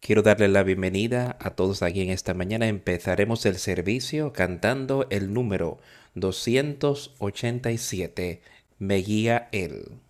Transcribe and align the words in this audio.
Quiero 0.00 0.22
darle 0.22 0.48
la 0.48 0.62
bienvenida 0.62 1.36
a 1.40 1.50
todos 1.50 1.82
aquí 1.82 2.00
en 2.02 2.10
esta 2.10 2.34
mañana. 2.34 2.68
Empezaremos 2.68 3.46
el 3.46 3.56
servicio 3.56 4.32
cantando 4.32 5.06
el 5.10 5.32
número 5.32 5.78
287. 6.14 8.42
Me 8.78 8.96
guía 8.96 9.48
Él. 9.52 10.00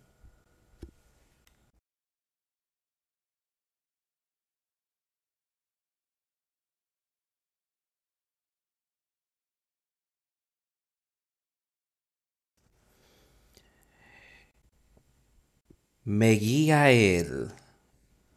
Me 16.04 16.32
guía 16.32 16.90
Él 16.90 17.52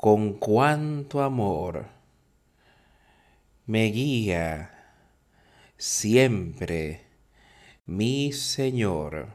con 0.04 0.34
cuánto 0.34 1.24
amor. 1.24 1.86
Me 3.66 3.86
guía 3.86 4.70
siempre 5.78 7.06
mi 7.86 8.34
Señor. 8.34 9.30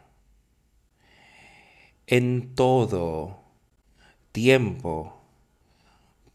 En 2.07 2.55
todo 2.55 3.39
tiempo 4.31 5.23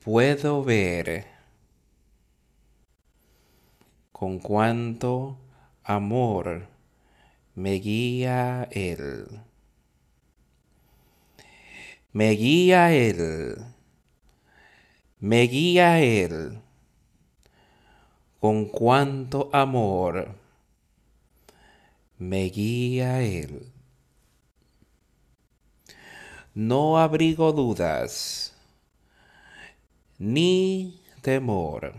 puedo 0.04 0.64
ver 0.64 1.28
con 4.12 4.40
cuánto 4.40 5.38
amor 5.84 6.70
me 7.54 7.74
guía 7.74 8.68
Él 8.72 9.44
me 12.14 12.30
guía 12.30 12.94
Él, 12.94 13.73
me 15.24 15.44
guía 15.44 16.02
Él, 16.02 16.60
con 18.42 18.66
cuánto 18.66 19.50
amor 19.54 20.36
me 22.18 22.44
guía 22.50 23.22
Él. 23.22 23.72
No 26.54 27.00
abrigo 27.00 27.54
dudas 27.54 28.54
ni 30.20 31.02
temor, 31.22 31.94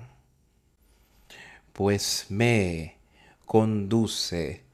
pues 1.73 2.27
me 2.29 2.99
conduce 3.47 4.65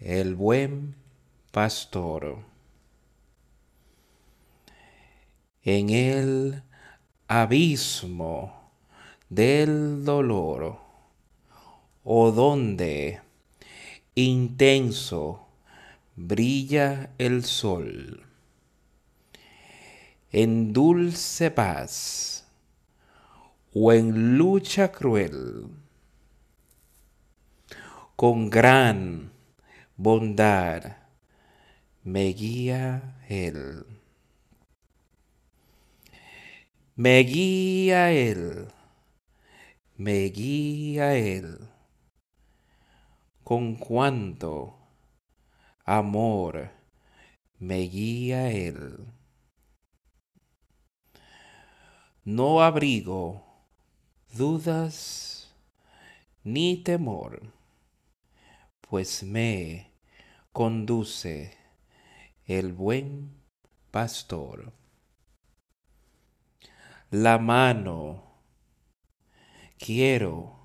el 0.00 0.34
buen 0.34 0.96
pastor 1.52 2.38
en 5.62 5.90
el 5.90 6.67
abismo 7.30 8.72
del 9.28 10.02
dolor 10.02 10.78
o 12.02 12.32
donde 12.32 13.20
intenso 14.14 15.46
brilla 16.16 17.10
el 17.18 17.44
sol. 17.44 18.24
En 20.32 20.72
dulce 20.72 21.50
paz 21.50 22.46
o 23.74 23.92
en 23.92 24.38
lucha 24.38 24.90
cruel, 24.90 25.66
con 28.16 28.48
gran 28.48 29.30
bondad 29.98 30.96
me 32.04 32.32
guía 32.32 33.22
Él. 33.28 33.97
Me 37.00 37.20
guía 37.20 38.10
Él, 38.10 38.66
me 39.96 40.24
guía 40.30 41.14
Él, 41.14 41.60
con 43.44 43.76
cuánto 43.76 44.76
amor 45.84 46.72
me 47.60 47.82
guía 47.82 48.50
Él. 48.50 49.06
No 52.24 52.62
abrigo 52.62 53.44
dudas 54.32 55.54
ni 56.42 56.82
temor, 56.82 57.52
pues 58.80 59.22
me 59.22 59.92
conduce 60.50 61.56
el 62.44 62.72
buen 62.72 63.40
pastor 63.92 64.77
la 67.10 67.38
mano 67.38 68.22
quiero 69.78 70.58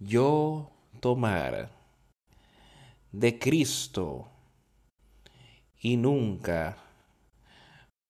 yo 0.00 0.72
tomar 0.98 1.70
de 3.12 3.38
Cristo 3.38 4.28
y 5.80 5.96
nunca 5.96 6.76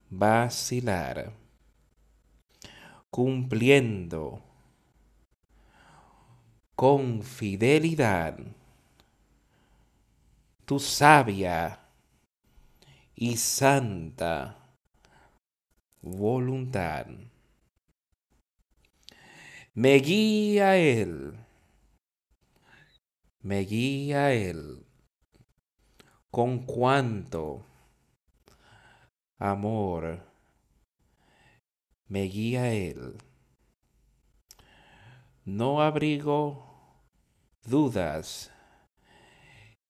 vacilar, 0.09 1.33
cumpliendo 3.11 4.41
con 6.75 7.21
fidelidad 7.21 8.39
tu 10.65 10.79
sabia 10.79 11.79
y 13.15 13.37
santa 13.37 14.57
voluntad. 16.01 17.05
Me 19.79 19.99
guía 19.99 20.75
Él. 20.75 21.37
Me 23.43 23.59
guía 23.59 24.33
Él. 24.33 24.87
Con 26.31 26.65
cuánto 26.65 27.63
amor 29.37 30.19
me 32.07 32.23
guía 32.23 32.73
Él. 32.73 33.19
No 35.45 35.83
abrigo 35.83 37.05
dudas 37.61 38.51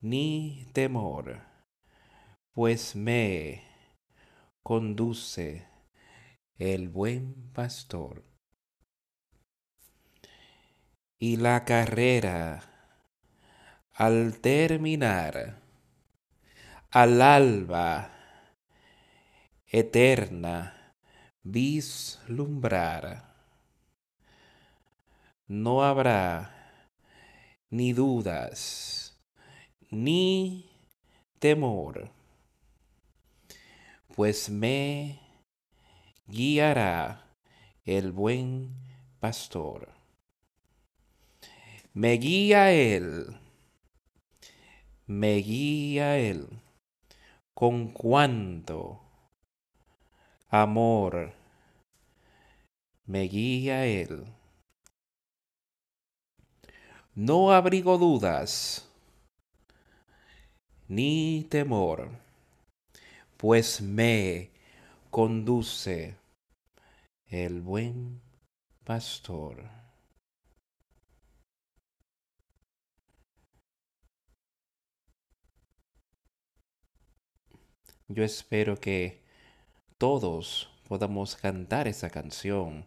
ni 0.01 0.67
temor, 0.73 1.43
pues 2.51 2.93
me 2.93 3.63
conduce 4.63 5.65
el 6.57 6.89
buen 6.89 7.53
pastor 7.53 8.36
y 11.19 11.37
la 11.37 11.65
carrera 11.65 12.61
al 13.93 14.39
terminar 14.39 15.67
al 16.91 17.21
alba 17.21 18.11
eterna 19.65 20.95
vislumbrar. 21.43 23.35
No 25.47 25.83
habrá 25.83 26.85
ni 27.69 27.93
dudas 27.93 29.19
ni 29.89 30.69
temor, 31.39 32.11
pues 34.15 34.49
me 34.49 35.19
guiará 36.27 37.25
el 37.85 38.11
buen 38.11 38.75
pastor 39.19 39.96
me 41.97 42.13
guía 42.19 42.71
Él, 42.71 43.25
me 45.07 45.37
guía 45.37 46.19
Él, 46.19 46.47
con 47.55 47.87
cuánto 47.87 49.01
amor 50.47 51.33
me 53.07 53.21
guía 53.23 53.87
Él. 53.87 54.25
No 57.15 57.51
abrigo 57.51 57.97
dudas 57.97 58.87
ni 60.87 61.47
temor, 61.49 62.11
pues 63.37 63.81
me 63.81 64.51
conduce 65.09 66.15
el 67.25 67.61
buen 67.61 68.21
pastor. 68.83 69.86
Yo 78.09 78.23
espero 78.23 78.79
que 78.79 79.19
todos 79.97 80.69
podamos 80.87 81.35
cantar 81.35 81.89
esa 81.89 82.09
canción 82.09 82.85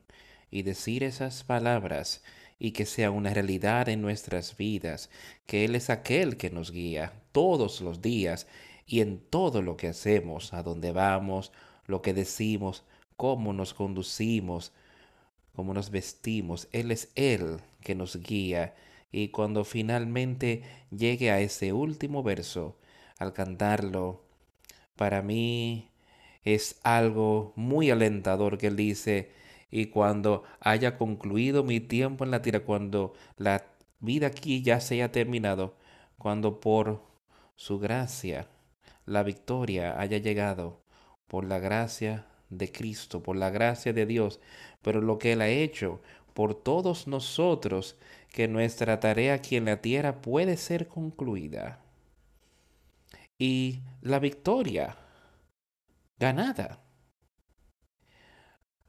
y 0.51 0.63
decir 0.63 1.05
esas 1.05 1.45
palabras 1.45 2.23
y 2.59 2.71
que 2.71 2.87
sea 2.87 3.11
una 3.11 3.35
realidad 3.35 3.91
en 3.91 4.01
nuestras 4.01 4.57
vidas, 4.57 5.11
que 5.45 5.67
Él 5.67 5.75
es 5.75 5.91
aquel 5.91 6.39
que 6.39 6.49
nos 6.49 6.71
guía 6.71 7.13
todos 7.33 7.83
los 7.83 8.01
días 8.01 8.47
y 8.87 9.03
en 9.03 9.21
todo 9.21 9.61
lo 9.61 9.77
que 9.77 9.89
hacemos, 9.89 10.55
a 10.55 10.63
dónde 10.63 10.91
vamos, 10.91 11.53
lo 11.87 12.01
que 12.01 12.15
decimos, 12.15 12.83
cómo 13.19 13.53
nos 13.53 13.75
conducimos, 13.75 14.73
cómo 15.55 15.75
nos 15.75 15.91
vestimos. 15.91 16.67
Él 16.73 16.91
es 16.91 17.13
Él 17.15 17.61
que 17.83 17.95
nos 17.95 18.17
guía. 18.17 18.75
Y 19.13 19.29
cuando 19.29 19.65
finalmente 19.65 20.63
llegue 20.91 21.31
a 21.31 21.41
ese 21.41 21.75
último 21.75 22.23
verso, 22.23 22.79
al 23.19 23.35
cantarlo, 23.35 24.30
para 25.01 25.23
mí 25.23 25.89
es 26.45 26.79
algo 26.83 27.55
muy 27.57 27.91
alentador 27.91 28.59
que 28.59 28.67
Él 28.67 28.77
dice, 28.77 29.31
y 29.71 29.87
cuando 29.87 30.45
haya 30.61 30.99
concluido 30.99 31.65
mi 31.65 31.81
tiempo 31.81 32.23
en 32.23 32.31
la 32.31 32.43
tierra, 32.43 32.61
cuando 32.61 33.15
la 33.39 33.65
vida 34.01 34.27
aquí 34.27 34.61
ya 34.61 34.79
se 34.79 34.97
haya 34.97 35.11
terminado, 35.11 35.75
cuando 36.19 36.61
por 36.61 37.01
su 37.57 37.79
gracia 37.79 38.47
la 39.07 39.23
victoria 39.23 39.99
haya 39.99 40.19
llegado, 40.19 40.83
por 41.29 41.47
la 41.47 41.61
gracia 41.61 42.27
de 42.51 42.71
Cristo, 42.71 43.23
por 43.23 43.37
la 43.37 43.49
gracia 43.49 43.95
de 43.95 44.05
Dios, 44.05 44.39
pero 44.83 45.01
lo 45.01 45.19
que 45.19 45.33
Él 45.33 45.41
ha 45.41 45.49
hecho 45.49 46.03
por 46.35 46.55
todos 46.55 47.07
nosotros, 47.07 47.97
que 48.31 48.49
nuestra 48.49 49.01
tarea 49.01 49.33
aquí 49.33 49.57
en 49.57 49.65
la 49.65 49.81
tierra 49.81 50.21
puede 50.21 50.59
ser 50.59 50.89
concluida. 50.89 51.81
Y 53.43 53.81
la 54.03 54.19
victoria 54.19 54.99
ganada. 56.19 56.85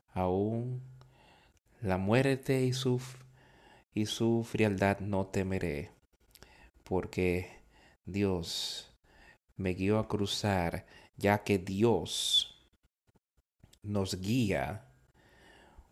Aún 0.10 0.84
la 1.80 1.98
muerte 1.98 2.66
y 2.66 2.74
su, 2.74 3.02
y 3.94 4.08
su 4.08 4.44
frialdad 4.44 5.00
no 5.00 5.28
temeré, 5.28 5.92
porque 6.84 7.64
Dios 8.04 8.94
me 9.56 9.74
guió 9.74 10.00
a 10.00 10.10
cruzar, 10.10 10.86
ya 11.16 11.46
que 11.46 11.58
Dios 11.58 12.70
nos 13.84 14.20
guía 14.20 14.86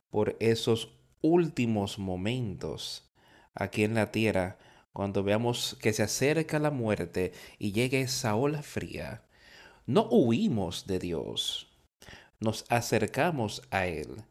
por 0.10 0.36
esos 0.42 1.00
últimos 1.22 1.98
momentos 1.98 3.10
aquí 3.56 3.86
en 3.86 3.96
la 3.96 4.12
tierra, 4.12 4.60
cuando 4.94 5.24
veamos 5.24 5.78
que 5.82 5.94
se 5.94 6.04
acerca 6.04 6.60
la 6.60 6.72
muerte 6.72 7.34
y 7.58 7.72
llegue 7.72 8.02
esa 8.02 8.36
ola 8.36 8.62
fría, 8.64 9.24
no 9.86 10.08
huimos 10.10 10.88
de 10.88 11.00
Dios, 11.00 11.68
nos 12.40 12.66
acercamos 12.70 13.62
a 13.72 13.88
Él 13.88 14.24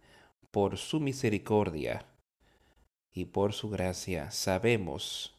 por 0.51 0.79
su 0.79 1.01
misericordia 1.01 2.07
y 3.13 3.27
por 3.27 3.53
su 3.53 3.69
gracia. 3.71 4.31
Sabemos 4.31 5.35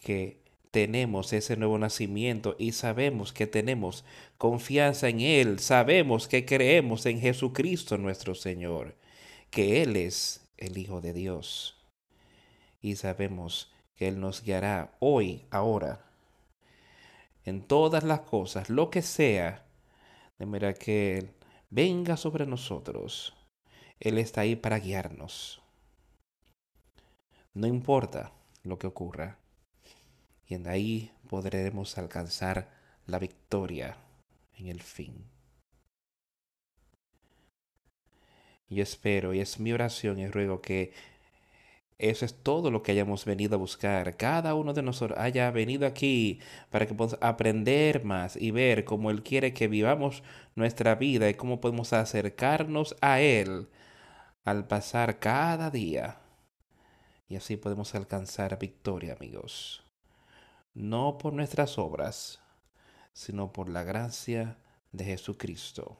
que 0.00 0.40
tenemos 0.70 1.32
ese 1.32 1.56
nuevo 1.56 1.78
nacimiento 1.78 2.54
y 2.58 2.72
sabemos 2.72 3.32
que 3.32 3.46
tenemos 3.46 4.04
confianza 4.36 5.08
en 5.08 5.20
Él, 5.20 5.58
sabemos 5.58 6.28
que 6.28 6.44
creemos 6.44 7.06
en 7.06 7.20
Jesucristo 7.20 7.98
nuestro 7.98 8.34
Señor, 8.34 8.94
que 9.50 9.82
Él 9.82 9.96
es 9.96 10.46
el 10.56 10.78
Hijo 10.78 11.00
de 11.00 11.12
Dios 11.12 11.76
y 12.80 12.96
sabemos 12.96 13.72
que 13.98 14.06
Él 14.06 14.20
nos 14.20 14.44
guiará 14.44 14.92
hoy, 15.00 15.44
ahora, 15.50 16.06
en 17.44 17.62
todas 17.62 18.04
las 18.04 18.20
cosas, 18.20 18.70
lo 18.70 18.90
que 18.90 19.02
sea, 19.02 19.66
de 20.38 20.46
manera 20.46 20.72
que 20.72 21.18
Él 21.18 21.34
venga 21.68 22.16
sobre 22.16 22.46
nosotros. 22.46 23.34
Él 23.98 24.18
está 24.18 24.42
ahí 24.42 24.54
para 24.54 24.78
guiarnos. 24.78 25.60
No 27.54 27.66
importa 27.66 28.30
lo 28.62 28.78
que 28.78 28.86
ocurra. 28.86 29.38
Y 30.46 30.54
en 30.54 30.68
ahí 30.68 31.10
podremos 31.28 31.98
alcanzar 31.98 32.70
la 33.06 33.18
victoria 33.18 33.96
en 34.56 34.68
el 34.68 34.80
fin. 34.80 35.24
Yo 38.68 38.82
espero 38.82 39.34
y 39.34 39.40
es 39.40 39.58
mi 39.58 39.72
oración 39.72 40.20
y 40.20 40.28
ruego 40.28 40.60
que 40.62 40.92
eso 41.98 42.24
es 42.24 42.42
todo 42.42 42.70
lo 42.70 42.82
que 42.82 42.92
hayamos 42.92 43.24
venido 43.24 43.56
a 43.56 43.58
buscar. 43.58 44.16
Cada 44.16 44.54
uno 44.54 44.72
de 44.72 44.82
nosotros 44.82 45.18
haya 45.18 45.50
venido 45.50 45.84
aquí 45.86 46.40
para 46.70 46.86
que 46.86 46.94
podamos 46.94 47.18
aprender 47.20 48.04
más 48.04 48.36
y 48.36 48.52
ver 48.52 48.84
cómo 48.84 49.10
Él 49.10 49.24
quiere 49.24 49.52
que 49.52 49.66
vivamos 49.66 50.22
nuestra 50.54 50.94
vida 50.94 51.28
y 51.28 51.34
cómo 51.34 51.60
podemos 51.60 51.92
acercarnos 51.92 52.96
a 53.00 53.20
Él 53.20 53.68
al 54.44 54.68
pasar 54.68 55.18
cada 55.18 55.70
día. 55.70 56.18
Y 57.28 57.36
así 57.36 57.56
podemos 57.56 57.94
alcanzar 57.96 58.58
victoria, 58.58 59.14
amigos. 59.14 59.82
No 60.74 61.18
por 61.18 61.32
nuestras 61.32 61.78
obras, 61.78 62.40
sino 63.12 63.52
por 63.52 63.68
la 63.68 63.82
gracia 63.82 64.56
de 64.92 65.04
Jesucristo. 65.04 65.98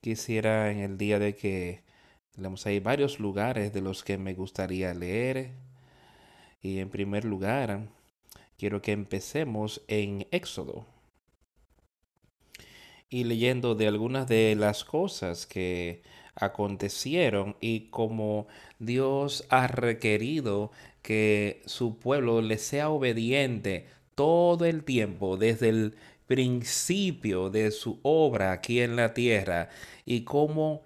Quisiera 0.00 0.70
en 0.70 0.78
el 0.78 0.98
día 0.98 1.18
de 1.18 1.36
que 1.36 1.84
hay 2.64 2.80
varios 2.80 3.20
lugares 3.20 3.72
de 3.72 3.80
los 3.80 4.02
que 4.02 4.18
me 4.18 4.34
gustaría 4.34 4.94
leer. 4.94 5.52
Y 6.62 6.78
en 6.78 6.88
primer 6.90 7.24
lugar, 7.24 7.88
quiero 8.56 8.80
que 8.80 8.92
empecemos 8.92 9.82
en 9.88 10.26
Éxodo. 10.30 10.86
Y 13.08 13.24
leyendo 13.24 13.74
de 13.74 13.88
algunas 13.88 14.26
de 14.26 14.54
las 14.56 14.84
cosas 14.84 15.46
que 15.46 16.02
acontecieron 16.34 17.56
y 17.60 17.90
como 17.90 18.46
Dios 18.78 19.44
ha 19.50 19.66
requerido 19.66 20.70
que 21.02 21.62
su 21.66 21.98
pueblo 21.98 22.40
le 22.40 22.56
sea 22.56 22.88
obediente 22.88 23.88
todo 24.14 24.64
el 24.64 24.84
tiempo, 24.84 25.36
desde 25.36 25.68
el 25.68 25.96
principio 26.26 27.50
de 27.50 27.70
su 27.70 27.98
obra 28.02 28.52
aquí 28.52 28.80
en 28.80 28.96
la 28.96 29.12
tierra, 29.12 29.68
y 30.06 30.22
cómo 30.22 30.82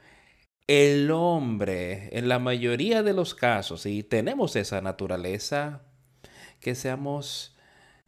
el 0.67 1.11
hombre, 1.11 2.09
en 2.17 2.29
la 2.29 2.39
mayoría 2.39 3.03
de 3.03 3.13
los 3.13 3.35
casos, 3.35 3.87
y 3.87 4.03
tenemos 4.03 4.57
esa 4.57 4.81
naturaleza, 4.81 5.83
que 6.61 6.75
seamos 6.75 7.57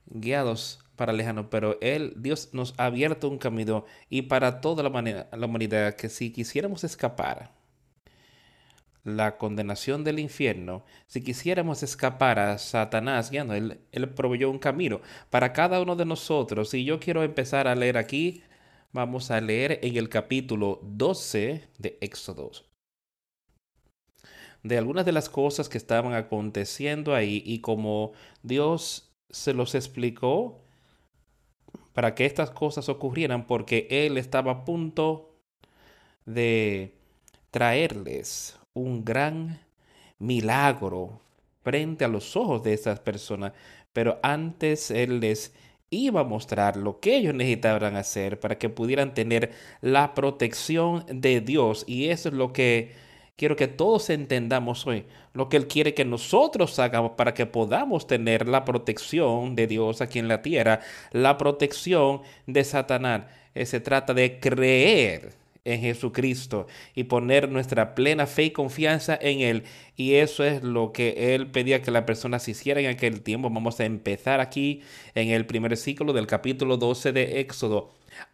guiados 0.06 0.81
para 0.96 1.12
lejano, 1.12 1.50
pero 1.50 1.78
Él, 1.81 2.14
Dios 2.16 2.50
nos 2.52 2.75
ha 2.76 2.87
abierto 2.87 3.28
un 3.28 3.38
camino 3.38 3.84
y 4.08 4.22
para 4.22 4.60
toda 4.60 4.82
la, 4.82 5.28
la 5.31 5.46
humanidad 5.46 5.94
que 5.94 6.08
si 6.08 6.32
quisiéramos 6.32 6.82
escapar 6.82 7.52
la 9.04 9.38
condenación 9.38 10.04
del 10.04 10.19
infierno, 10.19 10.84
si 11.06 11.22
quisiéramos 11.22 11.82
escapar 11.82 12.38
a 12.38 12.58
Satanás 12.58 13.31
guiando, 13.31 13.54
él, 13.54 13.81
él 13.93 14.08
proveyó 14.11 14.50
un 14.50 14.58
camino 14.58 15.00
para 15.31 15.52
cada 15.52 15.81
uno 15.81 15.96
de 15.96 16.04
nosotros. 16.04 16.75
Y 16.75 16.84
yo 16.84 17.00
quiero 17.00 17.22
empezar 17.22 17.69
a 17.69 17.75
leer 17.75 17.96
aquí 17.96 18.43
Vamos 18.93 19.31
a 19.31 19.38
leer 19.43 19.81
en 19.82 19.99
el 19.99 20.08
capítulo 20.08 20.81
12 20.82 21.69
de 21.76 21.99
Éxodo. 22.00 22.50
De 24.62 24.78
algunas 24.78 25.04
de 25.04 25.12
las 25.12 25.28
cosas 25.28 25.68
que 25.68 25.76
estaban 25.76 26.14
aconteciendo 26.14 27.14
ahí 27.14 27.42
y 27.45 27.61
como 27.61 28.12
Dios 28.42 29.14
se 29.28 29.52
los 29.52 29.75
explicó 29.75 30.62
para 31.92 32.14
que 32.14 32.25
estas 32.25 32.50
cosas 32.50 32.88
ocurrieran 32.88 33.47
porque 33.47 33.87
Él 33.90 34.16
estaba 34.16 34.52
a 34.52 34.64
punto 34.64 35.37
de 36.25 36.97
traerles 37.50 38.59
un 38.73 39.04
gran 39.04 39.61
milagro 40.18 41.21
frente 41.62 42.07
a 42.07 42.09
los 42.09 42.37
ojos 42.37 42.62
de 42.62 42.73
esas 42.73 43.00
personas. 43.00 43.52
Pero 43.92 44.18
antes 44.23 44.90
Él 44.90 45.21
les 45.21 45.52
iba 45.90 46.21
a 46.21 46.25
mostrar 46.25 46.76
lo 46.76 47.00
que 47.00 47.16
ellos 47.16 47.35
necesitaban 47.35 47.97
hacer 47.97 48.40
para 48.40 48.59
que 48.59 48.68
pudieran 48.68 49.14
tener 49.14 49.52
la 49.80 50.14
protección 50.14 51.04
de 51.09 51.40
Dios. 51.40 51.85
Y 51.87 52.09
eso 52.09 52.28
es 52.28 52.35
lo 52.35 52.52
que 52.52 52.92
quiero 53.37 53.57
que 53.57 53.68
todos 53.68 54.11
entendamos 54.11 54.87
hoy. 54.87 55.07
Lo 55.33 55.49
que 55.49 55.57
Él 55.57 55.68
quiere 55.68 55.95
que 55.95 56.04
nosotros 56.04 56.78
hagamos 56.78 57.12
para 57.12 57.35
que 57.35 57.47
podamos 57.47 58.07
tener 58.07 58.49
la 58.49 58.64
protección 58.64 59.54
de 59.54 59.66
Dios 59.66 60.00
aquí 60.00 60.18
en 60.18 60.28
la 60.28 60.42
tierra, 60.42 60.80
la 61.12 61.38
protección 61.38 62.23
de 62.47 62.64
Satanás. 62.64 63.23
Eh, 63.54 63.66
se 63.66 63.80
trata 63.80 64.14
de 64.14 64.40
creer 64.40 65.33
en 65.65 65.81
Jesucristo 65.81 66.67
y 66.95 67.05
poner 67.05 67.49
nuestra 67.49 67.95
plena 67.95 68.27
fe 68.27 68.45
y 68.45 68.50
confianza 68.50 69.19
en 69.21 69.41
Él. 69.41 69.65
Y 69.97 70.15
eso 70.15 70.45
es 70.45 70.62
lo 70.62 70.93
que 70.93 71.35
Él 71.35 71.50
pedía 71.50 71.83
que 71.83 71.91
las 71.91 72.05
personas 72.05 72.49
hicieran 72.49 72.85
en 72.85 72.91
aquel 72.91 73.23
tiempo. 73.23 73.50
Vamos 73.50 73.81
a 73.81 73.85
empezar 73.85 74.41
aquí 74.41 74.83
en 75.15 75.29
el 75.29 75.47
primer 75.47 75.77
ciclo 75.77 76.12
del 76.12 76.27
capítulo 76.27 76.77
12 76.77 77.12
de 77.12 77.41
Éxodo. 77.41 77.93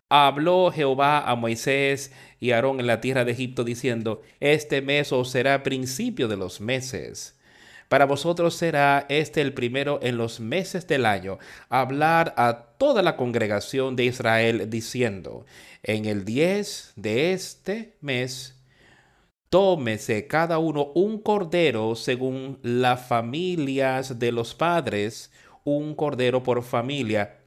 Habló 0.09 0.71
Jehová 0.71 1.29
a 1.29 1.35
Moisés 1.35 2.13
y 2.39 2.53
Aarón 2.53 2.79
en 2.79 2.87
la 2.87 3.01
tierra 3.01 3.25
de 3.25 3.33
Egipto 3.33 3.65
diciendo, 3.65 4.23
este 4.41 4.83
mes 4.83 5.13
os 5.13 5.31
será 5.31 5.63
principio 5.63 6.29
de 6.29 6.37
los 6.37 6.61
meses. 6.61 7.39
Para 7.89 8.07
vosotros 8.07 8.55
será 8.55 9.07
este 9.09 9.41
el 9.41 9.53
primero 9.53 10.01
en 10.03 10.17
los 10.17 10.41
meses 10.41 10.87
del 10.87 11.07
año, 11.07 11.39
hablar 11.69 12.35
a 12.37 12.75
toda 12.79 13.03
la 13.03 13.17
congregación 13.17 13.95
de 13.95 14.05
Israel 14.05 14.71
diciendo, 14.71 15.45
en 15.85 16.07
el 16.07 16.25
10 16.25 16.95
de 16.97 17.33
este 17.33 17.97
mes, 18.01 18.61
tómese 19.49 20.27
cada 20.27 20.59
uno 20.59 20.91
un 20.95 21.19
cordero 21.19 21.95
según 21.95 22.59
las 22.63 23.07
familias 23.07 24.19
de 24.19 24.33
los 24.33 24.55
padres, 24.55 25.31
un 25.63 25.95
cordero 25.95 26.43
por 26.43 26.65
familia, 26.65 27.39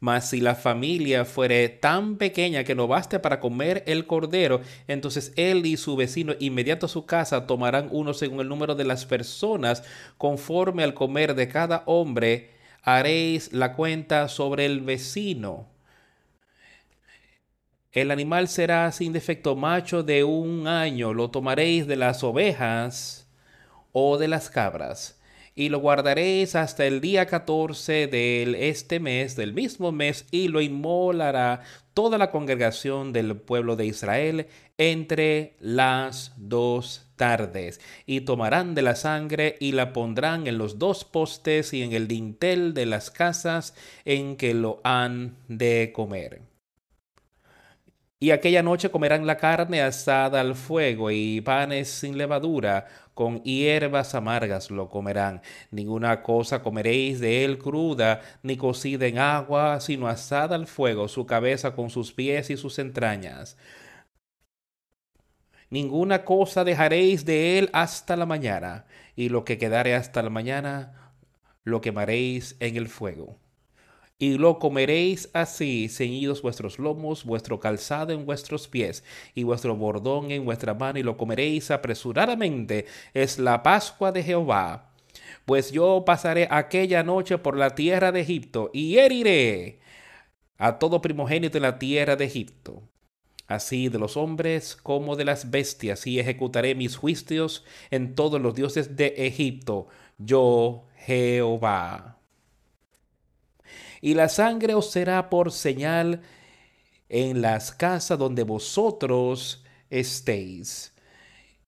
Mas 0.00 0.30
si 0.30 0.40
la 0.40 0.54
familia 0.54 1.24
fuere 1.24 1.68
tan 1.68 2.16
pequeña 2.16 2.64
que 2.64 2.74
no 2.74 2.88
baste 2.88 3.18
para 3.18 3.40
comer 3.40 3.84
el 3.86 4.06
cordero, 4.06 4.60
entonces 4.88 5.32
él 5.36 5.66
y 5.66 5.76
su 5.76 5.96
vecino 5.96 6.34
inmediato 6.38 6.86
a 6.86 6.88
su 6.88 7.04
casa 7.04 7.46
tomarán 7.46 7.88
uno 7.90 8.14
según 8.14 8.40
el 8.40 8.48
número 8.48 8.74
de 8.74 8.84
las 8.84 9.04
personas, 9.04 9.82
conforme 10.16 10.82
al 10.82 10.94
comer 10.94 11.34
de 11.34 11.48
cada 11.48 11.82
hombre, 11.86 12.50
haréis 12.82 13.52
la 13.52 13.74
cuenta 13.74 14.28
sobre 14.28 14.64
el 14.64 14.80
vecino. 14.80 15.75
El 17.96 18.10
animal 18.10 18.48
será 18.48 18.92
sin 18.92 19.14
defecto 19.14 19.56
macho 19.56 20.02
de 20.02 20.22
un 20.22 20.68
año, 20.68 21.14
lo 21.14 21.30
tomaréis 21.30 21.86
de 21.86 21.96
las 21.96 22.22
ovejas 22.22 23.26
o 23.92 24.18
de 24.18 24.28
las 24.28 24.50
cabras 24.50 25.18
y 25.54 25.70
lo 25.70 25.80
guardaréis 25.80 26.56
hasta 26.56 26.84
el 26.84 27.00
día 27.00 27.24
14 27.24 28.06
de 28.06 28.68
este 28.68 29.00
mes, 29.00 29.34
del 29.34 29.54
mismo 29.54 29.92
mes, 29.92 30.26
y 30.30 30.48
lo 30.48 30.60
inmolará 30.60 31.62
toda 31.94 32.18
la 32.18 32.30
congregación 32.30 33.14
del 33.14 33.34
pueblo 33.34 33.76
de 33.76 33.86
Israel 33.86 34.48
entre 34.76 35.56
las 35.58 36.34
dos 36.36 37.06
tardes, 37.16 37.80
y 38.04 38.20
tomarán 38.20 38.74
de 38.74 38.82
la 38.82 38.94
sangre 38.94 39.56
y 39.58 39.72
la 39.72 39.94
pondrán 39.94 40.46
en 40.46 40.58
los 40.58 40.78
dos 40.78 41.06
postes 41.06 41.72
y 41.72 41.82
en 41.82 41.94
el 41.94 42.08
dintel 42.08 42.74
de 42.74 42.84
las 42.84 43.10
casas 43.10 43.74
en 44.04 44.36
que 44.36 44.52
lo 44.52 44.82
han 44.84 45.38
de 45.48 45.92
comer. 45.94 46.55
Y 48.18 48.30
aquella 48.30 48.62
noche 48.62 48.90
comerán 48.90 49.26
la 49.26 49.36
carne 49.36 49.82
asada 49.82 50.40
al 50.40 50.54
fuego 50.54 51.10
y 51.10 51.42
panes 51.42 51.88
sin 51.90 52.16
levadura, 52.16 52.86
con 53.12 53.42
hierbas 53.42 54.14
amargas 54.14 54.70
lo 54.70 54.88
comerán. 54.88 55.42
Ninguna 55.70 56.22
cosa 56.22 56.62
comeréis 56.62 57.20
de 57.20 57.44
él 57.44 57.58
cruda, 57.58 58.22
ni 58.42 58.56
cocida 58.56 59.06
en 59.06 59.18
agua, 59.18 59.80
sino 59.80 60.08
asada 60.08 60.56
al 60.56 60.66
fuego, 60.66 61.08
su 61.08 61.26
cabeza 61.26 61.74
con 61.74 61.90
sus 61.90 62.12
pies 62.12 62.48
y 62.50 62.56
sus 62.56 62.78
entrañas. 62.78 63.58
Ninguna 65.70 66.24
cosa 66.24 66.64
dejaréis 66.64 67.24
de 67.24 67.58
él 67.58 67.70
hasta 67.72 68.16
la 68.16 68.26
mañana, 68.26 68.86
y 69.14 69.28
lo 69.28 69.44
que 69.44 69.58
quedare 69.58 69.94
hasta 69.94 70.22
la 70.22 70.30
mañana 70.30 71.12
lo 71.64 71.80
quemaréis 71.80 72.56
en 72.60 72.76
el 72.76 72.88
fuego 72.88 73.38
y 74.18 74.38
lo 74.38 74.58
comeréis 74.58 75.28
así, 75.34 75.88
ceñidos 75.88 76.40
vuestros 76.40 76.78
lomos, 76.78 77.24
vuestro 77.24 77.60
calzado 77.60 78.12
en 78.12 78.24
vuestros 78.24 78.66
pies, 78.68 79.04
y 79.34 79.42
vuestro 79.42 79.76
bordón 79.76 80.30
en 80.30 80.44
vuestra 80.44 80.74
mano, 80.74 80.98
y 80.98 81.02
lo 81.02 81.16
comeréis 81.16 81.70
apresuradamente. 81.70 82.86
Es 83.12 83.38
la 83.38 83.62
Pascua 83.62 84.12
de 84.12 84.22
Jehová. 84.22 84.92
Pues 85.44 85.70
yo 85.70 86.04
pasaré 86.06 86.48
aquella 86.50 87.02
noche 87.02 87.38
por 87.38 87.56
la 87.56 87.74
tierra 87.74 88.12
de 88.12 88.20
Egipto, 88.20 88.70
y 88.72 88.98
heriré 88.98 89.80
a 90.58 90.78
todo 90.78 91.02
primogénito 91.02 91.58
en 91.58 91.62
la 91.62 91.78
tierra 91.78 92.16
de 92.16 92.24
Egipto, 92.24 92.82
así 93.48 93.88
de 93.90 93.98
los 93.98 94.16
hombres 94.16 94.76
como 94.76 95.16
de 95.16 95.26
las 95.26 95.50
bestias, 95.50 96.06
y 96.06 96.18
ejecutaré 96.20 96.74
mis 96.74 96.96
juicios 96.96 97.64
en 97.90 98.14
todos 98.14 98.40
los 98.40 98.54
dioses 98.54 98.96
de 98.96 99.08
Egipto. 99.18 99.88
Yo, 100.18 100.86
Jehová 100.96 102.15
y 104.06 104.14
la 104.14 104.28
sangre 104.28 104.74
os 104.74 104.92
será 104.92 105.28
por 105.28 105.50
señal 105.50 106.20
en 107.08 107.42
las 107.42 107.72
casas 107.72 108.16
donde 108.16 108.44
vosotros 108.44 109.64
estéis. 109.90 110.94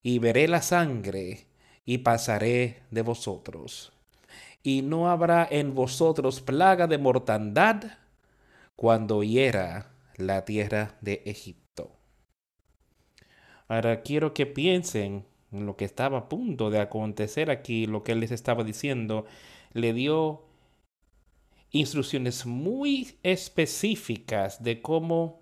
Y 0.05 0.21
veré 0.21 0.47
la 0.47 0.63
sangre 0.63 1.49
y 1.85 1.99
pasaré 1.99 2.85
de 2.93 3.03
vosotros. 3.03 3.93
Y 4.63 4.83
no 4.83 5.11
habrá 5.11 5.49
en 5.51 5.75
vosotros 5.75 6.41
plaga 6.41 6.87
de 6.87 6.99
mortandad 6.99 7.83
cuando 8.77 9.25
hiera 9.25 9.91
la 10.17 10.45
tierra 10.45 10.95
de 11.01 11.23
Egipto. 11.27 11.91
Ahora 13.67 14.03
quiero 14.03 14.33
que 14.33 14.47
piensen 14.47 15.27
en 15.51 15.67
lo 15.67 15.77
que 15.77 15.87
estaba 15.87 16.19
a 16.19 16.29
punto 16.29 16.71
de 16.71 16.79
acontecer 16.79 17.51
aquí, 17.51 17.89
lo 17.89 18.05
que 18.05 18.13
él 18.13 18.21
les 18.21 18.31
estaba 18.31 18.63
diciendo. 18.63 19.27
Le 19.73 19.93
dio 19.93 20.48
instrucciones 21.71 22.47
muy 22.47 23.17
específicas 23.23 24.63
de 24.63 24.81
cómo 24.81 25.41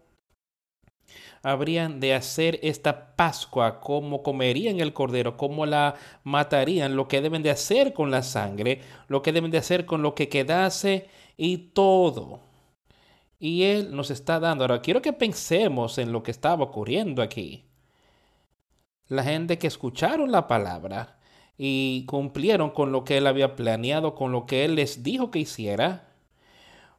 habrían 1.42 2.00
de 2.00 2.14
hacer 2.14 2.59
esta 2.62 3.14
Pascua, 3.14 3.80
cómo 3.80 4.23
comerían 4.23 4.80
el 4.80 4.92
cordero, 4.92 5.37
cómo 5.37 5.64
la 5.64 5.95
matarían, 6.25 6.97
lo 6.97 7.09
que 7.09 7.21
deben 7.21 7.42
de 7.42 7.50
hacer 7.50 7.92
con 7.92 8.11
la 8.11 8.23
sangre, 8.23 8.80
lo 9.09 9.23
que 9.23 9.33
deben 9.33 9.50
de 9.50 9.59
hacer 9.59 9.87
con 9.87 10.02
lo 10.02 10.14
que 10.14 10.28
quedase 10.28 11.09
y 11.37 11.59
todo. 11.73 12.40
Y 13.38 13.62
Él 13.62 13.95
nos 13.95 14.11
está 14.11 14.40
dando. 14.40 14.64
Ahora, 14.64 14.83
quiero 14.83 15.02
que 15.02 15.12
pensemos 15.12 15.99
en 15.99 16.11
lo 16.11 16.23
que 16.23 16.30
estaba 16.30 16.64
ocurriendo 16.64 17.23
aquí. 17.23 17.64
La 19.09 19.23
gente 19.23 19.59
que 19.59 19.68
escucharon 19.68 20.33
la 20.33 20.49
palabra 20.49 21.18
y 21.56 22.04
cumplieron 22.06 22.71
con 22.71 22.92
lo 22.92 23.04
que 23.04 23.18
Él 23.18 23.26
había 23.26 23.54
planeado, 23.54 24.14
con 24.14 24.33
lo 24.33 24.47
que 24.47 24.64
Él 24.64 24.75
les 24.75 25.02
dijo 25.02 25.30
que 25.30 25.38
hiciera, 25.38 26.15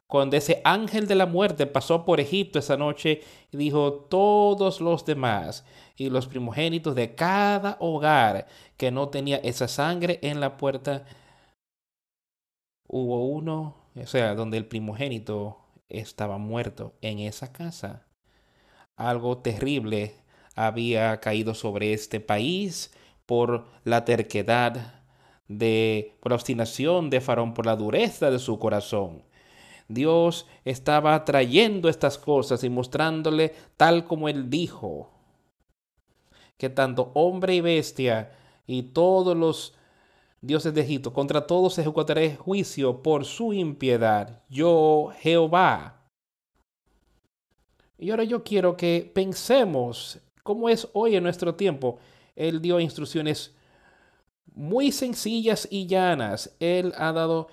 cuando 0.08 0.36
ese 0.38 0.62
ángel 0.64 1.06
de 1.06 1.14
la 1.14 1.26
muerte 1.26 1.66
pasó 1.66 2.04
por 2.06 2.18
Egipto 2.18 2.58
esa 2.58 2.78
noche 2.78 3.20
y 3.52 3.56
dijo, 3.58 3.92
todos 3.92 4.80
los 4.80 5.04
demás 5.04 5.64
y 5.96 6.08
los 6.08 6.26
primogénitos 6.26 6.94
de 6.94 7.14
cada 7.14 7.76
hogar 7.78 8.46
que 8.78 8.90
no 8.90 9.10
tenía 9.10 9.36
esa 9.36 9.68
sangre 9.68 10.18
en 10.22 10.40
la 10.40 10.56
puerta, 10.56 11.04
hubo 12.88 13.26
uno, 13.26 13.76
o 13.94 14.06
sea, 14.06 14.34
donde 14.34 14.56
el 14.56 14.66
primogénito 14.66 15.58
estaba 15.90 16.38
muerto 16.38 16.94
en 17.02 17.18
esa 17.18 17.52
casa. 17.52 18.06
Algo 18.96 19.38
terrible 19.38 20.14
había 20.54 21.20
caído 21.20 21.54
sobre 21.54 21.92
este 21.92 22.20
país 22.20 22.94
por 23.26 23.66
la 23.84 24.06
terquedad 24.06 25.02
de, 25.48 26.16
por 26.20 26.32
la 26.32 26.36
obstinación 26.36 27.10
de 27.10 27.20
Faraón, 27.20 27.52
por 27.52 27.66
la 27.66 27.76
dureza 27.76 28.30
de 28.30 28.38
su 28.38 28.58
corazón. 28.58 29.27
Dios 29.88 30.46
estaba 30.64 31.24
trayendo 31.24 31.88
estas 31.88 32.18
cosas 32.18 32.62
y 32.62 32.68
mostrándole 32.68 33.54
tal 33.76 34.04
como 34.04 34.28
él 34.28 34.50
dijo, 34.50 35.10
que 36.58 36.68
tanto 36.68 37.10
hombre 37.14 37.54
y 37.54 37.60
bestia 37.60 38.32
y 38.66 38.82
todos 38.82 39.36
los 39.36 39.74
dioses 40.40 40.74
de 40.74 40.82
Egipto, 40.82 41.12
contra 41.12 41.46
todos 41.46 41.78
ejecutaré 41.78 42.36
juicio 42.36 43.02
por 43.02 43.24
su 43.24 43.52
impiedad, 43.52 44.42
yo 44.48 45.10
Jehová. 45.20 45.94
Y 47.96 48.10
ahora 48.10 48.24
yo 48.24 48.44
quiero 48.44 48.76
que 48.76 49.10
pensemos 49.12 50.20
cómo 50.42 50.68
es 50.68 50.88
hoy 50.92 51.16
en 51.16 51.24
nuestro 51.24 51.54
tiempo. 51.54 51.98
Él 52.36 52.60
dio 52.60 52.78
instrucciones 52.78 53.54
muy 54.54 54.92
sencillas 54.92 55.66
y 55.70 55.86
llanas. 55.86 56.54
Él 56.60 56.92
ha 56.96 57.12
dado 57.12 57.48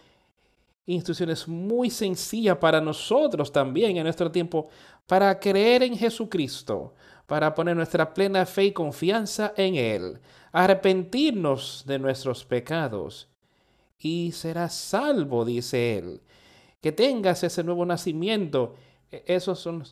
instrucciones 0.86 1.48
muy 1.48 1.90
sencillas 1.90 2.58
para 2.58 2.80
nosotros 2.80 3.52
también 3.52 3.98
en 3.98 4.04
nuestro 4.04 4.32
tiempo, 4.32 4.68
para 5.08 5.40
creer 5.40 5.84
en 5.84 5.98
Jesucristo, 5.98 6.94
para 7.26 7.54
poner 7.56 7.76
nuestra 7.76 8.14
plena 8.14 8.46
fe 8.46 8.66
y 8.66 8.72
confianza 8.72 9.54
en 9.58 9.76
Él, 9.76 10.20
arrepentirnos 10.52 11.84
de 11.88 12.00
nuestros 12.00 12.46
pecados 12.46 13.28
y 13.98 14.32
serás 14.32 14.76
salvo, 14.76 15.46
dice 15.46 15.98
Él. 15.98 16.22
Que 16.82 16.92
tengas 16.92 17.44
ese 17.44 17.64
nuevo 17.64 17.86
nacimiento. 17.86 18.76
E-, 19.12 19.24
esos 19.26 19.60
son 19.60 19.84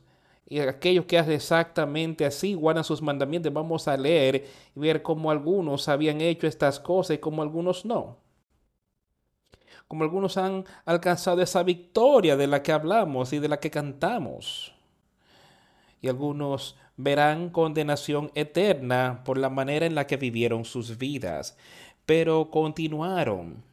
y 0.45 0.59
aquellos 0.59 1.05
que 1.05 1.17
hacen 1.17 1.33
exactamente 1.33 2.25
así, 2.25 2.53
guardan 2.53 2.83
sus 2.83 3.01
mandamientos. 3.01 3.51
Vamos 3.51 3.87
a 3.87 3.97
leer 3.97 4.45
y 4.75 4.79
ver 4.79 5.01
cómo 5.01 5.31
algunos 5.31 5.87
habían 5.87 6.21
hecho 6.21 6.45
estas 6.45 6.79
cosas 6.79 7.15
y 7.15 7.19
cómo 7.19 7.41
algunos 7.41 7.85
no 7.85 8.22
como 9.93 10.05
algunos 10.05 10.37
han 10.37 10.65
alcanzado 10.85 11.43
esa 11.43 11.61
victoria 11.61 12.35
de 12.35 12.47
la 12.47 12.63
que 12.63 12.71
hablamos 12.71 13.31
y 13.31 13.37
de 13.37 13.47
la 13.47 13.59
que 13.59 13.69
cantamos. 13.69 14.73
Y 16.01 16.07
algunos 16.07 16.75
verán 16.97 17.51
condenación 17.51 18.31
eterna 18.33 19.21
por 19.23 19.37
la 19.37 19.51
manera 19.51 19.85
en 19.85 19.93
la 19.93 20.07
que 20.07 20.17
vivieron 20.17 20.65
sus 20.65 20.97
vidas, 20.97 21.55
pero 22.07 22.49
continuaron. 22.49 23.63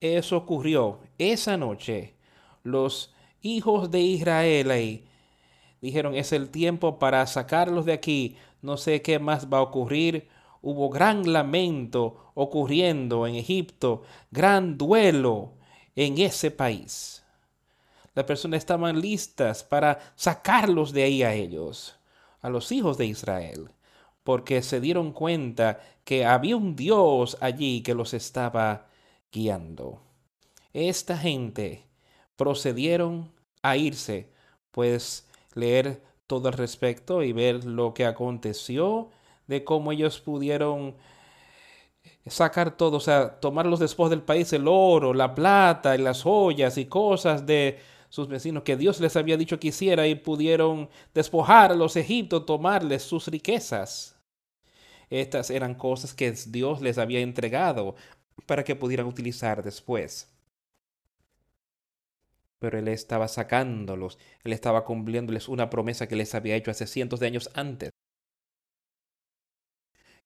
Eso 0.00 0.36
ocurrió 0.36 0.98
esa 1.18 1.56
noche. 1.56 2.16
Los 2.64 3.14
hijos 3.42 3.92
de 3.92 4.00
Israel 4.00 4.72
ahí 4.72 5.06
dijeron, 5.80 6.16
es 6.16 6.32
el 6.32 6.50
tiempo 6.50 6.98
para 6.98 7.24
sacarlos 7.28 7.84
de 7.84 7.92
aquí, 7.92 8.36
no 8.60 8.76
sé 8.76 9.02
qué 9.02 9.20
más 9.20 9.46
va 9.46 9.58
a 9.58 9.62
ocurrir, 9.62 10.28
hubo 10.62 10.90
gran 10.90 11.32
lamento 11.32 12.32
ocurriendo 12.34 13.26
en 13.26 13.34
Egipto, 13.34 14.02
gran 14.30 14.76
duelo 14.76 15.54
en 15.96 16.18
ese 16.18 16.50
país. 16.50 17.22
Las 18.14 18.24
personas 18.24 18.58
estaban 18.58 19.00
listas 19.00 19.62
para 19.62 19.98
sacarlos 20.16 20.92
de 20.92 21.04
ahí 21.04 21.22
a 21.22 21.32
ellos, 21.32 21.96
a 22.40 22.50
los 22.50 22.72
hijos 22.72 22.98
de 22.98 23.06
Israel, 23.06 23.70
porque 24.24 24.62
se 24.62 24.80
dieron 24.80 25.12
cuenta 25.12 25.80
que 26.04 26.24
había 26.24 26.56
un 26.56 26.76
Dios 26.76 27.36
allí 27.40 27.82
que 27.82 27.94
los 27.94 28.14
estaba 28.14 28.88
guiando. 29.32 30.02
Esta 30.72 31.16
gente 31.16 31.84
procedieron 32.36 33.32
a 33.62 33.76
irse, 33.76 34.32
pues 34.70 35.28
leer 35.54 36.02
todo 36.26 36.48
al 36.48 36.54
respecto 36.54 37.22
y 37.22 37.32
ver 37.32 37.64
lo 37.64 37.92
que 37.92 38.06
aconteció, 38.06 39.10
de 39.50 39.64
cómo 39.64 39.92
ellos 39.92 40.20
pudieron 40.20 40.94
sacar 42.26 42.76
todo, 42.76 42.98
o 42.98 43.00
sea, 43.00 43.40
tomar 43.40 43.66
los 43.66 43.80
despojos 43.80 44.10
del 44.10 44.22
país, 44.22 44.52
el 44.52 44.68
oro, 44.68 45.12
la 45.12 45.34
plata 45.34 45.94
y 45.96 45.98
las 45.98 46.22
joyas 46.22 46.78
y 46.78 46.86
cosas 46.86 47.44
de 47.44 47.80
sus 48.08 48.28
vecinos 48.28 48.62
que 48.62 48.76
Dios 48.76 49.00
les 49.00 49.16
había 49.16 49.36
dicho 49.36 49.58
que 49.58 49.68
hiciera 49.68 50.06
y 50.06 50.14
pudieron 50.14 50.88
despojar 51.14 51.72
a 51.72 51.74
los 51.74 51.96
egipcios, 51.96 52.46
tomarles 52.46 53.02
sus 53.02 53.26
riquezas. 53.28 54.16
Estas 55.10 55.50
eran 55.50 55.74
cosas 55.74 56.14
que 56.14 56.32
Dios 56.46 56.80
les 56.80 56.96
había 56.98 57.20
entregado 57.20 57.96
para 58.46 58.62
que 58.62 58.76
pudieran 58.76 59.06
utilizar 59.06 59.62
después. 59.64 60.28
Pero 62.60 62.78
Él 62.78 62.88
estaba 62.88 63.26
sacándolos, 63.26 64.18
Él 64.44 64.52
estaba 64.52 64.84
cumpliéndoles 64.84 65.48
una 65.48 65.70
promesa 65.70 66.06
que 66.06 66.16
les 66.16 66.34
había 66.34 66.56
hecho 66.56 66.70
hace 66.70 66.86
cientos 66.86 67.18
de 67.18 67.26
años 67.26 67.50
antes. 67.54 67.90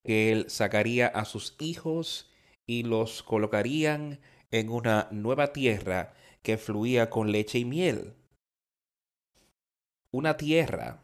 Él 0.05 0.47
sacaría 0.49 1.09
a 1.09 1.25
sus 1.25 1.57
hijos 1.59 2.31
y 2.67 2.83
los 2.83 3.23
colocarían 3.23 4.21
en 4.51 4.69
una 4.69 5.09
nueva 5.11 5.53
tierra 5.53 6.15
que 6.43 6.59
fluía 6.59 7.11
con 7.11 7.33
leche 7.33 7.59
y 7.59 7.65
miel. 7.65 8.15
Una 10.11 10.37
tierra 10.37 11.03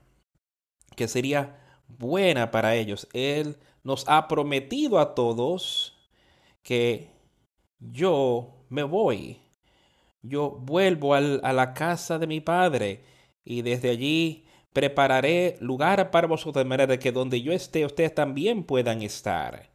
que 0.94 1.08
sería 1.08 1.80
buena 1.88 2.50
para 2.50 2.76
ellos. 2.76 3.08
Él 3.12 3.56
nos 3.82 4.04
ha 4.06 4.28
prometido 4.28 4.98
a 4.98 5.14
todos 5.14 5.96
que 6.62 7.10
yo 7.78 8.64
me 8.68 8.82
voy, 8.82 9.40
yo 10.22 10.50
vuelvo 10.50 11.14
a 11.14 11.20
la 11.20 11.72
casa 11.72 12.18
de 12.18 12.26
mi 12.26 12.40
padre 12.40 13.02
y 13.42 13.62
desde 13.62 13.88
allí 13.88 14.44
prepararé 14.72 15.56
lugar 15.60 16.10
para 16.10 16.26
vosotros 16.26 16.64
de 16.64 16.68
manera 16.68 16.98
que 16.98 17.12
donde 17.12 17.42
yo 17.42 17.52
esté 17.52 17.84
ustedes 17.84 18.14
también 18.14 18.64
puedan 18.64 19.02
estar. 19.02 19.70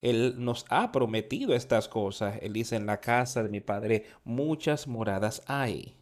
Él 0.00 0.34
nos 0.38 0.64
ha 0.68 0.90
prometido 0.92 1.54
estas 1.54 1.88
cosas. 1.88 2.38
Él 2.42 2.52
dice, 2.52 2.76
en 2.76 2.86
la 2.86 3.00
casa 3.00 3.42
de 3.42 3.48
mi 3.48 3.60
Padre 3.60 4.06
muchas 4.24 4.86
moradas 4.88 5.42
hay. 5.46 5.96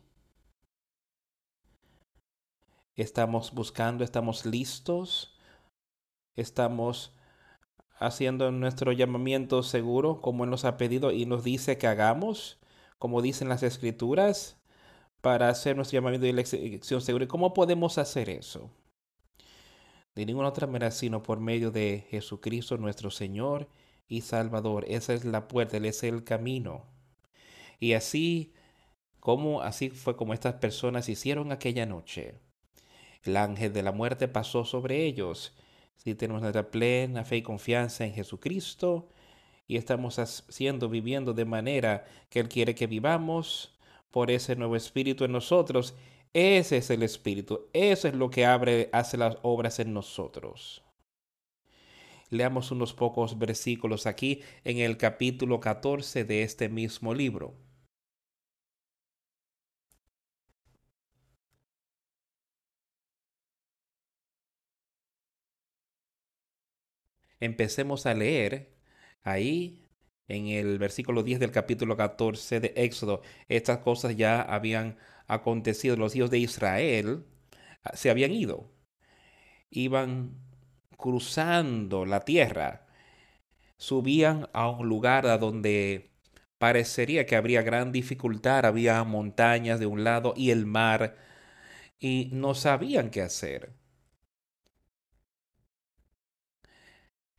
Estamos 2.96 3.52
buscando, 3.52 4.04
estamos 4.04 4.44
listos, 4.44 5.38
estamos 6.36 7.14
haciendo 7.98 8.50
nuestro 8.50 8.92
llamamiento 8.92 9.62
seguro 9.62 10.20
como 10.20 10.44
Él 10.44 10.50
nos 10.50 10.64
ha 10.64 10.76
pedido 10.76 11.10
y 11.12 11.26
nos 11.26 11.44
dice 11.44 11.78
que 11.78 11.86
hagamos, 11.86 12.58
como 12.98 13.22
dicen 13.22 13.48
las 13.48 13.62
escrituras, 13.62 14.59
para 15.20 15.48
hacer 15.48 15.76
nuestro 15.76 15.98
llamamiento 15.98 16.26
y 16.26 16.30
elección 16.30 17.00
segura. 17.00 17.24
¿Y 17.24 17.28
cómo 17.28 17.54
podemos 17.54 17.98
hacer 17.98 18.30
eso? 18.30 18.70
De 20.14 20.26
ninguna 20.26 20.48
otra 20.48 20.66
manera 20.66 20.90
sino 20.90 21.22
por 21.22 21.40
medio 21.40 21.70
de 21.70 22.06
Jesucristo 22.10 22.76
nuestro 22.78 23.10
Señor 23.10 23.68
y 24.08 24.22
Salvador. 24.22 24.84
Esa 24.88 25.14
es 25.14 25.24
la 25.24 25.48
puerta, 25.48 25.76
Él 25.76 25.86
es 25.86 26.02
el 26.02 26.24
camino. 26.24 26.84
Y 27.78 27.92
así 27.94 28.54
como 29.20 29.60
así 29.60 29.90
fue 29.90 30.16
como 30.16 30.34
estas 30.34 30.54
personas 30.54 31.08
hicieron 31.08 31.52
aquella 31.52 31.86
noche. 31.86 32.34
El 33.22 33.36
ángel 33.36 33.72
de 33.72 33.82
la 33.82 33.92
muerte 33.92 34.28
pasó 34.28 34.64
sobre 34.64 35.04
ellos. 35.04 35.54
Si 35.96 36.14
tenemos 36.14 36.40
nuestra 36.40 36.70
plena 36.70 37.24
fe 37.24 37.36
y 37.36 37.42
confianza 37.42 38.06
en 38.06 38.14
Jesucristo 38.14 39.10
y 39.66 39.76
estamos 39.76 40.18
haciendo, 40.18 40.88
viviendo 40.88 41.34
de 41.34 41.44
manera 41.44 42.06
que 42.30 42.40
Él 42.40 42.48
quiere 42.48 42.74
que 42.74 42.86
vivamos 42.86 43.78
por 44.10 44.30
ese 44.30 44.56
nuevo 44.56 44.76
espíritu 44.76 45.24
en 45.24 45.32
nosotros, 45.32 45.94
ese 46.32 46.76
es 46.78 46.90
el 46.90 47.02
espíritu, 47.02 47.68
eso 47.72 48.08
es 48.08 48.14
lo 48.14 48.30
que 48.30 48.46
abre, 48.46 48.88
hace 48.92 49.16
las 49.16 49.36
obras 49.42 49.80
en 49.80 49.92
nosotros. 49.92 50.84
Leamos 52.30 52.70
unos 52.70 52.94
pocos 52.94 53.38
versículos 53.38 54.06
aquí 54.06 54.42
en 54.64 54.78
el 54.78 54.96
capítulo 54.96 55.58
14 55.58 56.24
de 56.24 56.42
este 56.44 56.68
mismo 56.68 57.12
libro. 57.14 57.54
Empecemos 67.40 68.06
a 68.06 68.14
leer 68.14 68.76
ahí 69.22 69.89
en 70.30 70.46
el 70.48 70.78
versículo 70.78 71.22
10 71.24 71.40
del 71.40 71.50
capítulo 71.50 71.96
14 71.96 72.60
de 72.60 72.72
Éxodo. 72.76 73.22
Estas 73.48 73.78
cosas 73.78 74.16
ya 74.16 74.40
habían 74.42 74.96
acontecido. 75.26 75.96
Los 75.96 76.14
hijos 76.16 76.30
de 76.30 76.38
Israel 76.38 77.24
ah, 77.84 77.96
se 77.96 78.10
habían 78.10 78.32
ido. 78.32 78.70
Iban 79.70 80.38
cruzando 80.96 82.06
la 82.06 82.20
tierra, 82.20 82.86
subían 83.76 84.48
a 84.52 84.68
un 84.68 84.88
lugar 84.88 85.26
a 85.26 85.38
donde 85.38 86.10
parecería 86.58 87.26
que 87.26 87.36
habría 87.36 87.62
gran 87.62 87.92
dificultad, 87.92 88.66
había 88.66 89.02
montañas 89.04 89.80
de 89.80 89.86
un 89.86 90.04
lado 90.04 90.34
y 90.36 90.50
el 90.50 90.66
mar, 90.66 91.16
y 91.98 92.30
no 92.32 92.54
sabían 92.54 93.10
qué 93.10 93.22
hacer. 93.22 93.72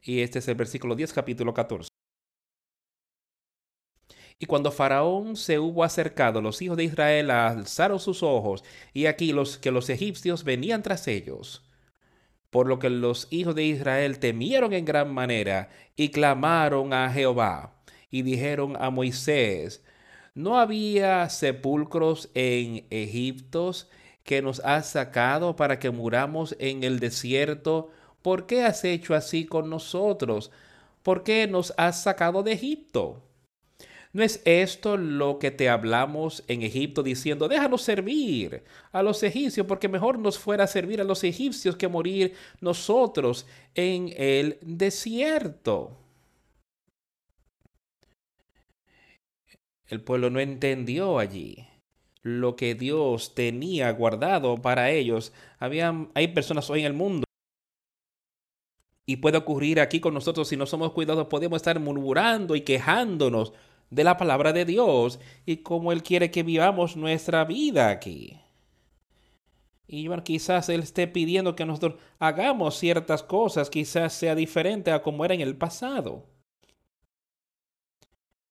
Y 0.02 0.22
este 0.22 0.40
es 0.40 0.48
el 0.48 0.56
versículo 0.56 0.96
10, 0.96 1.14
capítulo 1.14 1.54
14. 1.54 1.92
Y 4.42 4.48
cuando 4.48 4.72
Faraón 4.72 5.38
se 5.38 5.60
hubo 5.60 5.84
acercado, 5.84 6.42
los 6.42 6.62
hijos 6.62 6.76
de 6.76 6.86
Israel 6.86 7.32
alzaron 7.32 8.00
sus 8.00 8.24
ojos, 8.24 8.64
y 8.94 9.06
aquí 9.06 9.32
los 9.32 9.58
que 9.58 9.72
los 9.72 9.90
egipcios 9.90 10.44
venían 10.44 10.84
tras 10.84 11.08
ellos 11.08 11.64
por 12.52 12.68
lo 12.68 12.80
que 12.80 12.90
los 12.90 13.28
hijos 13.32 13.56
de 13.56 13.64
Israel 13.64 14.20
temieron 14.20 14.74
en 14.74 14.86
gran 14.86 15.12
manera 15.14 15.70
y 15.96 16.10
clamaron 16.10 16.94
a 16.94 17.10
Jehová 17.12 17.76
y 18.12 18.24
dijeron 18.24 18.76
a 18.80 18.90
Moisés, 18.90 19.84
¿no 20.36 20.60
había 20.60 21.30
sepulcros 21.30 22.30
en 22.36 22.86
Egipto 22.90 23.72
que 24.24 24.42
nos 24.42 24.60
has 24.62 24.90
sacado 24.90 25.56
para 25.56 25.80
que 25.80 25.92
muramos 25.92 26.56
en 26.60 26.84
el 26.84 27.00
desierto? 27.00 27.90
¿Por 28.22 28.48
qué 28.48 28.64
has 28.66 28.84
hecho 28.84 29.16
así 29.16 29.46
con 29.46 29.70
nosotros? 29.70 30.52
¿Por 31.04 31.24
qué 31.24 31.48
nos 31.48 31.74
has 31.78 32.04
sacado 32.04 32.44
de 32.44 32.52
Egipto? 32.54 33.24
¿No 34.14 34.24
es 34.24 34.42
esto 34.44 34.98
lo 34.98 35.40
que 35.40 35.52
te 35.52 35.70
hablamos 35.70 36.44
en 36.48 36.64
Egipto 36.64 37.02
diciendo, 37.02 37.48
déjanos 37.48 37.82
servir 37.82 38.64
a 38.92 39.02
los 39.04 39.24
egipcios, 39.24 39.66
porque 39.66 39.88
mejor 39.88 40.20
nos 40.20 40.38
fuera 40.38 40.68
servir 40.68 41.00
a 41.00 41.06
los 41.06 41.24
egipcios 41.24 41.78
que 41.78 41.88
morir 41.88 42.34
nosotros 42.60 43.48
en 43.74 44.14
el 44.18 44.58
desierto? 44.62 45.98
El 49.88 50.02
pueblo 50.02 50.30
no 50.30 50.40
entendió 50.40 51.20
allí 51.20 51.68
lo 52.22 52.56
que 52.56 52.76
Dios 52.76 53.34
tenía 53.34 53.92
guardado 53.92 54.58
para 54.58 54.92
ellos. 54.92 55.34
Habían, 55.60 56.12
hay 56.14 56.30
personas 56.30 56.70
hoy 56.70 56.82
en 56.82 56.86
el 56.88 56.94
mundo 56.94 57.26
y 59.06 59.18
puede 59.18 59.38
ocurrir 59.38 59.80
aquí 59.80 60.00
con 60.00 60.14
nosotros 60.14 60.48
si 60.48 60.56
no 60.58 60.66
somos 60.66 60.92
cuidados, 60.92 61.28
podemos 61.28 61.58
estar 61.58 61.80
murmurando 61.80 62.56
y 62.56 62.62
quejándonos 62.62 63.54
de 63.92 64.06
la 64.06 64.18
palabra 64.18 64.54
de 64.54 64.66
Dios 64.66 65.20
y 65.46 65.58
cómo 65.58 65.92
Él 65.92 66.02
quiere 66.02 66.32
que 66.32 66.44
vivamos 66.44 66.96
nuestra 66.96 67.46
vida 67.46 67.90
aquí. 67.90 68.40
Y 69.86 70.08
quizás 70.24 70.70
Él 70.70 70.82
esté 70.82 71.08
pidiendo 71.08 71.56
que 71.56 71.66
nosotros 71.66 71.96
hagamos 72.18 72.78
ciertas 72.78 73.22
cosas, 73.22 73.70
quizás 73.70 74.14
sea 74.14 74.34
diferente 74.34 74.92
a 74.92 75.04
como 75.04 75.26
era 75.26 75.34
en 75.34 75.42
el 75.42 75.58
pasado. 75.58 76.26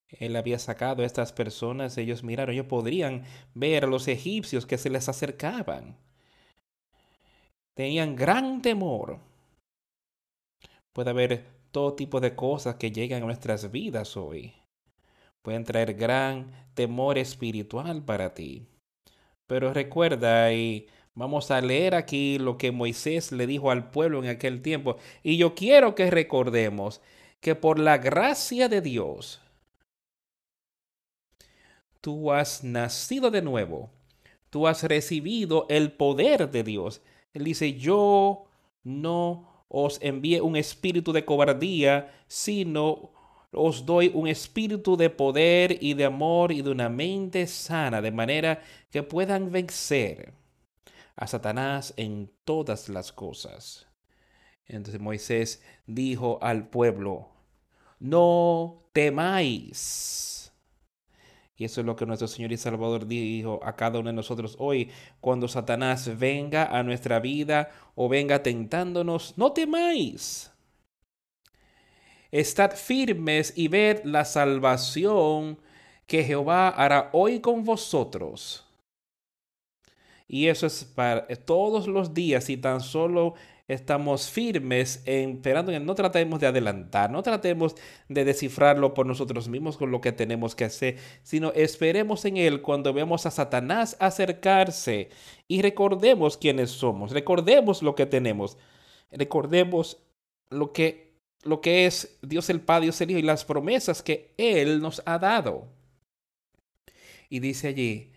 Él 0.09 0.37
había 0.37 0.59
sacado 0.59 1.03
a 1.03 1.07
estas 1.07 1.33
personas, 1.33 1.97
ellos 1.97 2.23
miraron, 2.23 2.55
ellos 2.55 2.67
podrían 2.67 3.25
ver 3.55 3.85
a 3.85 3.89
los 3.89 4.09
egipcios 4.09 4.67
que 4.67 4.77
se 4.77 4.91
les 4.91 5.09
acercaban. 5.09 5.97
Tenían 7.75 8.17
gran 8.17 8.61
temor. 8.61 9.21
Puede 10.93 11.11
haber 11.11 11.47
todo 11.71 11.95
tipo 11.95 12.21
de 12.21 12.35
cosas 12.35 12.75
que 12.75 12.91
llegan 12.91 13.23
a 13.23 13.27
nuestras 13.27 13.71
vidas 13.71 14.17
hoy 14.17 14.53
pueden 15.43 15.65
traer 15.65 15.95
gran 15.95 16.51
temor 16.75 17.19
espiritual 17.19 18.05
para 18.05 18.35
ti. 18.35 18.67
Pero 19.47 19.73
recuerda 19.73 20.53
y 20.53 20.87
vamos 21.15 21.51
a 21.51 21.61
leer 21.61 21.95
aquí 21.95 22.39
lo 22.39 22.57
que 22.57 22.73
Moisés 22.73 23.33
le 23.33 23.47
dijo 23.47 23.71
al 23.71 23.91
pueblo 23.91 24.23
en 24.23 24.29
aquel 24.29 24.63
tiempo. 24.63 24.97
Y 25.23 25.37
yo 25.37 25.55
quiero 25.55 25.95
que 25.95 26.11
recordemos 26.11 27.01
que 27.41 27.55
por 27.55 27.79
la 27.79 27.99
gracia 27.99 28.69
de 28.69 28.81
Dios, 28.81 29.41
tú 32.01 32.33
has 32.33 32.63
nacido 32.65 33.31
de 33.31 33.43
nuevo, 33.43 33.91
tú 34.51 34.67
has 34.67 34.83
recibido 34.85 35.67
el 35.69 35.93
poder 35.93 36.51
de 36.51 36.63
Dios. 36.63 37.03
Él 37.33 37.45
dice, 37.45 37.75
yo 37.75 38.45
no 38.83 39.65
os 39.69 39.99
envié 40.03 40.41
un 40.41 40.57
espíritu 40.57 41.13
de 41.13 41.25
cobardía, 41.25 42.13
sino 42.27 43.13
os 43.53 43.85
doy 43.85 44.11
un 44.15 44.29
espíritu 44.29 44.97
de 44.97 45.11
poder 45.11 45.79
y 45.81 45.95
de 45.95 46.05
amor 46.05 46.53
y 46.53 46.63
de 46.63 46.71
una 46.71 46.89
mente 46.89 47.47
sana, 47.47 48.01
de 48.01 48.13
manera 48.13 48.63
que 48.91 49.03
puedan 49.03 49.51
vencer 49.51 50.33
a 51.17 51.27
Satanás 51.27 51.93
en 51.97 52.31
todas 52.45 52.89
las 52.89 53.13
cosas. 53.13 53.87
Entonces 54.67 55.01
Moisés 55.01 55.63
dijo 55.87 56.39
al 56.43 56.69
pueblo, 56.69 57.29
no 57.99 58.85
temáis. 58.93 60.53
Y 61.57 61.65
eso 61.65 61.83
es 61.83 61.87
lo 61.87 61.95
que 61.95 62.07
nuestro 62.07 62.27
Señor 62.27 62.53
y 62.53 62.57
Salvador 62.57 63.07
dijo 63.07 63.61
a 63.63 63.77
cada 63.77 63.99
uno 63.99 64.09
de 64.09 64.15
nosotros 64.15 64.57
hoy. 64.59 64.91
Cuando 65.21 65.47
Satanás 65.47 66.19
venga 66.19 66.65
a 66.65 66.83
nuestra 66.83 67.21
vida 67.21 67.71
o 67.95 68.09
venga 68.09 68.43
tentándonos, 68.43 69.37
no 69.37 69.53
temáis. 69.53 70.51
Estad 72.31 72.73
firmes 72.73 73.53
y 73.57 73.69
ved 73.69 74.05
la 74.05 74.25
salvación 74.25 75.59
que 76.07 76.25
Jehová 76.25 76.69
hará 76.69 77.11
hoy 77.13 77.41
con 77.41 77.65
vosotros. 77.65 78.67
Y 80.29 80.47
eso 80.47 80.67
es 80.67 80.85
para 80.85 81.27
todos 81.27 81.89
los 81.89 82.15
días 82.15 82.51
y 82.51 82.57
tan 82.57 82.81
solo 82.81 83.35
estamos 83.67 84.31
firmes 84.31 85.03
en, 85.07 85.37
esperando 85.37 85.71
que 85.71 85.81
no 85.81 85.95
tratemos 85.95 86.41
de 86.41 86.49
adelantar, 86.49 87.11
no 87.11 87.23
tratemos 87.23 87.77
de 88.09 88.25
descifrarlo 88.25 88.95
por 88.95 89.07
nosotros 89.07 89.49
mismos 89.49 89.77
con 89.77 89.91
lo 89.91 90.01
que 90.01 90.13
tenemos 90.13 90.55
que 90.55 90.65
hacer, 90.65 90.99
sino 91.23 91.53
esperemos 91.53 92.25
en 92.25 92.37
Él 92.37 92.63
cuando 92.63 92.93
vemos 92.93 93.27
a 93.27 93.31
Satanás 93.31 93.97
acercarse 94.01 95.11
y 95.47 95.63
recordemos 95.63 96.37
quiénes 96.37 96.71
somos, 96.71 97.13
recordemos 97.13 97.83
lo 97.83 97.95
que 97.95 98.07
tenemos, 98.07 98.59
recordemos 99.13 99.99
lo 100.51 100.73
que, 100.73 101.10
lo 101.43 101.61
que 101.61 101.87
es 101.87 102.19
Dios 102.23 102.51
el 102.51 102.61
Padre, 102.61 102.87
Dios 102.87 103.01
el 103.01 103.11
Hijo 103.11 103.19
y 103.19 103.23
las 103.23 103.45
promesas 103.45 104.03
que 104.03 104.35
Él 104.37 104.81
nos 104.81 105.03
ha 105.07 105.19
dado. 105.19 105.69
Y 107.29 107.41
dice 107.41 107.69
allí, 107.69 108.13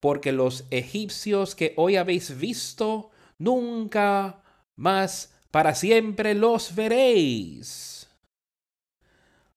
porque 0.00 0.32
los 0.32 0.64
egipcios 0.70 1.54
que 1.54 1.74
hoy 1.76 1.96
habéis 1.96 2.38
visto, 2.38 3.10
nunca 3.38 4.42
más 4.74 5.32
para 5.50 5.74
siempre 5.74 6.34
los 6.34 6.74
veréis. 6.74 8.08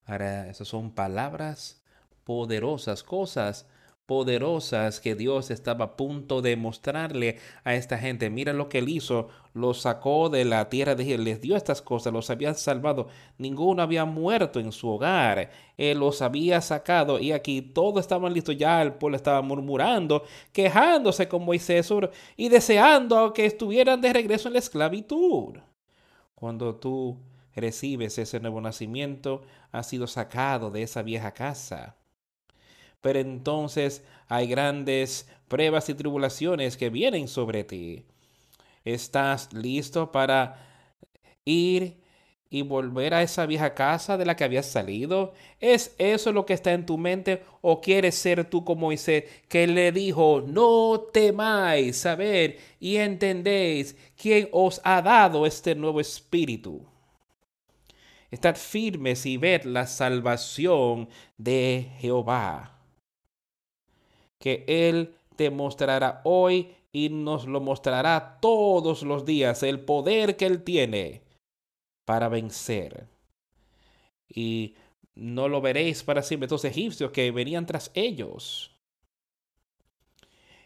Ahora, 0.04 0.48
esas 0.48 0.68
son 0.68 0.94
palabras 0.94 1.82
poderosas, 2.22 3.02
cosas 3.02 3.66
poderosas 4.06 5.00
que 5.00 5.16
Dios 5.16 5.50
estaba 5.50 5.84
a 5.84 5.96
punto 5.96 6.40
de 6.40 6.56
mostrarle 6.56 7.38
a 7.64 7.74
esta 7.74 7.98
gente. 7.98 8.30
Mira 8.30 8.52
lo 8.52 8.68
que 8.68 8.78
él 8.78 8.88
hizo, 8.88 9.28
los 9.52 9.80
sacó 9.82 10.28
de 10.28 10.44
la 10.44 10.68
tierra 10.68 10.94
de 10.94 11.14
Él, 11.14 11.24
les 11.24 11.40
dio 11.40 11.56
estas 11.56 11.82
cosas, 11.82 12.12
los 12.12 12.30
había 12.30 12.54
salvado, 12.54 13.08
ninguno 13.36 13.82
había 13.82 14.04
muerto 14.04 14.60
en 14.60 14.70
su 14.70 14.88
hogar, 14.88 15.50
él 15.76 15.98
los 15.98 16.22
había 16.22 16.60
sacado. 16.60 17.18
Y 17.18 17.32
aquí 17.32 17.62
todo 17.62 17.98
estaba 17.98 18.30
listo, 18.30 18.52
ya 18.52 18.80
el 18.80 18.94
pueblo 18.94 19.16
estaba 19.16 19.42
murmurando, 19.42 20.22
quejándose 20.52 21.26
con 21.28 21.44
Moisés 21.44 21.92
y 22.36 22.48
deseando 22.48 23.32
que 23.32 23.46
estuvieran 23.46 24.00
de 24.00 24.12
regreso 24.12 24.48
en 24.48 24.54
la 24.54 24.60
esclavitud. 24.60 25.58
Cuando 26.34 26.76
tú 26.76 27.18
recibes 27.54 28.18
ese 28.18 28.38
nuevo 28.40 28.60
nacimiento, 28.60 29.42
has 29.72 29.88
sido 29.88 30.06
sacado 30.06 30.70
de 30.70 30.82
esa 30.82 31.02
vieja 31.02 31.32
casa 31.32 31.96
pero 33.00 33.18
entonces 33.18 34.04
hay 34.28 34.46
grandes 34.46 35.28
pruebas 35.48 35.88
y 35.88 35.94
tribulaciones 35.94 36.76
que 36.76 36.90
vienen 36.90 37.28
sobre 37.28 37.64
ti. 37.64 38.04
¿Estás 38.84 39.52
listo 39.52 40.12
para 40.12 40.66
ir 41.44 42.00
y 42.48 42.62
volver 42.62 43.14
a 43.14 43.22
esa 43.22 43.46
vieja 43.46 43.74
casa 43.74 44.16
de 44.16 44.24
la 44.24 44.36
que 44.36 44.44
habías 44.44 44.66
salido? 44.66 45.34
¿Es 45.60 45.94
eso 45.98 46.32
lo 46.32 46.46
que 46.46 46.54
está 46.54 46.72
en 46.72 46.86
tu 46.86 46.96
mente 46.96 47.42
o 47.60 47.80
quieres 47.80 48.14
ser 48.14 48.48
tú 48.48 48.64
como 48.64 48.82
Moisés 48.82 49.24
que 49.48 49.66
le 49.66 49.90
dijo, 49.92 50.42
no 50.46 51.00
temáis 51.12 51.96
saber 51.96 52.58
y 52.78 52.96
entendéis 52.96 53.96
quién 54.16 54.48
os 54.52 54.80
ha 54.84 55.02
dado 55.02 55.46
este 55.46 55.74
nuevo 55.74 56.00
espíritu? 56.00 56.86
Estad 58.30 58.56
firmes 58.56 59.24
y 59.26 59.36
ved 59.36 59.64
la 59.64 59.86
salvación 59.86 61.08
de 61.38 61.90
Jehová 61.98 62.75
que 64.38 64.64
Él 64.66 65.14
te 65.36 65.50
mostrará 65.50 66.20
hoy 66.24 66.74
y 66.92 67.10
nos 67.10 67.46
lo 67.46 67.60
mostrará 67.60 68.38
todos 68.40 69.02
los 69.02 69.24
días, 69.24 69.62
el 69.62 69.80
poder 69.80 70.36
que 70.36 70.46
Él 70.46 70.62
tiene 70.62 71.22
para 72.04 72.28
vencer. 72.28 73.06
Y 74.28 74.74
no 75.14 75.48
lo 75.48 75.60
veréis 75.60 76.02
para 76.02 76.22
siempre, 76.22 76.46
estos 76.46 76.64
egipcios 76.64 77.10
que 77.10 77.30
venían 77.30 77.66
tras 77.66 77.90
ellos. 77.94 78.76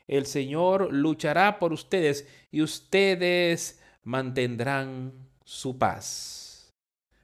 El 0.06 0.26
Señor 0.26 0.92
luchará 0.92 1.58
por 1.58 1.72
ustedes 1.72 2.26
y 2.50 2.62
ustedes 2.62 3.80
mantendrán 4.02 5.12
su 5.44 5.78
paz. 5.78 6.72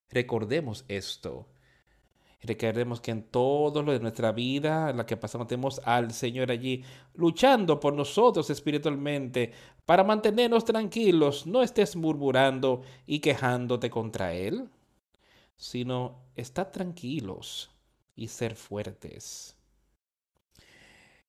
Recordemos 0.08 0.84
esto. 0.88 1.48
Requeremos 2.42 3.00
que 3.00 3.10
en 3.10 3.22
todo 3.22 3.82
lo 3.82 3.92
de 3.92 4.00
nuestra 4.00 4.30
vida, 4.30 4.90
en 4.90 4.98
la 4.98 5.06
que 5.06 5.16
pasamos, 5.16 5.46
tenemos 5.46 5.80
al 5.84 6.12
Señor 6.12 6.50
allí 6.50 6.84
luchando 7.14 7.80
por 7.80 7.94
nosotros 7.94 8.50
espiritualmente 8.50 9.52
para 9.84 10.04
mantenernos 10.04 10.64
tranquilos. 10.64 11.46
No 11.46 11.62
estés 11.62 11.96
murmurando 11.96 12.82
y 13.06 13.20
quejándote 13.20 13.88
contra 13.88 14.34
Él, 14.34 14.68
sino 15.56 16.26
estar 16.36 16.70
tranquilos 16.70 17.70
y 18.14 18.28
ser 18.28 18.54
fuertes. 18.54 19.56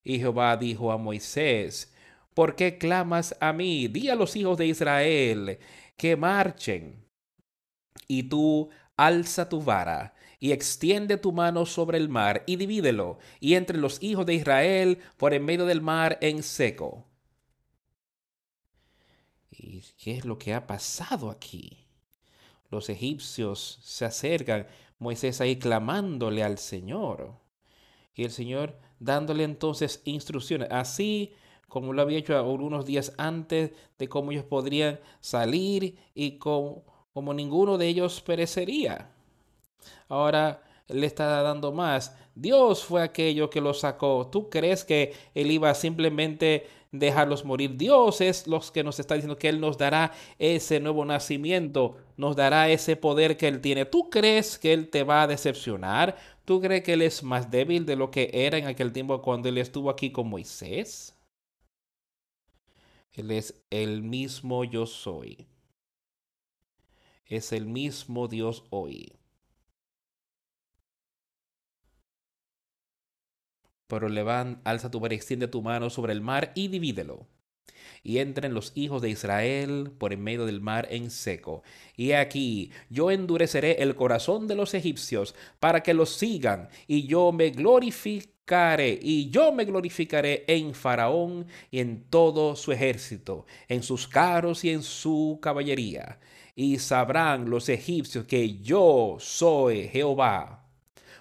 Y 0.03 0.19
Jehová 0.19 0.57
dijo 0.57 0.91
a 0.91 0.97
Moisés, 0.97 1.93
¿por 2.33 2.55
qué 2.55 2.77
clamas 2.77 3.35
a 3.39 3.53
mí? 3.53 3.87
Di 3.87 4.09
a 4.09 4.15
los 4.15 4.35
hijos 4.35 4.57
de 4.57 4.67
Israel 4.67 5.59
que 5.95 6.15
marchen. 6.15 7.05
Y 8.07 8.23
tú 8.23 8.69
alza 8.95 9.49
tu 9.49 9.61
vara 9.61 10.13
y 10.39 10.51
extiende 10.51 11.17
tu 11.17 11.31
mano 11.31 11.65
sobre 11.65 11.97
el 11.97 12.09
mar 12.09 12.43
y 12.45 12.57
divídelo, 12.57 13.17
y 13.39 13.55
entre 13.55 13.77
los 13.77 14.01
hijos 14.03 14.25
de 14.25 14.35
Israel 14.35 14.99
por 15.17 15.33
en 15.33 15.45
medio 15.45 15.65
del 15.65 15.81
mar 15.81 16.17
en 16.21 16.43
seco. 16.43 17.05
¿Y 19.49 19.81
qué 19.97 20.17
es 20.17 20.25
lo 20.25 20.37
que 20.37 20.53
ha 20.53 20.67
pasado 20.67 21.31
aquí? 21.31 21.85
Los 22.69 22.89
egipcios 22.89 23.79
se 23.81 24.05
acercan, 24.05 24.67
Moisés 24.99 25.41
ahí 25.41 25.57
clamándole 25.57 26.43
al 26.43 26.57
Señor. 26.57 27.39
Y 28.13 28.23
el 28.23 28.31
Señor 28.31 28.77
dándole 28.99 29.43
entonces 29.43 30.01
instrucciones, 30.05 30.69
así 30.71 31.33
como 31.67 31.93
lo 31.93 32.01
había 32.01 32.19
hecho 32.19 32.37
algunos 32.37 32.85
días 32.85 33.13
antes 33.17 33.71
de 33.97 34.09
cómo 34.09 34.31
ellos 34.31 34.45
podrían 34.45 34.99
salir 35.19 35.97
y 36.13 36.37
como, 36.37 36.83
como 37.13 37.33
ninguno 37.33 37.77
de 37.77 37.87
ellos 37.87 38.21
perecería 38.21 39.11
ahora 40.07 40.63
le 40.87 41.05
está 41.05 41.41
dando 41.41 41.71
más. 41.71 42.15
Dios 42.35 42.83
fue 42.83 43.01
aquello 43.01 43.49
que 43.49 43.61
los 43.61 43.79
sacó. 43.79 44.29
¿Tú 44.31 44.49
crees 44.49 44.83
que 44.83 45.13
Él 45.33 45.51
iba 45.51 45.73
simplemente 45.73 46.67
dejarlos 46.91 47.43
morir? 47.43 47.77
Dios 47.77 48.21
es 48.21 48.47
los 48.47 48.71
que 48.71 48.83
nos 48.83 48.99
está 48.99 49.15
diciendo 49.15 49.37
que 49.37 49.49
Él 49.49 49.59
nos 49.59 49.77
dará 49.77 50.13
ese 50.39 50.79
nuevo 50.79 51.03
nacimiento, 51.03 51.97
nos 52.15 52.35
dará 52.35 52.69
ese 52.69 52.95
poder 52.95 53.37
que 53.37 53.47
Él 53.47 53.61
tiene. 53.61 53.85
¿Tú 53.85 54.09
crees 54.09 54.57
que 54.59 54.73
Él 54.73 54.89
te 54.89 55.03
va 55.03 55.23
a 55.23 55.27
decepcionar? 55.27 56.15
¿Tú 56.45 56.61
crees 56.61 56.83
que 56.83 56.93
Él 56.93 57.01
es 57.01 57.23
más 57.23 57.49
débil 57.51 57.85
de 57.85 57.95
lo 57.95 58.11
que 58.11 58.29
era 58.31 58.57
en 58.57 58.67
aquel 58.67 58.93
tiempo 58.93 59.21
cuando 59.21 59.49
Él 59.49 59.57
estuvo 59.57 59.89
aquí 59.89 60.11
con 60.11 60.29
Moisés? 60.29 61.13
Él 63.11 63.31
es 63.31 63.55
el 63.71 64.03
mismo 64.03 64.63
yo 64.63 64.85
soy. 64.85 65.47
Es 67.25 67.51
el 67.51 67.65
mismo 67.65 68.27
Dios 68.27 68.63
hoy. 68.69 69.16
Pero 73.87 74.09
levanta, 74.09 74.59
alza 74.69 74.91
tu 74.91 75.05
y 75.05 75.13
extiende 75.13 75.47
tu 75.47 75.61
mano 75.61 75.89
sobre 75.89 76.13
el 76.13 76.21
mar 76.21 76.51
y 76.55 76.67
divídelo. 76.67 77.25
Y 78.03 78.19
entren 78.19 78.53
los 78.53 78.71
hijos 78.75 79.01
de 79.01 79.09
Israel 79.09 79.91
por 79.97 80.13
en 80.13 80.23
medio 80.23 80.45
del 80.45 80.61
mar 80.61 80.87
en 80.91 81.09
seco. 81.09 81.63
Y 81.95 82.11
aquí 82.11 82.71
yo 82.89 83.11
endureceré 83.11 83.81
el 83.81 83.95
corazón 83.95 84.47
de 84.47 84.55
los 84.55 84.73
egipcios 84.73 85.35
para 85.59 85.81
que 85.83 85.93
los 85.93 86.11
sigan, 86.11 86.69
y 86.85 87.07
yo 87.07 87.31
me 87.31 87.49
glorificaré, 87.49 88.99
y 89.01 89.29
yo 89.29 89.51
me 89.51 89.65
glorificaré 89.65 90.43
en 90.47 90.73
Faraón 90.73 91.47
y 91.71 91.79
en 91.79 92.03
todo 92.09 92.55
su 92.55 92.71
ejército, 92.71 93.45
en 93.67 93.83
sus 93.83 94.07
carros 94.07 94.63
y 94.63 94.69
en 94.69 94.83
su 94.83 95.39
caballería. 95.41 96.19
Y 96.55 96.79
sabrán 96.79 97.49
los 97.49 97.69
egipcios 97.69 98.25
que 98.25 98.57
yo 98.59 99.17
soy 99.19 99.87
Jehová 99.87 100.65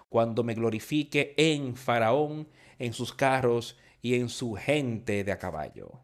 cuando 0.09 0.43
me 0.45 0.55
glorifique 0.55 1.35
en 1.37 1.77
Faraón 1.77 2.49
en 2.79 2.93
sus 2.93 3.13
carros 3.15 3.77
y 4.03 4.15
en 4.15 4.29
su 4.29 4.55
gente 4.55 5.25
de 5.25 5.33
a 5.33 5.39
caballo. 5.39 6.01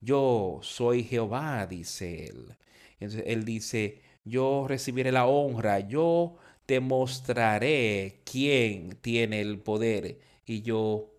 Yo 0.00 0.60
soy 0.62 1.04
Jehová, 1.04 1.66
dice 1.66 2.26
él. 2.26 2.56
Entonces 3.00 3.24
él 3.26 3.44
dice, 3.44 4.00
yo 4.24 4.66
recibiré 4.68 5.12
la 5.12 5.26
honra, 5.26 5.80
yo 5.80 6.36
te 6.66 6.80
mostraré 6.80 8.22
quién 8.24 8.96
tiene 9.00 9.40
el 9.40 9.58
poder 9.60 10.18
y 10.44 10.62
yo 10.62 11.12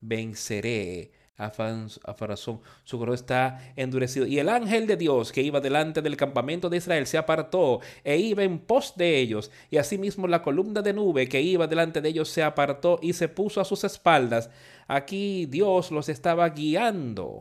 venceré 0.00 1.12
a 1.36 1.50
Farazón. 1.50 2.60
Su 2.84 2.98
corazón 2.98 3.14
está 3.14 3.72
endurecido. 3.76 4.26
Y 4.26 4.38
el 4.38 4.48
ángel 4.48 4.86
de 4.86 4.96
Dios 4.96 5.32
que 5.32 5.42
iba 5.42 5.60
delante 5.60 6.02
del 6.02 6.16
campamento 6.16 6.68
de 6.68 6.76
Israel 6.76 7.06
se 7.06 7.18
apartó 7.18 7.80
e 8.04 8.18
iba 8.18 8.42
en 8.44 8.58
pos 8.58 8.94
de 8.96 9.18
ellos. 9.18 9.50
Y 9.70 9.78
asimismo 9.78 10.26
la 10.28 10.42
columna 10.42 10.82
de 10.82 10.92
nube 10.92 11.28
que 11.28 11.40
iba 11.40 11.66
delante 11.66 12.00
de 12.00 12.10
ellos 12.10 12.28
se 12.28 12.42
apartó 12.42 12.98
y 13.02 13.14
se 13.14 13.28
puso 13.28 13.60
a 13.60 13.64
sus 13.64 13.84
espaldas. 13.84 14.50
Aquí 14.86 15.46
Dios 15.46 15.90
los 15.90 16.08
estaba 16.08 16.48
guiando. 16.50 17.40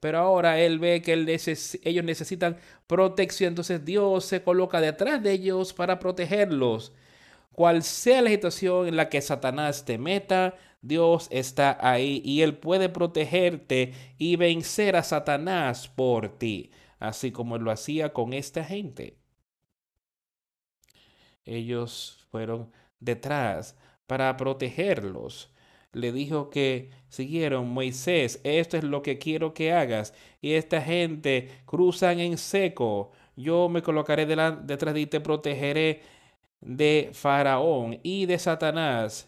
Pero 0.00 0.18
ahora 0.18 0.60
él 0.60 0.78
ve 0.78 1.02
que 1.02 1.14
ellos 1.82 2.04
necesitan 2.04 2.56
protección. 2.86 3.48
Entonces 3.48 3.84
Dios 3.84 4.24
se 4.24 4.42
coloca 4.42 4.80
detrás 4.80 5.22
de 5.22 5.32
ellos 5.32 5.72
para 5.72 5.98
protegerlos. 5.98 6.92
Cual 7.52 7.82
sea 7.82 8.22
la 8.22 8.30
situación 8.30 8.86
en 8.86 8.96
la 8.96 9.08
que 9.08 9.20
Satanás 9.20 9.84
te 9.84 9.98
meta, 9.98 10.54
Dios 10.80 11.28
está 11.30 11.76
ahí 11.80 12.22
y 12.24 12.42
Él 12.42 12.56
puede 12.56 12.88
protegerte 12.88 13.92
y 14.16 14.36
vencer 14.36 14.96
a 14.96 15.02
Satanás 15.02 15.88
por 15.88 16.38
ti, 16.38 16.70
así 16.98 17.32
como 17.32 17.58
lo 17.58 17.70
hacía 17.70 18.12
con 18.12 18.32
esta 18.32 18.64
gente. 18.64 19.18
Ellos 21.44 22.26
fueron 22.30 22.70
detrás 23.00 23.76
para 24.06 24.36
protegerlos. 24.36 25.52
Le 25.92 26.12
dijo 26.12 26.50
que 26.50 26.90
siguieron 27.08 27.70
Moisés, 27.70 28.40
esto 28.44 28.76
es 28.76 28.84
lo 28.84 29.02
que 29.02 29.18
quiero 29.18 29.54
que 29.54 29.72
hagas. 29.72 30.14
Y 30.40 30.52
esta 30.52 30.82
gente 30.82 31.50
cruzan 31.64 32.20
en 32.20 32.38
seco. 32.38 33.12
Yo 33.36 33.68
me 33.68 33.82
colocaré 33.82 34.26
detrás 34.26 34.66
de 34.66 34.76
ti 34.94 35.00
y 35.00 35.06
te 35.06 35.20
protegeré 35.20 36.02
de 36.60 37.10
Faraón 37.12 37.98
y 38.02 38.26
de 38.26 38.38
Satanás 38.38 39.27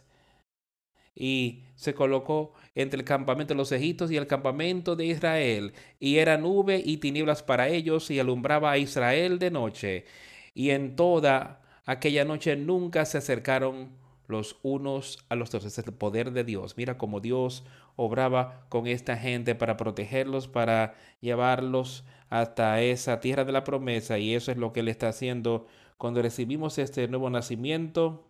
y 1.20 1.64
se 1.74 1.92
colocó 1.92 2.54
entre 2.74 2.98
el 2.98 3.04
campamento 3.04 3.52
de 3.52 3.58
los 3.58 3.72
egipcios 3.72 4.10
y 4.10 4.16
el 4.16 4.26
campamento 4.26 4.96
de 4.96 5.04
Israel, 5.04 5.74
y 5.98 6.16
era 6.16 6.38
nube 6.38 6.82
y 6.82 6.96
tinieblas 6.96 7.42
para 7.42 7.68
ellos, 7.68 8.10
y 8.10 8.18
alumbraba 8.18 8.70
a 8.70 8.78
Israel 8.78 9.38
de 9.38 9.50
noche. 9.50 10.06
Y 10.54 10.70
en 10.70 10.96
toda 10.96 11.60
aquella 11.84 12.24
noche 12.24 12.56
nunca 12.56 13.04
se 13.04 13.18
acercaron 13.18 13.90
los 14.28 14.56
unos 14.62 15.18
a 15.28 15.34
los 15.34 15.50
otros. 15.50 15.66
Es 15.66 15.78
el 15.78 15.92
poder 15.92 16.32
de 16.32 16.42
Dios. 16.42 16.78
Mira 16.78 16.96
cómo 16.96 17.20
Dios 17.20 17.64
obraba 17.96 18.64
con 18.70 18.86
esta 18.86 19.18
gente 19.18 19.54
para 19.54 19.76
protegerlos, 19.76 20.48
para 20.48 20.94
llevarlos 21.20 22.04
hasta 22.30 22.80
esa 22.80 23.20
tierra 23.20 23.44
de 23.44 23.52
la 23.52 23.64
promesa. 23.64 24.18
Y 24.18 24.34
eso 24.34 24.52
es 24.52 24.56
lo 24.56 24.72
que 24.72 24.80
Él 24.80 24.88
está 24.88 25.08
haciendo 25.08 25.66
cuando 25.98 26.22
recibimos 26.22 26.78
este 26.78 27.08
nuevo 27.08 27.28
nacimiento 27.28 28.26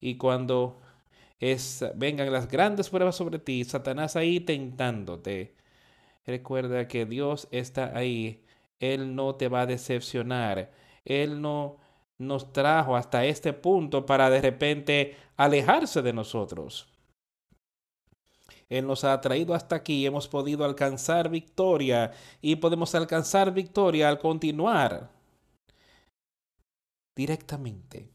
y 0.00 0.16
cuando 0.16 0.80
vengan 1.96 2.32
las 2.32 2.48
grandes 2.48 2.90
pruebas 2.90 3.16
sobre 3.16 3.38
ti, 3.38 3.64
Satanás 3.64 4.16
ahí 4.16 4.40
tentándote. 4.40 5.54
Recuerda 6.26 6.86
que 6.86 7.06
Dios 7.06 7.48
está 7.50 7.96
ahí. 7.96 8.44
Él 8.78 9.14
no 9.14 9.34
te 9.34 9.48
va 9.48 9.62
a 9.62 9.66
decepcionar. 9.66 10.70
Él 11.04 11.40
no 11.40 11.78
nos 12.18 12.52
trajo 12.52 12.96
hasta 12.96 13.24
este 13.24 13.52
punto 13.52 14.04
para 14.04 14.28
de 14.28 14.42
repente 14.42 15.16
alejarse 15.36 16.02
de 16.02 16.12
nosotros. 16.12 16.86
Él 18.68 18.86
nos 18.86 19.02
ha 19.04 19.20
traído 19.20 19.54
hasta 19.54 19.76
aquí, 19.76 20.06
hemos 20.06 20.28
podido 20.28 20.64
alcanzar 20.64 21.28
victoria 21.28 22.12
y 22.40 22.56
podemos 22.56 22.94
alcanzar 22.94 23.52
victoria 23.52 24.08
al 24.08 24.18
continuar 24.18 25.10
directamente 27.16 28.09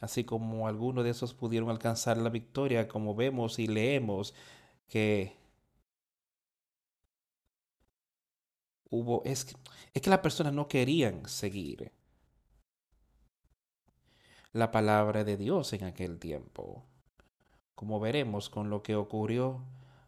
así 0.00 0.24
como 0.24 0.66
algunos 0.66 1.04
de 1.04 1.10
esos 1.10 1.34
pudieron 1.34 1.70
alcanzar 1.70 2.16
la 2.16 2.30
victoria, 2.30 2.88
como 2.88 3.14
vemos 3.14 3.58
y 3.58 3.66
leemos 3.66 4.34
que 4.88 5.36
hubo, 8.90 9.22
es 9.24 9.44
que, 9.44 9.54
es 9.94 10.02
que 10.02 10.10
las 10.10 10.20
personas 10.20 10.52
no 10.52 10.68
querían 10.68 11.28
seguir 11.28 11.92
la 14.52 14.70
palabra 14.72 15.24
de 15.24 15.36
Dios 15.36 15.72
en 15.72 15.84
aquel 15.84 16.18
tiempo, 16.18 16.84
como 17.74 18.00
veremos 18.00 18.50
con 18.50 18.70
lo 18.70 18.82
que 18.82 18.96
ocurrió 18.96 19.64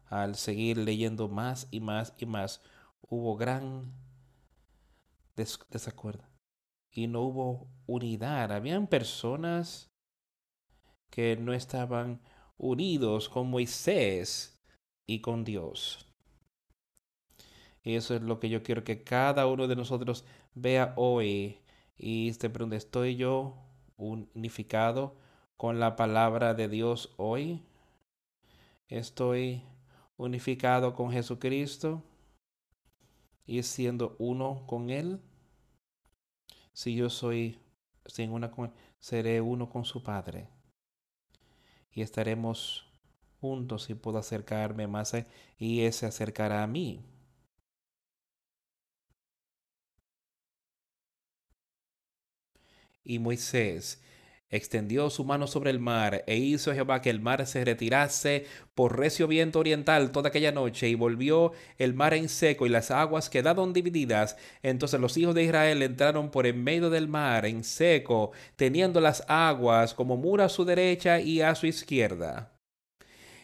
al 0.07 0.35
seguir 0.35 0.77
leyendo 0.77 1.29
más 1.29 1.67
y 1.71 1.79
más 1.79 2.13
y 2.17 2.25
más, 2.25 2.61
hubo 3.01 3.35
gran 3.35 3.93
desacuerdo. 5.69 6.23
Y 6.91 7.07
no 7.07 7.21
hubo 7.21 7.67
unidad. 7.87 8.51
Habían 8.51 8.87
personas 8.87 9.91
que 11.09 11.37
no 11.37 11.53
estaban 11.53 12.21
unidos 12.57 13.29
con 13.29 13.49
Moisés 13.49 14.59
y 15.05 15.21
con 15.21 15.43
Dios. 15.43 16.07
Eso 17.83 18.15
es 18.15 18.21
lo 18.21 18.39
que 18.39 18.49
yo 18.49 18.63
quiero 18.63 18.83
que 18.83 19.03
cada 19.03 19.45
uno 19.47 19.67
de 19.67 19.75
nosotros 19.75 20.25
vea 20.53 20.93
hoy 20.95 21.59
y 21.97 22.33
se 22.33 22.49
pregunte, 22.49 22.77
¿estoy 22.77 23.17
yo 23.17 23.57
unificado 23.97 25.15
con 25.57 25.79
la 25.79 25.95
palabra 25.95 26.53
de 26.53 26.69
Dios 26.69 27.13
hoy? 27.17 27.61
¿Estoy 28.87 29.63
unificado 30.17 30.93
con 30.93 31.11
Jesucristo 31.11 32.01
y 33.45 33.63
siendo 33.63 34.15
uno 34.19 34.63
con 34.65 34.89
Él? 34.89 35.19
Si 36.71 36.95
yo 36.95 37.09
soy 37.09 37.59
sin 38.05 38.31
una 38.31 38.51
seré 38.99 39.41
uno 39.41 39.69
con 39.69 39.85
su 39.85 40.03
Padre. 40.03 40.47
Y 41.91 42.01
estaremos 42.01 42.85
juntos 43.41 43.89
y 43.89 43.95
puedo 43.95 44.17
acercarme 44.17 44.87
más 44.87 45.13
a, 45.13 45.25
y 45.57 45.81
Él 45.81 45.93
se 45.93 46.05
acercará 46.05 46.63
a 46.63 46.67
mí. 46.67 47.03
Y 53.03 53.19
Moisés 53.19 54.01
extendió 54.53 55.09
su 55.09 55.25
mano 55.25 55.47
sobre 55.47 55.71
el 55.71 55.79
mar, 55.79 56.23
e 56.27 56.37
hizo 56.37 56.73
Jehová 56.73 57.01
que 57.01 57.09
el 57.09 57.19
mar 57.19 57.45
se 57.47 57.65
retirase 57.65 58.45
por 58.75 58.97
recio 58.97 59.27
viento 59.27 59.59
oriental 59.59 60.11
toda 60.11 60.29
aquella 60.29 60.51
noche, 60.51 60.87
y 60.89 60.95
volvió 60.95 61.53
el 61.77 61.93
mar 61.95 62.13
en 62.13 62.29
seco, 62.29 62.65
y 62.65 62.69
las 62.69 62.91
aguas 62.91 63.29
quedaron 63.29 63.73
divididas. 63.73 64.37
Entonces 64.61 64.99
los 64.99 65.17
hijos 65.17 65.33
de 65.33 65.43
Israel 65.43 65.81
entraron 65.81 66.29
por 66.29 66.45
en 66.45 66.63
medio 66.63 66.89
del 66.89 67.07
mar 67.07 67.45
en 67.45 67.63
seco, 67.63 68.31
teniendo 68.55 69.01
las 69.01 69.23
aguas 69.27 69.93
como 69.93 70.17
muro 70.17 70.43
a 70.43 70.49
su 70.49 70.65
derecha 70.65 71.19
y 71.19 71.41
a 71.41 71.55
su 71.55 71.65
izquierda. 71.65 72.51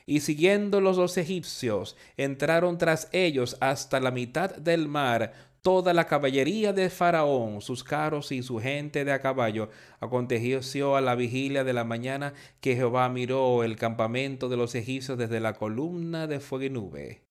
Y 0.05 0.21
siguiéndolos 0.21 0.97
los 0.97 1.17
egipcios, 1.17 1.95
entraron 2.17 2.79
tras 2.79 3.09
ellos 3.11 3.57
hasta 3.59 3.99
la 3.99 4.09
mitad 4.09 4.55
del 4.55 4.87
mar, 4.87 5.33
toda 5.61 5.93
la 5.93 6.05
caballería 6.05 6.73
de 6.73 6.89
Faraón, 6.89 7.61
sus 7.61 7.83
carros 7.83 8.31
y 8.31 8.43
su 8.43 8.59
gente 8.59 9.05
de 9.05 9.11
a 9.11 9.19
caballo. 9.19 9.69
Aconteció 9.99 10.95
a 10.95 11.01
la 11.01 11.15
vigilia 11.15 11.63
de 11.63 11.73
la 11.73 11.83
mañana 11.83 12.33
que 12.61 12.75
Jehová 12.75 13.09
miró 13.09 13.63
el 13.63 13.75
campamento 13.75 14.49
de 14.49 14.57
los 14.57 14.75
egipcios 14.75 15.17
desde 15.17 15.39
la 15.39 15.53
columna 15.53 16.27
de 16.27 16.39
fuego 16.39 16.65
y 16.65 16.69
nube 16.69 17.21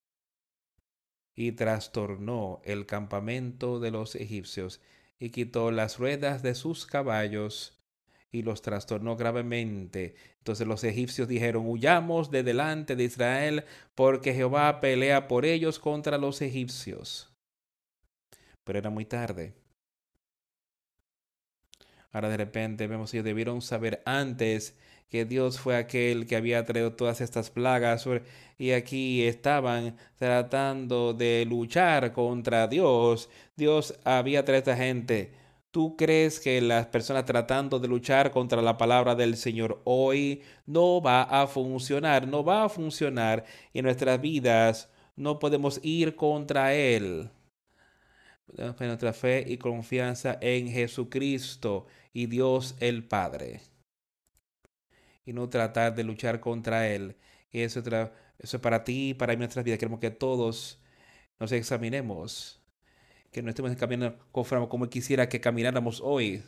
y 1.34 1.52
trastornó 1.52 2.60
el 2.64 2.84
campamento 2.84 3.78
de 3.78 3.92
los 3.92 4.16
egipcios 4.16 4.80
y 5.20 5.30
quitó 5.30 5.70
las 5.70 5.98
ruedas 5.98 6.42
de 6.42 6.54
sus 6.54 6.84
caballos 6.84 7.78
y 8.32 8.42
los 8.42 8.60
trastornó 8.60 9.16
gravemente. 9.16 10.16
Entonces 10.38 10.66
los 10.66 10.84
egipcios 10.84 11.28
dijeron, 11.28 11.66
huyamos 11.66 12.30
de 12.30 12.42
delante 12.42 12.96
de 12.96 13.04
Israel, 13.04 13.64
porque 13.94 14.34
Jehová 14.34 14.80
pelea 14.80 15.28
por 15.28 15.46
ellos 15.46 15.78
contra 15.78 16.18
los 16.18 16.42
egipcios 16.42 17.37
pero 18.68 18.80
era 18.80 18.90
muy 18.90 19.06
tarde. 19.06 19.54
Ahora 22.12 22.28
de 22.28 22.36
repente 22.36 22.86
vemos 22.86 23.14
ellos 23.14 23.24
debieron 23.24 23.62
saber 23.62 24.02
antes 24.04 24.76
que 25.08 25.24
Dios 25.24 25.58
fue 25.58 25.74
aquel 25.74 26.26
que 26.26 26.36
había 26.36 26.66
traído 26.66 26.92
todas 26.92 27.22
estas 27.22 27.48
plagas 27.48 28.06
y 28.58 28.72
aquí 28.72 29.22
estaban 29.22 29.96
tratando 30.18 31.14
de 31.14 31.46
luchar 31.48 32.12
contra 32.12 32.66
Dios. 32.68 33.30
Dios 33.56 33.98
había 34.04 34.44
traído 34.44 34.70
a 34.70 34.74
esta 34.74 34.84
gente. 34.84 35.32
¿Tú 35.70 35.96
crees 35.96 36.38
que 36.38 36.60
las 36.60 36.88
personas 36.88 37.24
tratando 37.24 37.78
de 37.78 37.88
luchar 37.88 38.30
contra 38.32 38.60
la 38.60 38.76
palabra 38.76 39.14
del 39.14 39.38
Señor 39.38 39.80
hoy 39.84 40.42
no 40.66 41.00
va 41.00 41.22
a 41.22 41.46
funcionar? 41.46 42.28
No 42.28 42.44
va 42.44 42.64
a 42.64 42.68
funcionar 42.68 43.46
en 43.72 43.86
nuestras 43.86 44.20
vidas. 44.20 44.90
No 45.16 45.38
podemos 45.38 45.80
ir 45.82 46.16
contra 46.16 46.74
Él 46.74 47.30
nuestra 48.56 49.12
fe 49.12 49.44
y 49.46 49.58
confianza 49.58 50.38
en 50.40 50.68
Jesucristo 50.68 51.86
y 52.12 52.26
Dios 52.26 52.76
el 52.80 53.04
Padre. 53.04 53.60
Y 55.24 55.32
no 55.32 55.48
tratar 55.48 55.94
de 55.94 56.04
luchar 56.04 56.40
contra 56.40 56.88
Él. 56.88 57.16
Y 57.50 57.60
eso, 57.60 57.80
eso 57.80 58.56
es 58.56 58.62
para 58.62 58.84
ti 58.84 59.10
y 59.10 59.14
para 59.14 59.36
nuestras 59.36 59.64
vidas. 59.64 59.78
Queremos 59.78 60.00
que 60.00 60.10
todos 60.10 60.80
nos 61.38 61.52
examinemos. 61.52 62.60
Que 63.30 63.42
no 63.42 63.50
estemos 63.50 63.74
caminando 63.76 64.18
conforme 64.32 64.68
como 64.68 64.88
quisiera 64.88 65.28
que 65.28 65.40
camináramos 65.40 66.00
hoy. 66.02 66.42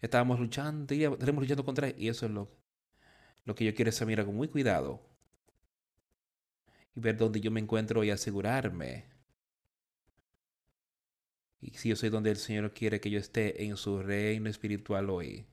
estábamos 0.00 0.40
luchando, 0.40 0.94
estaremos 0.94 1.42
luchando 1.42 1.64
contra 1.64 1.88
él. 1.88 1.94
Y 1.98 2.08
eso 2.08 2.26
es 2.26 2.32
lo, 2.32 2.48
lo 3.44 3.54
que 3.54 3.64
yo 3.66 3.74
quiero 3.74 3.90
examinar 3.90 4.24
con 4.24 4.34
muy 4.36 4.48
cuidado. 4.48 5.02
Y 6.96 7.00
ver 7.00 7.16
dónde 7.16 7.40
yo 7.40 7.50
me 7.50 7.60
encuentro 7.60 8.02
y 8.04 8.10
asegurarme. 8.10 9.09
Y 11.60 11.72
si 11.74 11.90
yo 11.90 11.96
soy 11.96 12.08
donde 12.08 12.30
el 12.30 12.36
Señor 12.36 12.72
quiere 12.72 13.00
que 13.00 13.10
yo 13.10 13.18
esté 13.18 13.64
en 13.64 13.76
su 13.76 14.02
reino 14.02 14.48
espiritual 14.48 15.10
hoy. 15.10 15.44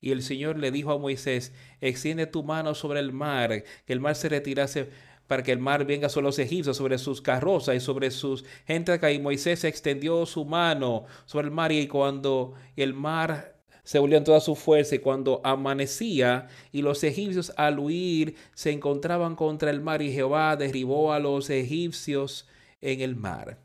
Y 0.00 0.10
el 0.10 0.22
Señor 0.22 0.58
le 0.58 0.70
dijo 0.70 0.92
a 0.92 0.98
Moisés, 0.98 1.52
extiende 1.80 2.26
tu 2.26 2.42
mano 2.42 2.74
sobre 2.74 3.00
el 3.00 3.12
mar, 3.12 3.64
que 3.86 3.92
el 3.92 4.00
mar 4.00 4.16
se 4.16 4.28
retirase 4.28 4.90
para 5.26 5.42
que 5.42 5.52
el 5.52 5.58
mar 5.58 5.86
venga 5.86 6.08
sobre 6.08 6.26
los 6.26 6.38
egipcios, 6.38 6.76
sobre 6.76 6.98
sus 6.98 7.22
carrozas 7.22 7.76
y 7.76 7.80
sobre 7.80 8.10
sus 8.10 8.44
gente 8.66 8.92
acá. 8.92 9.10
Y 9.10 9.18
Moisés 9.18 9.64
extendió 9.64 10.26
su 10.26 10.44
mano 10.44 11.06
sobre 11.24 11.46
el 11.46 11.54
mar 11.54 11.72
y 11.72 11.86
cuando 11.88 12.54
el 12.76 12.92
mar 12.92 13.54
se 13.84 13.98
volvió 13.98 14.18
en 14.18 14.24
toda 14.24 14.40
su 14.40 14.56
fuerza 14.56 14.94
y 14.94 14.98
cuando 14.98 15.40
amanecía 15.44 16.48
y 16.72 16.82
los 16.82 17.04
egipcios 17.04 17.52
al 17.56 17.78
huir 17.78 18.34
se 18.54 18.72
encontraban 18.72 19.36
contra 19.36 19.70
el 19.70 19.80
mar 19.80 20.02
y 20.02 20.12
Jehová 20.12 20.56
derribó 20.56 21.12
a 21.12 21.18
los 21.18 21.50
egipcios 21.50 22.48
en 22.80 23.00
el 23.00 23.16
mar, 23.16 23.58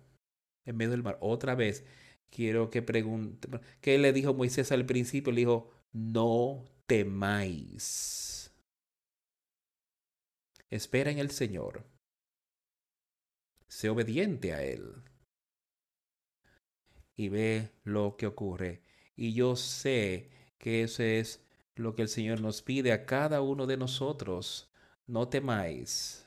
en 0.70 0.78
medio 0.78 0.92
del 0.92 1.04
mar. 1.04 1.18
Otra 1.22 1.56
vez 1.56 1.84
quiero 2.30 2.70
que 2.70 2.82
pregunte, 2.82 3.48
¿qué 3.82 3.98
le 3.98 4.14
dijo 4.14 4.34
Moisés 4.34 4.72
al 4.72 4.86
principio? 4.86 5.34
Le 5.34 5.42
dijo, 5.42 5.72
no 5.92 6.64
temáis. 6.86 8.54
Espera 10.70 11.12
en 11.12 11.18
el 11.18 11.32
Señor. 11.32 11.86
Sé 13.68 13.90
obediente 13.90 14.54
a 14.54 14.64
Él. 14.64 15.04
Y 17.16 17.30
ve 17.30 17.72
lo 17.84 18.16
que 18.18 18.28
ocurre. 18.28 18.84
Y 19.16 19.34
yo 19.34 19.56
sé 19.56 20.30
que 20.58 20.84
eso 20.84 21.04
es 21.04 21.44
lo 21.76 21.96
que 21.96 22.04
el 22.04 22.10
Señor 22.10 22.42
nos 22.42 22.62
pide 22.62 22.92
a 22.92 23.06
cada 23.06 23.42
uno 23.42 23.66
de 23.66 23.78
nosotros. 23.78 24.72
No 25.08 25.28
temáis. 25.28 26.26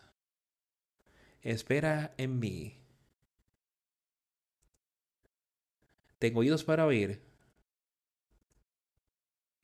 Espera 1.40 2.14
en 2.18 2.38
mí. 2.38 2.81
Tengo 6.22 6.38
oídos 6.38 6.62
para 6.62 6.87
oír 6.87 7.20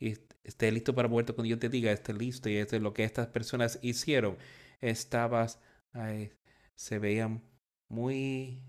y 0.00 0.14
esté 0.42 0.72
listo 0.72 0.92
para 0.92 1.06
muerto 1.06 1.32
cuando 1.32 1.48
yo 1.48 1.56
te 1.56 1.68
diga, 1.68 1.92
esté 1.92 2.12
listo. 2.12 2.48
Y 2.48 2.56
esto 2.56 2.74
es 2.74 2.82
lo 2.82 2.92
que 2.92 3.04
estas 3.04 3.28
personas 3.28 3.78
hicieron. 3.80 4.36
Estabas, 4.80 5.60
se 6.74 6.98
veían 6.98 7.44
muy... 7.88 8.60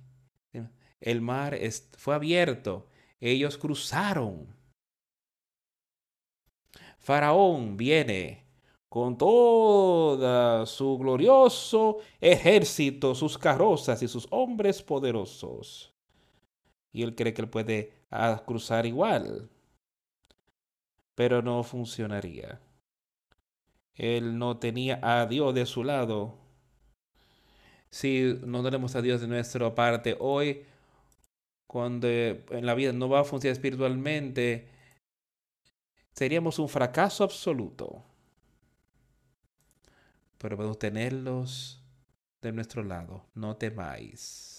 El 1.02 1.22
mar 1.22 1.58
fue 1.98 2.14
abierto. 2.14 2.88
Ellos 3.20 3.58
cruzaron. 3.58 4.56
Faraón 7.00 7.76
viene 7.76 8.46
con 8.88 9.18
todo 9.18 10.64
su 10.68 10.96
glorioso 11.00 11.98
ejército, 12.22 13.16
sus 13.16 13.36
carrozas 13.36 14.04
y 14.04 14.08
sus 14.08 14.28
hombres 14.30 14.84
poderosos. 14.84 15.96
Y 16.92 17.04
él 17.04 17.16
cree 17.16 17.34
que 17.34 17.42
él 17.42 17.50
puede 17.50 17.94
ah, 18.12 18.44
cruzar 18.46 18.86
igual 18.86 19.50
pero 21.20 21.42
no 21.42 21.64
funcionaría. 21.64 22.62
Él 23.94 24.38
no 24.38 24.56
tenía 24.56 25.02
a 25.04 25.26
Dios 25.26 25.54
de 25.54 25.66
su 25.66 25.84
lado. 25.84 26.38
Si 27.90 28.40
no 28.46 28.64
tenemos 28.64 28.96
a 28.96 29.02
Dios 29.02 29.20
de 29.20 29.28
nuestra 29.28 29.76
parte 29.76 30.16
hoy, 30.18 30.64
cuando 31.68 32.08
en 32.08 32.66
la 32.66 32.74
vida 32.74 32.94
no 32.94 33.10
va 33.10 33.20
a 33.20 33.24
funcionar 33.26 33.52
espiritualmente, 33.52 34.70
seríamos 36.14 36.58
un 36.58 36.70
fracaso 36.70 37.26
absoluto. 37.26 38.02
Pero 40.38 40.56
podemos 40.56 40.80
tenerlos 40.80 41.84
de 42.42 42.54
nuestro 42.54 42.82
lado. 42.82 43.26
No 43.36 43.58
temáis. 43.58 44.59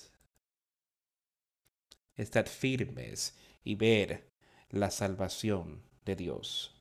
Estad 2.20 2.44
firmes 2.44 3.34
y 3.64 3.76
ver 3.76 4.30
la 4.68 4.90
salvación 4.90 5.82
de 6.04 6.16
Dios. 6.16 6.76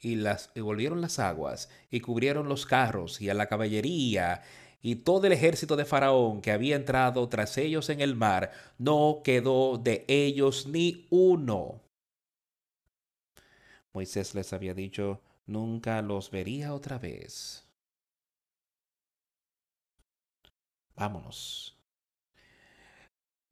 Y, 0.00 0.16
las, 0.16 0.50
y 0.56 0.60
volvieron 0.62 1.00
las 1.00 1.20
aguas 1.20 1.70
y 1.92 2.00
cubrieron 2.00 2.48
los 2.48 2.66
carros 2.66 3.20
y 3.20 3.30
a 3.30 3.34
la 3.34 3.46
caballería 3.46 4.42
y 4.80 4.96
todo 4.96 5.28
el 5.28 5.32
ejército 5.32 5.76
de 5.76 5.84
Faraón 5.84 6.42
que 6.42 6.50
había 6.50 6.74
entrado 6.74 7.28
tras 7.28 7.56
ellos 7.56 7.88
en 7.88 8.00
el 8.00 8.16
mar, 8.16 8.50
no 8.78 9.20
quedó 9.22 9.78
de 9.78 10.04
ellos 10.08 10.66
ni 10.66 11.06
uno. 11.08 11.82
Moisés 13.92 14.34
les 14.34 14.52
había 14.52 14.74
dicho, 14.74 15.20
nunca 15.46 16.02
los 16.02 16.32
vería 16.32 16.74
otra 16.74 16.98
vez. 16.98 17.64
Vámonos. 20.96 21.81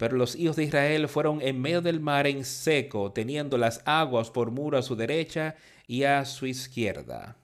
Pero 0.01 0.17
los 0.17 0.35
hijos 0.35 0.57
de 0.57 0.65
Israel 0.65 1.09
fueron 1.09 1.43
en 1.43 1.61
medio 1.61 1.83
del 1.83 2.01
mar 2.01 2.27
en 2.27 2.47
seco, 2.47 3.13
teniendo 3.13 3.59
las 3.59 3.83
aguas 3.85 4.31
por 4.31 4.51
muro 4.51 4.79
a 4.79 4.83
su 4.83 4.97
derecha 4.97 5.57
y 5.87 6.05
a 6.05 6.25
su 6.25 6.47
izquierda. 6.47 7.37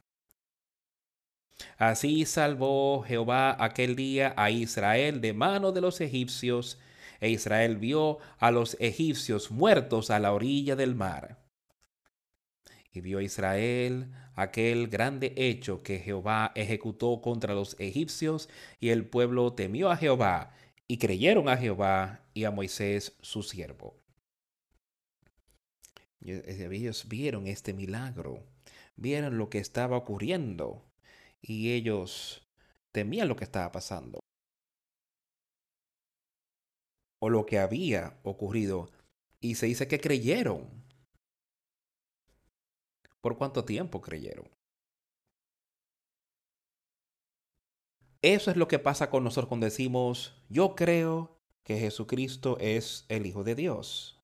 Así 1.76 2.24
salvó 2.24 3.02
Jehová 3.02 3.62
aquel 3.62 3.94
día 3.94 4.32
a 4.38 4.50
Israel 4.50 5.20
de 5.20 5.34
mano 5.34 5.70
de 5.70 5.82
los 5.82 6.00
egipcios, 6.00 6.78
e 7.20 7.28
Israel 7.28 7.76
vio 7.76 8.20
a 8.38 8.50
los 8.50 8.78
egipcios 8.80 9.50
muertos 9.50 10.08
a 10.08 10.18
la 10.18 10.32
orilla 10.32 10.76
del 10.76 10.94
mar. 10.94 11.44
Y 12.90 13.02
vio 13.02 13.20
Israel 13.20 14.14
aquel 14.34 14.88
grande 14.88 15.34
hecho 15.36 15.82
que 15.82 15.98
Jehová 15.98 16.52
ejecutó 16.54 17.20
contra 17.20 17.52
los 17.52 17.78
egipcios, 17.78 18.48
y 18.80 18.88
el 18.88 19.04
pueblo 19.04 19.52
temió 19.52 19.90
a 19.90 19.98
Jehová 19.98 20.54
y 20.88 20.98
creyeron 20.98 21.48
a 21.48 21.56
Jehová 21.56 22.24
y 22.34 22.44
a 22.44 22.50
Moisés 22.50 23.16
su 23.20 23.42
siervo. 23.42 23.96
Ellos 26.20 27.08
vieron 27.08 27.46
este 27.46 27.72
milagro, 27.72 28.42
vieron 28.96 29.38
lo 29.38 29.48
que 29.48 29.58
estaba 29.58 29.96
ocurriendo 29.96 30.84
y 31.40 31.72
ellos 31.72 32.42
temían 32.92 33.28
lo 33.28 33.36
que 33.36 33.44
estaba 33.44 33.70
pasando 33.70 34.20
o 37.20 37.30
lo 37.30 37.46
que 37.46 37.58
había 37.58 38.18
ocurrido 38.22 38.90
y 39.40 39.54
se 39.54 39.66
dice 39.66 39.88
que 39.88 40.00
creyeron. 40.00 40.84
¿Por 43.20 43.36
cuánto 43.36 43.64
tiempo 43.64 44.00
creyeron? 44.00 44.55
Eso 48.22 48.50
es 48.50 48.56
lo 48.56 48.68
que 48.68 48.78
pasa 48.78 49.10
con 49.10 49.24
nosotros 49.24 49.48
cuando 49.48 49.66
decimos, 49.66 50.34
yo 50.48 50.74
creo 50.74 51.38
que 51.62 51.78
Jesucristo 51.78 52.56
es 52.60 53.04
el 53.08 53.26
Hijo 53.26 53.44
de 53.44 53.54
Dios. 53.54 54.20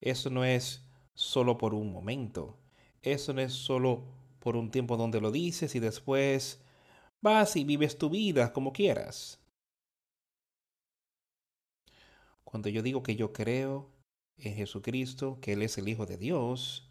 Eso 0.00 0.30
no 0.30 0.44
es 0.44 0.84
solo 1.14 1.58
por 1.58 1.74
un 1.74 1.92
momento. 1.92 2.58
Eso 3.02 3.32
no 3.32 3.40
es 3.40 3.52
solo 3.52 4.04
por 4.40 4.56
un 4.56 4.70
tiempo 4.70 4.96
donde 4.96 5.20
lo 5.20 5.30
dices 5.30 5.74
y 5.74 5.80
después 5.80 6.60
vas 7.20 7.56
y 7.56 7.64
vives 7.64 7.96
tu 7.98 8.10
vida 8.10 8.52
como 8.52 8.72
quieras. 8.72 9.40
Cuando 12.44 12.68
yo 12.68 12.82
digo 12.82 13.02
que 13.02 13.16
yo 13.16 13.32
creo 13.32 13.90
en 14.36 14.54
Jesucristo, 14.54 15.38
que 15.40 15.52
Él 15.52 15.62
es 15.62 15.78
el 15.78 15.88
Hijo 15.88 16.04
de 16.04 16.16
Dios, 16.18 16.90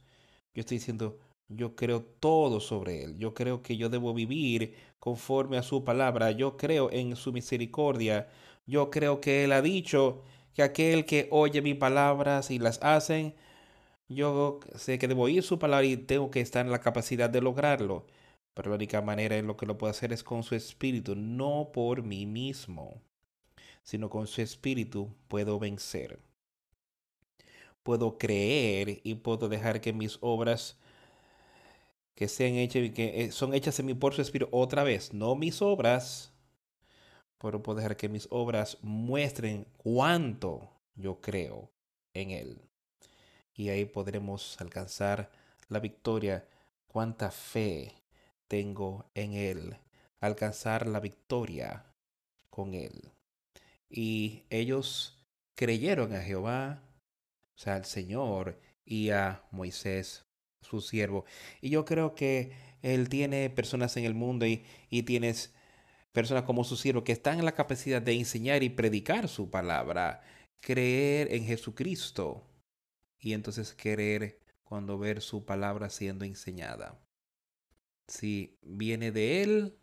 yo 0.54 0.62
estoy 0.62 0.78
diciendo, 0.78 1.20
yo 1.56 1.76
creo 1.76 2.04
todo 2.04 2.60
sobre 2.60 3.04
Él. 3.04 3.18
Yo 3.18 3.34
creo 3.34 3.62
que 3.62 3.78
yo 3.78 3.90
debo 3.90 4.14
vivir 4.14 4.76
conforme 5.00 5.58
a 5.58 5.64
su 5.64 5.84
palabra. 5.84 6.32
Yo 6.32 6.58
creo 6.58 6.92
en 6.92 7.16
su 7.16 7.34
misericordia. 7.34 8.30
Yo 8.66 8.90
creo 8.90 9.22
que 9.22 9.44
Él 9.44 9.52
ha 9.52 9.62
dicho 9.62 10.24
que 10.54 10.64
aquel 10.64 11.06
que 11.06 11.28
oye 11.32 11.62
mis 11.62 11.76
palabras 11.76 12.52
y 12.52 12.60
las 12.60 12.82
hacen, 12.84 13.36
yo 14.10 14.60
sé 14.76 15.00
que 15.00 15.08
debo 15.08 15.24
oír 15.24 15.44
su 15.44 15.60
palabra 15.60 15.86
y 15.88 15.98
tengo 15.98 16.32
que 16.32 16.42
estar 16.42 16.66
en 16.66 16.72
la 16.72 16.82
capacidad 16.82 17.30
de 17.30 17.42
lograrlo. 17.42 18.06
Pero 18.54 18.70
la 18.72 18.76
única 18.76 19.02
manera 19.02 19.38
en 19.38 19.48
lo 19.48 19.58
que 19.58 19.66
lo 19.66 19.78
puedo 19.78 19.92
hacer 19.92 20.14
es 20.14 20.24
con 20.24 20.44
su 20.44 20.56
espíritu, 20.56 21.16
no 21.16 21.72
por 21.74 22.04
mí 22.04 22.26
mismo, 22.26 23.02
sino 23.84 24.10
con 24.10 24.28
su 24.28 24.42
espíritu 24.42 25.16
puedo 25.28 25.60
vencer. 25.60 26.20
Puedo 27.84 28.18
creer 28.18 29.02
y 29.04 29.16
puedo 29.16 29.50
dejar 29.50 29.82
que 29.82 29.94
mis 29.94 30.18
obras 30.22 30.78
que 32.22 32.28
sean 32.28 32.54
hechas 32.54 32.92
que 32.92 33.24
eh, 33.24 33.32
son 33.32 33.56
hechas 33.56 33.80
en 33.80 33.88
mi 33.88 33.96
por 33.96 34.14
su 34.14 34.22
espíritu 34.22 34.48
otra 34.56 34.84
vez, 34.84 35.12
no 35.12 35.36
mis 35.36 35.60
obras, 35.60 36.32
pero 37.40 37.64
puedo 37.64 37.78
dejar 37.78 37.98
que 37.98 38.10
mis 38.10 38.28
obras 38.30 38.78
muestren 38.84 39.66
cuánto 39.78 40.70
yo 40.94 41.20
creo 41.20 41.72
en 42.14 42.30
Él. 42.30 42.62
Y 43.56 43.70
ahí 43.70 43.86
podremos 43.86 44.62
alcanzar 44.62 45.32
la 45.68 45.80
victoria, 45.80 46.48
cuánta 46.86 47.32
fe 47.32 47.96
tengo 48.48 49.10
en 49.16 49.34
Él, 49.34 49.78
alcanzar 50.20 50.86
la 50.86 51.00
victoria 51.00 51.88
con 52.52 52.76
Él. 52.76 53.14
Y 53.90 54.44
ellos 54.52 55.26
creyeron 55.56 56.14
a 56.14 56.22
Jehová, 56.22 56.84
o 57.56 57.58
sea, 57.58 57.78
al 57.78 57.86
Señor 57.86 58.60
y 58.86 59.10
a 59.10 59.42
Moisés, 59.50 60.28
su 60.62 60.82
siervo. 60.82 61.26
Y 61.62 61.70
yo 61.70 61.86
creo 61.86 62.16
que 62.16 62.52
Él 62.82 63.10
tiene 63.10 63.50
personas 63.50 63.98
en 63.98 64.06
el 64.06 64.14
mundo 64.14 64.46
y, 64.46 64.64
y 64.90 65.04
tienes 65.04 65.54
personas 66.12 66.44
como 66.44 66.64
su 66.64 66.76
siervo 66.78 67.04
que 67.04 67.12
están 67.14 67.40
en 67.40 67.46
la 67.46 67.54
capacidad 67.54 68.02
de 68.02 68.14
enseñar 68.14 68.64
y 68.64 68.70
predicar 68.70 69.28
su 69.28 69.50
palabra, 69.50 70.22
creer 70.60 71.34
en 71.34 71.46
Jesucristo 71.46 72.44
y 73.20 73.34
entonces 73.34 73.74
querer 73.74 74.40
cuando 74.64 74.98
ver 74.98 75.22
su 75.22 75.46
palabra 75.46 75.90
siendo 75.90 76.26
enseñada. 76.26 77.00
Si 78.08 78.58
viene 78.62 79.12
de 79.12 79.44
Él, 79.44 79.78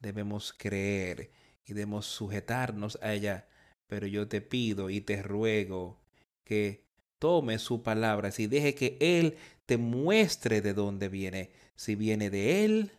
debemos 0.00 0.52
creer 0.52 1.32
y 1.64 1.72
debemos 1.72 2.06
sujetarnos 2.06 2.98
a 3.02 3.12
ella. 3.12 3.48
Pero 3.86 4.06
yo 4.06 4.28
te 4.28 4.40
pido 4.40 4.90
y 4.90 5.00
te 5.00 5.22
ruego 5.22 6.00
que 6.44 6.81
tome 7.22 7.60
su 7.60 7.84
palabra, 7.84 8.32
y 8.36 8.48
deje 8.48 8.74
que 8.74 8.96
Él 8.98 9.38
te 9.64 9.76
muestre 9.76 10.60
de 10.60 10.74
dónde 10.74 11.08
viene. 11.08 11.52
Si 11.76 11.94
viene 11.94 12.30
de 12.30 12.64
Él 12.64 12.98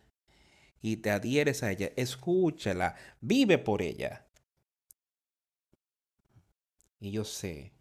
y 0.80 0.96
te 0.96 1.10
adhieres 1.10 1.62
a 1.62 1.70
ella, 1.70 1.92
escúchala, 1.94 2.96
vive 3.20 3.58
por 3.58 3.82
ella. 3.82 4.26
Y 7.00 7.10
yo 7.10 7.22
sé 7.22 7.74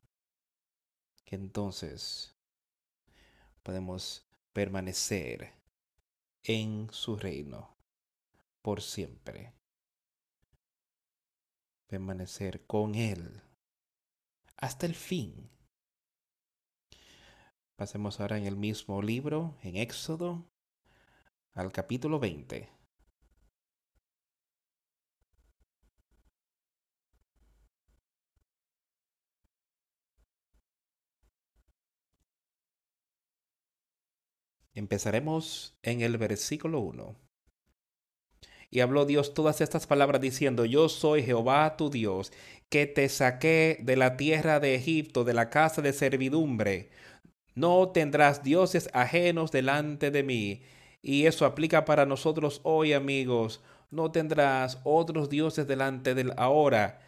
que 1.24 1.38
entonces 1.38 2.36
podemos 3.64 4.28
permanecer 4.52 5.54
en 6.44 6.90
su 6.92 7.16
reino 7.16 7.74
por 8.62 8.82
siempre. 8.82 9.54
Permanecer 11.88 12.66
con 12.66 12.96
Él 12.96 13.42
hasta 14.58 14.86
el 14.86 14.96
fin. 14.96 15.50
Pasemos 17.84 18.22
ahora 18.22 18.38
en 18.38 18.46
el 18.46 18.56
mismo 18.56 19.02
libro, 19.02 19.58
en 19.62 19.76
Éxodo, 19.76 20.50
al 21.52 21.74
capítulo 21.74 22.18
20. 22.18 22.70
Empezaremos 34.74 35.78
en 35.82 36.00
el 36.00 36.18
versículo 36.18 36.80
1. 36.80 37.18
Y 38.70 38.80
habló 38.80 39.06
Dios 39.06 39.34
todas 39.34 39.60
estas 39.60 39.88
palabras 39.88 40.22
diciendo, 40.22 40.64
yo 40.64 40.88
soy 40.88 41.22
Jehová 41.22 41.76
tu 41.76 41.90
Dios, 41.90 42.32
que 42.70 42.88
te 42.88 43.10
saqué 43.10 43.78
de 43.82 43.98
la 43.98 44.16
tierra 44.16 44.62
de 44.62 44.74
Egipto, 44.74 45.26
de 45.26 45.34
la 45.34 45.50
casa 45.50 45.82
de 45.82 45.92
servidumbre. 45.92 46.90
No 47.56 47.90
tendrás 47.90 48.44
dioses 48.44 48.90
ajenos 48.94 49.52
delante 49.52 50.12
de 50.12 50.24
mí. 50.24 50.62
Y 51.02 51.26
eso 51.26 51.46
aplica 51.46 51.86
para 51.86 52.06
nosotros 52.06 52.62
hoy, 52.64 52.94
amigos. 52.94 53.62
No 53.92 54.12
tendrás 54.12 54.80
otros 54.84 55.30
dioses 55.30 55.68
delante 55.68 56.16
del 56.16 56.34
ahora. 56.38 57.00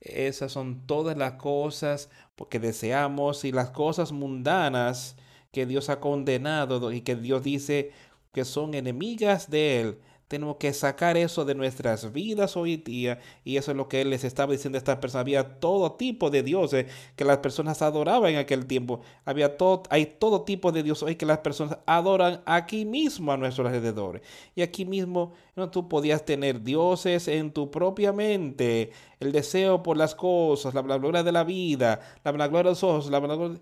Esas 0.00 0.52
son 0.52 0.86
todas 0.86 1.16
las 1.16 1.34
cosas 1.34 2.10
que 2.50 2.58
deseamos 2.58 3.44
y 3.44 3.52
las 3.52 3.70
cosas 3.70 4.12
mundanas 4.12 5.16
que 5.52 5.64
Dios 5.64 5.88
ha 5.88 6.00
condenado 6.00 6.92
y 6.92 7.00
que 7.00 7.16
Dios 7.16 7.42
dice 7.42 7.92
que 8.32 8.44
son 8.44 8.74
enemigas 8.74 9.50
de 9.50 9.80
Él. 9.80 9.98
Tenemos 10.28 10.56
que 10.56 10.72
sacar 10.72 11.16
eso 11.16 11.44
de 11.44 11.54
nuestras 11.54 12.12
vidas 12.12 12.56
hoy 12.56 12.76
día 12.78 13.20
y 13.44 13.58
eso 13.58 13.70
es 13.70 13.76
lo 13.76 13.88
que 13.88 14.04
les 14.04 14.24
estaba 14.24 14.52
diciendo 14.52 14.76
a 14.76 14.80
estas 14.80 14.98
personas. 14.98 15.20
Había 15.20 15.60
todo 15.60 15.92
tipo 15.92 16.30
de 16.30 16.42
dioses 16.42 16.86
que 17.14 17.24
las 17.24 17.38
personas 17.38 17.80
adoraban 17.80 18.32
en 18.32 18.38
aquel 18.38 18.66
tiempo. 18.66 19.00
Había 19.24 19.56
todo, 19.56 19.84
hay 19.88 20.06
todo 20.06 20.42
tipo 20.42 20.72
de 20.72 20.82
dioses 20.82 21.04
hoy 21.04 21.16
que 21.16 21.26
las 21.26 21.38
personas 21.38 21.78
adoran 21.86 22.42
aquí 22.44 22.84
mismo 22.84 23.30
a 23.30 23.36
nuestros 23.36 23.68
alrededores. 23.68 24.22
Y 24.56 24.62
aquí 24.62 24.84
mismo 24.84 25.32
¿no? 25.54 25.70
tú 25.70 25.88
podías 25.88 26.24
tener 26.24 26.62
dioses 26.62 27.28
en 27.28 27.52
tu 27.52 27.70
propia 27.70 28.12
mente. 28.12 28.90
El 29.20 29.30
deseo 29.32 29.82
por 29.82 29.96
las 29.96 30.14
cosas, 30.14 30.74
la 30.74 30.82
gloria 30.82 31.22
de 31.22 31.32
la 31.32 31.44
vida, 31.44 32.00
la 32.24 32.32
gloria 32.32 32.58
de 32.58 32.64
los 32.70 32.82
ojos, 32.82 33.10
la 33.10 33.20
gloria 33.20 33.60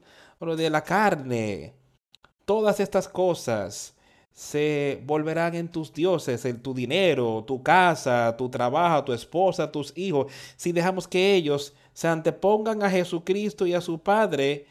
de 0.56 0.70
la 0.70 0.82
carne 0.82 1.74
Todas 2.44 2.78
estas 2.80 3.08
cosas 3.08 3.93
se 4.34 5.00
volverán 5.06 5.54
en 5.54 5.68
tus 5.68 5.92
dioses, 5.92 6.44
en 6.44 6.60
tu 6.60 6.74
dinero, 6.74 7.44
tu 7.46 7.62
casa, 7.62 8.36
tu 8.36 8.48
trabajo, 8.48 9.04
tu 9.04 9.12
esposa, 9.12 9.70
tus 9.70 9.96
hijos. 9.96 10.32
Si 10.56 10.72
dejamos 10.72 11.06
que 11.06 11.34
ellos 11.34 11.72
se 11.92 12.08
antepongan 12.08 12.82
a 12.82 12.90
Jesucristo 12.90 13.64
y 13.64 13.74
a 13.74 13.80
su 13.80 14.00
Padre, 14.00 14.66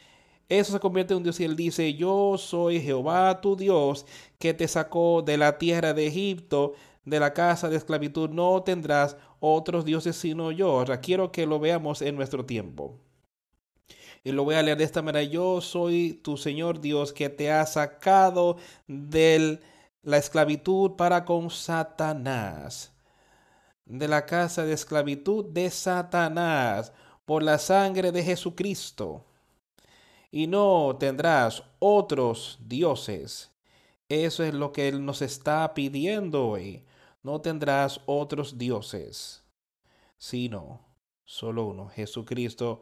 eso 0.49 0.74
se 0.74 0.80
convierte 0.82 1.14
en 1.14 1.20
un 1.20 1.24
Dios 1.24 1.39
y 1.39 1.45
él 1.45 1.55
dice, 1.55 1.93
yo 1.93 2.38
soy 2.38 2.82
Jehová 2.82 3.39
tu 3.39 3.55
Dios 3.55 4.05
que 4.38 4.53
te 4.53 4.68
sacó 4.68 5.22
de 5.22 5.38
la 5.38 5.57
tierra 5.57 5.93
de 5.93 6.07
Egipto, 6.07 6.74
de 7.05 7.22
la 7.22 7.34
casa 7.34 7.70
de 7.70 7.78
esclavitud. 7.78 8.30
No 8.32 8.64
tendrás 8.64 9.16
otros 9.39 9.86
dioses 9.86 10.18
sino 10.18 10.51
yo. 10.51 10.84
quiero 11.01 11.32
que 11.32 11.45
lo 11.45 11.59
veamos 11.59 12.01
en 12.01 12.18
nuestro 12.18 12.45
tiempo. 12.45 12.99
Y 14.24 14.32
lo 14.32 14.45
voy 14.45 14.55
a 14.55 14.63
leer 14.63 14.78
de 14.78 14.86
esta 14.86 15.01
manera. 15.01 15.24
Yo 15.24 15.59
soy 15.59 16.13
tu 16.24 16.38
Señor 16.38 16.80
Dios 16.80 17.11
que 17.11 17.30
te 17.30 17.51
ha 17.51 17.65
sacado 17.65 18.57
de 18.88 19.59
la 20.01 20.17
esclavitud 20.17 20.91
para 20.91 21.26
con 21.26 21.49
Satanás. 21.49 22.93
De 23.86 24.07
la 24.07 24.26
casa 24.26 24.63
de 24.63 24.74
esclavitud 24.74 25.45
de 25.45 25.69
Satanás 25.69 26.93
por 27.26 27.43
la 27.43 27.57
sangre 27.57 28.13
de 28.13 28.24
Jesucristo. 28.24 29.26
Y 30.32 30.47
no 30.47 30.95
tendrás 30.97 31.63
otros 31.80 32.57
dioses. 32.65 33.51
Eso 34.07 34.43
es 34.43 34.53
lo 34.53 34.71
que 34.71 34.88
Él 34.88 35.05
nos 35.05 35.21
está 35.21 35.74
pidiendo 35.74 36.47
hoy. 36.47 36.86
No 37.24 37.41
tendrás 37.41 37.99
otros 38.05 38.57
dioses, 38.57 39.43
sino 40.17 40.82
solo 41.26 41.65
uno, 41.65 41.88
Jesucristo 41.89 42.82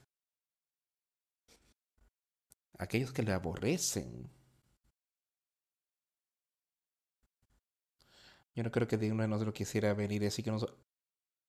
aquellos 2.81 3.13
que 3.13 3.21
le 3.21 3.31
aborrecen. 3.31 4.29
Yo 8.55 8.63
no 8.63 8.71
creo 8.71 8.87
que 8.87 8.97
ninguno 8.97 9.21
de 9.21 9.29
nosotros 9.29 9.53
quisiera 9.53 9.93
venir 9.93 10.21
y 10.21 10.25
decir 10.25 10.43
que 10.43 10.51
nos 10.51 10.65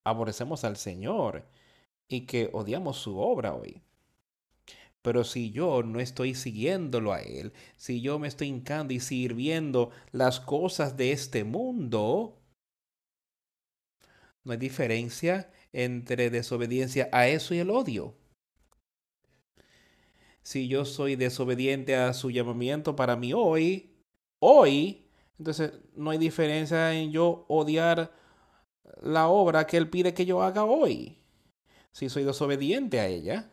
aborrecemos 0.05 0.63
al 0.63 0.77
Señor 0.77 1.45
y 2.07 2.27
que 2.27 2.49
odiamos 2.53 2.97
su 2.97 3.17
obra 3.17 3.55
hoy. 3.55 3.81
Pero 5.01 5.23
si 5.23 5.51
yo 5.51 5.81
no 5.81 5.99
estoy 5.99 6.35
siguiéndolo 6.35 7.11
a 7.11 7.21
Él, 7.21 7.51
si 7.77 7.99
yo 7.99 8.19
me 8.19 8.27
estoy 8.27 8.47
hincando 8.49 8.93
y 8.93 8.99
sirviendo 8.99 9.89
las 10.11 10.39
cosas 10.39 10.97
de 10.97 11.13
este 11.13 11.43
mundo, 11.43 12.39
no 14.43 14.51
hay 14.51 14.59
diferencia 14.59 15.51
entre 15.73 16.29
desobediencia 16.29 17.09
a 17.11 17.27
eso 17.27 17.55
y 17.55 17.57
el 17.57 17.71
odio 17.71 18.15
si 20.43 20.67
yo 20.67 20.85
soy 20.85 21.15
desobediente 21.15 21.95
a 21.95 22.13
su 22.13 22.29
llamamiento 22.29 22.95
para 22.95 23.15
mí 23.15 23.33
hoy, 23.33 23.95
hoy, 24.39 25.09
entonces 25.39 25.73
no 25.95 26.11
hay 26.11 26.17
diferencia 26.17 26.93
en 26.93 27.11
yo 27.11 27.45
odiar 27.47 28.11
la 29.01 29.27
obra 29.27 29.65
que 29.65 29.77
Él 29.77 29.89
pide 29.89 30.13
que 30.13 30.25
yo 30.25 30.43
haga 30.43 30.65
hoy, 30.65 31.17
si 31.91 32.09
soy 32.09 32.23
desobediente 32.23 32.99
a 32.99 33.07
ella. 33.07 33.49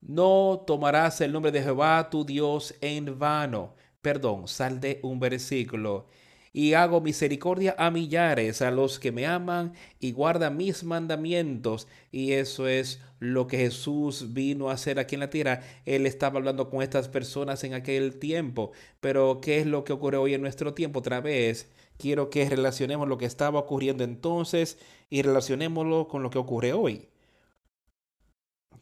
No 0.00 0.64
tomarás 0.66 1.20
el 1.22 1.32
nombre 1.32 1.50
de 1.50 1.62
Jehová 1.62 2.10
tu 2.10 2.24
Dios 2.26 2.74
en 2.82 3.18
vano. 3.18 3.74
Perdón, 4.02 4.48
sal 4.48 4.78
de 4.78 5.00
un 5.02 5.18
versículo 5.18 6.08
y 6.54 6.74
hago 6.74 7.00
misericordia 7.00 7.74
a 7.78 7.90
millares, 7.90 8.62
a 8.62 8.70
los 8.70 9.00
que 9.00 9.10
me 9.10 9.26
aman 9.26 9.74
y 9.98 10.12
guardan 10.12 10.56
mis 10.56 10.84
mandamientos. 10.84 11.88
Y 12.12 12.32
eso 12.32 12.68
es 12.68 13.00
lo 13.18 13.48
que 13.48 13.58
Jesús 13.58 14.32
vino 14.32 14.70
a 14.70 14.74
hacer 14.74 15.00
aquí 15.00 15.16
en 15.16 15.22
la 15.22 15.30
tierra. 15.30 15.62
Él 15.84 16.06
estaba 16.06 16.38
hablando 16.38 16.70
con 16.70 16.80
estas 16.80 17.08
personas 17.08 17.64
en 17.64 17.74
aquel 17.74 18.20
tiempo. 18.20 18.70
Pero 19.00 19.40
¿qué 19.42 19.58
es 19.58 19.66
lo 19.66 19.82
que 19.82 19.92
ocurre 19.92 20.16
hoy 20.16 20.34
en 20.34 20.42
nuestro 20.42 20.74
tiempo? 20.74 21.00
Otra 21.00 21.20
vez, 21.20 21.68
quiero 21.98 22.30
que 22.30 22.48
relacionemos 22.48 23.08
lo 23.08 23.18
que 23.18 23.26
estaba 23.26 23.58
ocurriendo 23.58 24.04
entonces 24.04 24.78
y 25.10 25.22
relacionémoslo 25.22 26.06
con 26.06 26.22
lo 26.22 26.30
que 26.30 26.38
ocurre 26.38 26.72
hoy. 26.72 27.08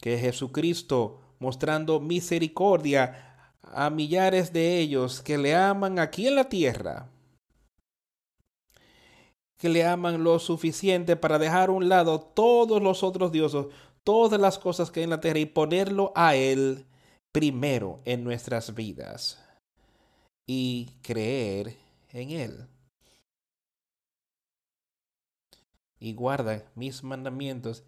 que 0.00 0.18
Jesucristo, 0.18 1.20
mostrando 1.38 2.00
misericordia 2.00 3.48
a 3.62 3.88
millares 3.88 4.52
de 4.52 4.78
ellos 4.78 5.22
que 5.22 5.38
le 5.38 5.54
aman 5.54 5.98
aquí 5.98 6.26
en 6.26 6.34
la 6.36 6.48
tierra, 6.48 7.08
que 9.62 9.68
le 9.68 9.86
aman 9.86 10.24
lo 10.24 10.40
suficiente 10.40 11.14
para 11.14 11.38
dejar 11.38 11.68
a 11.68 11.72
un 11.72 11.88
lado 11.88 12.20
todos 12.20 12.82
los 12.82 13.04
otros 13.04 13.30
dioses, 13.30 13.66
todas 14.02 14.40
las 14.40 14.58
cosas 14.58 14.90
que 14.90 14.98
hay 14.98 15.04
en 15.04 15.10
la 15.10 15.20
tierra 15.20 15.38
y 15.38 15.46
ponerlo 15.46 16.12
a 16.16 16.34
Él 16.34 16.84
primero 17.30 18.00
en 18.04 18.24
nuestras 18.24 18.74
vidas 18.74 19.40
y 20.48 20.90
creer 21.00 21.76
en 22.12 22.30
Él. 22.32 22.66
Y 26.00 26.14
guarda 26.14 26.64
mis 26.74 27.04
mandamientos 27.04 27.84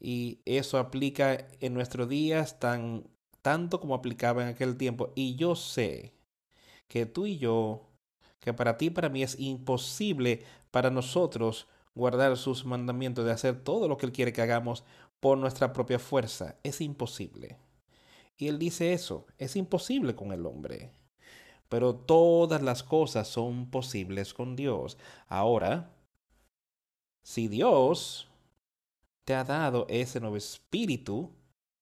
y 0.00 0.38
eso 0.44 0.78
aplica 0.78 1.48
en 1.58 1.74
nuestros 1.74 2.08
días 2.08 2.60
tan 2.60 3.02
tanto 3.42 3.80
como 3.80 3.96
aplicaba 3.96 4.44
en 4.44 4.48
aquel 4.50 4.76
tiempo. 4.76 5.12
Y 5.16 5.34
yo 5.34 5.56
sé 5.56 6.12
que 6.86 7.04
tú 7.04 7.26
y 7.26 7.38
yo, 7.38 7.90
que 8.38 8.54
para 8.54 8.76
ti 8.76 8.90
para 8.90 9.08
mí 9.08 9.24
es 9.24 9.40
imposible 9.40 10.44
para 10.76 10.90
nosotros 10.90 11.68
guardar 11.94 12.36
sus 12.36 12.66
mandamientos, 12.66 13.24
de 13.24 13.32
hacer 13.32 13.64
todo 13.64 13.88
lo 13.88 13.96
que 13.96 14.04
Él 14.04 14.12
quiere 14.12 14.34
que 14.34 14.42
hagamos 14.42 14.84
por 15.20 15.38
nuestra 15.38 15.72
propia 15.72 15.98
fuerza. 15.98 16.56
Es 16.64 16.82
imposible. 16.82 17.56
Y 18.36 18.48
Él 18.48 18.58
dice 18.58 18.92
eso, 18.92 19.26
es 19.38 19.56
imposible 19.56 20.14
con 20.14 20.32
el 20.32 20.44
hombre. 20.44 20.92
Pero 21.70 21.94
todas 21.94 22.60
las 22.60 22.82
cosas 22.82 23.26
son 23.26 23.70
posibles 23.70 24.34
con 24.34 24.54
Dios. 24.54 24.98
Ahora, 25.28 25.94
si 27.22 27.48
Dios 27.48 28.28
te 29.24 29.34
ha 29.34 29.44
dado 29.44 29.86
ese 29.88 30.20
nuevo 30.20 30.36
espíritu, 30.36 31.32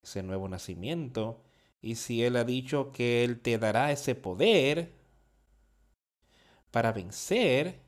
ese 0.05 0.23
nuevo 0.23 0.49
nacimiento, 0.49 1.43
y 1.83 1.97
si 1.97 2.23
Él 2.23 2.37
ha 2.37 2.45
dicho 2.45 2.93
que 2.93 3.25
Él 3.25 3.41
te 3.41 3.59
dará 3.59 3.91
ese 3.91 4.15
poder 4.15 4.93
para 6.71 6.93
vencer, 6.93 7.84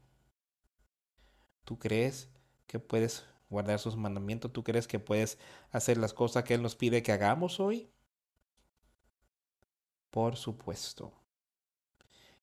¿Tú 1.67 1.81
crees 1.81 2.31
que 2.69 2.79
puedes 2.79 3.25
guardar 3.51 3.81
sus 3.81 3.97
mandamientos? 3.97 4.53
¿Tú 4.53 4.63
crees 4.63 4.87
que 4.87 5.01
puedes 5.01 5.37
hacer 5.73 5.99
las 5.99 6.15
cosas 6.15 6.45
que 6.45 6.55
Él 6.55 6.63
nos 6.63 6.77
pide 6.77 7.03
que 7.03 7.11
hagamos 7.11 7.59
hoy? 7.59 7.91
Por 10.11 10.37
supuesto. 10.37 11.13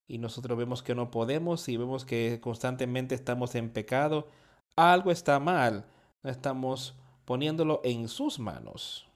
Y 0.10 0.18
nosotros 0.18 0.58
vemos 0.58 0.84
que 0.84 0.94
no 0.94 1.10
podemos 1.10 1.70
y 1.70 1.78
vemos 1.78 2.04
que 2.04 2.42
constantemente 2.42 3.16
estamos 3.16 3.56
en 3.56 3.70
pecado. 3.70 4.28
Algo 4.76 5.10
está 5.10 5.40
mal. 5.40 5.86
No 6.22 6.30
estamos 6.30 6.98
poniéndolo 7.24 7.80
en 7.86 8.10
sus 8.10 8.40
manos. 8.40 9.08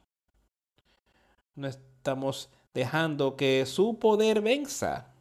No 1.54 1.68
estamos 1.68 2.48
dejando 2.72 3.36
que 3.36 3.66
su 3.66 3.98
poder 3.98 4.40
venza. 4.40 5.12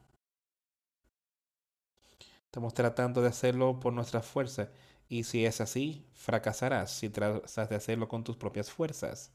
Estamos 2.58 2.74
tratando 2.74 3.22
de 3.22 3.28
hacerlo 3.28 3.80
por 3.80 3.94
nuestra 3.94 4.24
fuerza. 4.24 4.70
Y 5.08 5.26
si 5.26 5.46
es 5.46 5.62
así, 5.62 6.08
fracasarás 6.16 6.90
si 6.90 7.08
tratas 7.08 7.70
de 7.70 7.76
hacerlo 7.76 8.08
con 8.08 8.24
tus 8.24 8.36
propias 8.36 8.72
fuerzas. 8.72 9.32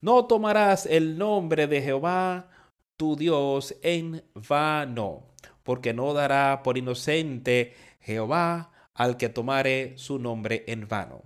No 0.00 0.24
tomarás 0.26 0.86
el 0.86 1.18
nombre 1.18 1.66
de 1.66 1.82
Jehová 1.82 2.48
tu 2.96 3.16
Dios 3.16 3.74
en 3.82 4.22
vano, 4.34 5.24
porque 5.64 5.92
no 5.92 6.14
dará 6.14 6.62
por 6.62 6.78
inocente 6.78 7.74
Jehová 8.02 8.70
al 8.94 9.16
que 9.16 9.30
tomare 9.30 9.98
su 9.98 10.20
nombre 10.20 10.62
en 10.68 10.86
vano. 10.86 11.24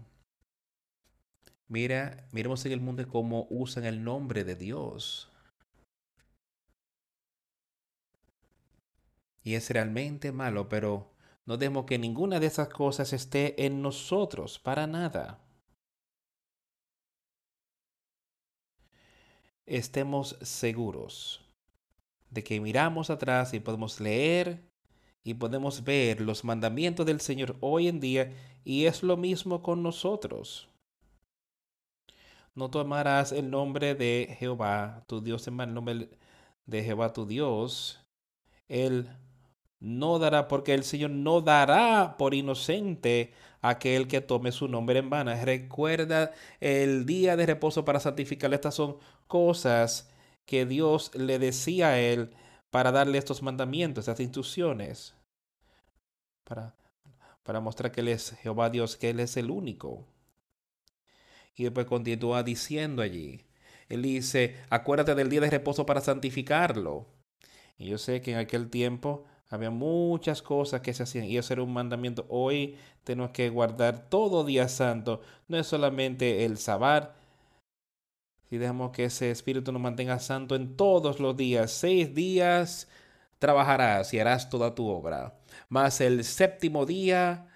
Mira, 1.68 2.26
miremos 2.32 2.64
en 2.64 2.72
el 2.72 2.80
mundo 2.80 3.06
cómo 3.06 3.46
usan 3.50 3.84
el 3.84 4.02
nombre 4.02 4.44
de 4.44 4.56
Dios. 4.56 5.30
Y 9.42 9.54
es 9.54 9.70
realmente 9.70 10.32
malo, 10.32 10.68
pero 10.68 11.10
no 11.44 11.56
demos 11.56 11.86
que 11.86 11.98
ninguna 11.98 12.38
de 12.40 12.46
esas 12.46 12.68
cosas 12.68 13.12
esté 13.12 13.66
en 13.66 13.82
nosotros, 13.82 14.58
para 14.58 14.86
nada. 14.86 15.40
Estemos 19.66 20.36
seguros 20.42 21.40
de 22.30 22.42
que 22.42 22.60
miramos 22.60 23.10
atrás 23.10 23.54
y 23.54 23.60
podemos 23.60 24.00
leer 24.00 24.62
y 25.24 25.34
podemos 25.34 25.84
ver 25.84 26.20
los 26.20 26.44
mandamientos 26.44 27.06
del 27.06 27.20
Señor 27.20 27.56
hoy 27.60 27.88
en 27.88 28.00
día 28.00 28.32
y 28.64 28.86
es 28.86 29.02
lo 29.02 29.16
mismo 29.16 29.62
con 29.62 29.82
nosotros. 29.82 30.68
No 32.54 32.70
tomarás 32.70 33.32
el 33.32 33.50
nombre 33.50 33.94
de 33.94 34.36
Jehová, 34.38 35.04
tu 35.06 35.22
Dios, 35.22 35.46
en 35.48 35.60
el 35.60 35.72
nombre 35.74 36.10
de 36.66 36.84
Jehová, 36.84 37.12
tu 37.12 37.24
Dios. 37.26 38.04
El 38.68 39.08
no 39.82 40.20
dará, 40.20 40.46
porque 40.46 40.74
el 40.74 40.84
Señor 40.84 41.10
no 41.10 41.40
dará 41.40 42.16
por 42.16 42.34
inocente 42.34 43.32
aquel 43.60 44.06
que 44.06 44.20
tome 44.20 44.52
su 44.52 44.68
nombre 44.68 45.00
en 45.00 45.10
vano. 45.10 45.34
Recuerda 45.42 46.32
el 46.60 47.04
día 47.04 47.36
de 47.36 47.46
reposo 47.46 47.84
para 47.84 47.98
santificar. 47.98 48.54
Estas 48.54 48.76
son 48.76 48.98
cosas 49.26 50.08
que 50.46 50.66
Dios 50.66 51.10
le 51.14 51.40
decía 51.40 51.88
a 51.88 51.98
él 51.98 52.30
para 52.70 52.92
darle 52.92 53.18
estos 53.18 53.42
mandamientos, 53.42 54.02
estas 54.02 54.20
instrucciones, 54.20 55.14
para, 56.44 56.76
para 57.42 57.60
mostrar 57.60 57.90
que 57.90 58.02
Él 58.02 58.08
es 58.08 58.36
Jehová 58.40 58.70
Dios, 58.70 58.96
que 58.96 59.10
Él 59.10 59.18
es 59.20 59.36
el 59.36 59.50
único. 59.50 60.06
Y 61.56 61.64
después 61.64 61.86
continúa 61.86 62.42
diciendo 62.44 63.02
allí, 63.02 63.44
Él 63.88 64.02
dice, 64.02 64.56
acuérdate 64.70 65.14
del 65.16 65.28
día 65.28 65.40
de 65.40 65.50
reposo 65.50 65.84
para 65.84 66.00
santificarlo. 66.00 67.08
Y 67.76 67.86
yo 67.88 67.98
sé 67.98 68.22
que 68.22 68.32
en 68.32 68.38
aquel 68.38 68.70
tiempo 68.70 69.26
había 69.52 69.70
muchas 69.70 70.40
cosas 70.40 70.80
que 70.80 70.94
se 70.94 71.02
hacían 71.02 71.26
y 71.26 71.36
eso 71.36 71.52
era 71.52 71.62
un 71.62 71.72
mandamiento. 71.72 72.24
Hoy 72.30 72.78
tenemos 73.04 73.32
que 73.32 73.50
guardar 73.50 74.08
todo 74.08 74.44
día 74.44 74.66
santo. 74.66 75.20
No 75.46 75.58
es 75.58 75.66
solamente 75.66 76.46
el 76.46 76.56
sabar. 76.56 77.14
Si 78.48 78.56
dejamos 78.56 78.92
que 78.92 79.04
ese 79.04 79.30
espíritu 79.30 79.70
nos 79.70 79.82
mantenga 79.82 80.18
santo 80.20 80.56
en 80.56 80.74
todos 80.74 81.20
los 81.20 81.36
días, 81.36 81.70
seis 81.70 82.14
días 82.14 82.88
trabajarás 83.38 84.14
y 84.14 84.20
harás 84.20 84.48
toda 84.48 84.74
tu 84.74 84.88
obra. 84.88 85.38
Más 85.68 86.00
el 86.00 86.24
séptimo 86.24 86.86
día, 86.86 87.46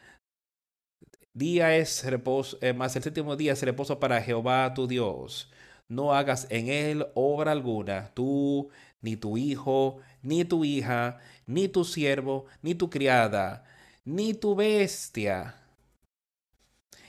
día 1.33 1.77
es 1.77 2.05
reposo, 2.05 2.59
eh, 2.61 2.75
más 2.75 2.95
el 2.97 3.05
séptimo 3.05 3.37
día 3.37 3.55
es 3.55 3.63
reposo 3.63 3.99
para 3.99 4.21
Jehová 4.21 4.75
tu 4.75 4.87
Dios. 4.87 5.51
No 5.89 6.13
hagas 6.13 6.47
en 6.51 6.69
él 6.69 7.07
obra 7.15 7.53
alguna, 7.53 8.11
tú, 8.15 8.71
ni 9.01 9.17
tu 9.17 9.39
hijo, 9.39 10.01
ni 10.23 10.45
tu 10.45 10.65
hija, 10.65 11.19
ni 11.47 11.69
tu 11.69 11.85
siervo, 11.85 12.47
ni 12.63 12.75
tu 12.75 12.91
criada, 12.91 13.65
ni 14.05 14.35
tu 14.35 14.55
bestia, 14.55 15.57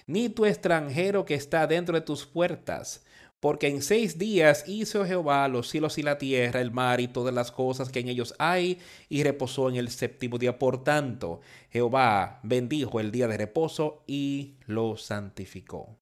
ni 0.06 0.30
tu 0.30 0.46
extranjero 0.46 1.26
que 1.26 1.36
está 1.36 1.68
dentro 1.68 1.96
de 1.96 2.02
tus 2.02 2.26
puertas. 2.26 3.04
Porque 3.40 3.68
en 3.68 3.84
seis 3.84 4.18
días 4.18 4.64
hizo 4.68 5.06
Jehová 5.06 5.48
los 5.48 5.70
cielos 5.70 6.00
y 6.00 6.02
la 6.02 6.18
tierra, 6.18 6.60
el 6.60 6.72
mar 6.72 7.00
y 7.00 7.08
todas 7.08 7.34
las 7.34 7.52
cosas 7.52 7.90
que 7.90 8.00
en 8.00 8.08
ellos 8.08 8.34
hay, 8.40 8.80
y 9.10 9.24
reposó 9.24 9.70
en 9.70 9.76
el 9.76 9.90
séptimo 9.90 10.40
día. 10.40 10.58
Por 10.58 10.84
tanto, 10.84 11.42
Jehová 11.70 12.40
bendijo 12.42 13.00
el 13.00 13.12
día 13.12 13.28
de 13.28 13.38
reposo 13.38 14.04
y 14.08 14.56
lo 14.66 14.98
santificó. 14.98 16.00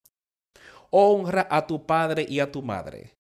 Honra 0.92 1.46
a 1.52 1.68
tu 1.68 1.86
padre 1.86 2.26
y 2.28 2.40
a 2.40 2.54
tu 2.54 2.62
madre, 2.62 3.16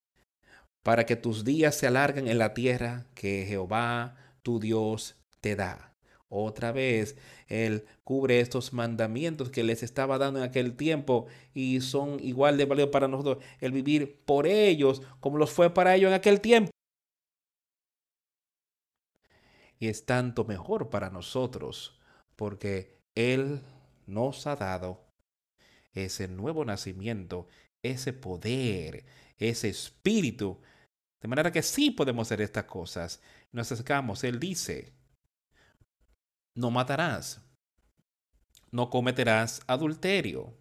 para 0.81 1.05
que 1.05 1.17
tus 1.17 1.43
días 1.43 1.75
se 1.75 1.87
alarguen 1.87 2.29
en 2.29 2.37
la 2.37 2.53
tierra 2.53 3.07
que 3.15 3.45
Jehová 3.45 4.15
tu 4.45 4.59
Dios 4.59 5.17
te 5.41 5.55
da. 5.55 5.95
Otra 6.29 6.71
vez, 6.71 7.17
Él 7.47 7.85
cubre 8.03 8.39
estos 8.39 8.73
mandamientos 8.73 9.49
que 9.49 9.63
les 9.63 9.81
estaba 9.81 10.19
dando 10.19 10.39
en 10.39 10.45
aquel 10.45 10.75
tiempo 10.75 11.25
y 11.55 11.81
son 11.81 12.19
igual 12.19 12.55
de 12.55 12.65
valiosos 12.65 12.91
para 12.91 13.07
nosotros 13.07 13.43
el 13.59 13.71
vivir 13.71 14.21
por 14.23 14.45
ellos 14.45 15.01
como 15.19 15.39
los 15.39 15.49
fue 15.49 15.73
para 15.73 15.95
ellos 15.95 16.09
en 16.09 16.13
aquel 16.13 16.41
tiempo. 16.41 16.69
Y 19.79 19.87
es 19.87 20.05
tanto 20.05 20.45
mejor 20.45 20.91
para 20.91 21.09
nosotros 21.09 21.99
porque 22.35 22.99
Él 23.15 23.61
nos 24.05 24.45
ha 24.45 24.55
dado 24.55 25.07
ese 25.93 26.27
nuevo 26.27 26.65
nacimiento, 26.65 27.47
ese 27.81 28.13
poder, 28.13 29.05
ese 29.39 29.69
espíritu 29.69 30.59
de 31.21 31.27
manera 31.27 31.51
que 31.51 31.61
sí 31.61 31.91
podemos 31.91 32.27
hacer 32.27 32.41
estas 32.41 32.65
cosas. 32.65 33.21
Nos 33.51 33.71
acercamos. 33.71 34.23
Él 34.23 34.39
dice, 34.39 34.93
no 36.55 36.71
matarás, 36.71 37.41
no 38.71 38.89
cometerás 38.89 39.61
adulterio, 39.67 40.57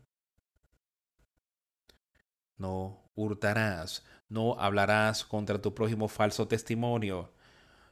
no 2.56 3.10
hurtarás, 3.14 4.04
no 4.28 4.58
hablarás 4.58 5.24
contra 5.24 5.60
tu 5.60 5.74
prójimo 5.74 6.08
falso 6.08 6.48
testimonio, 6.48 7.32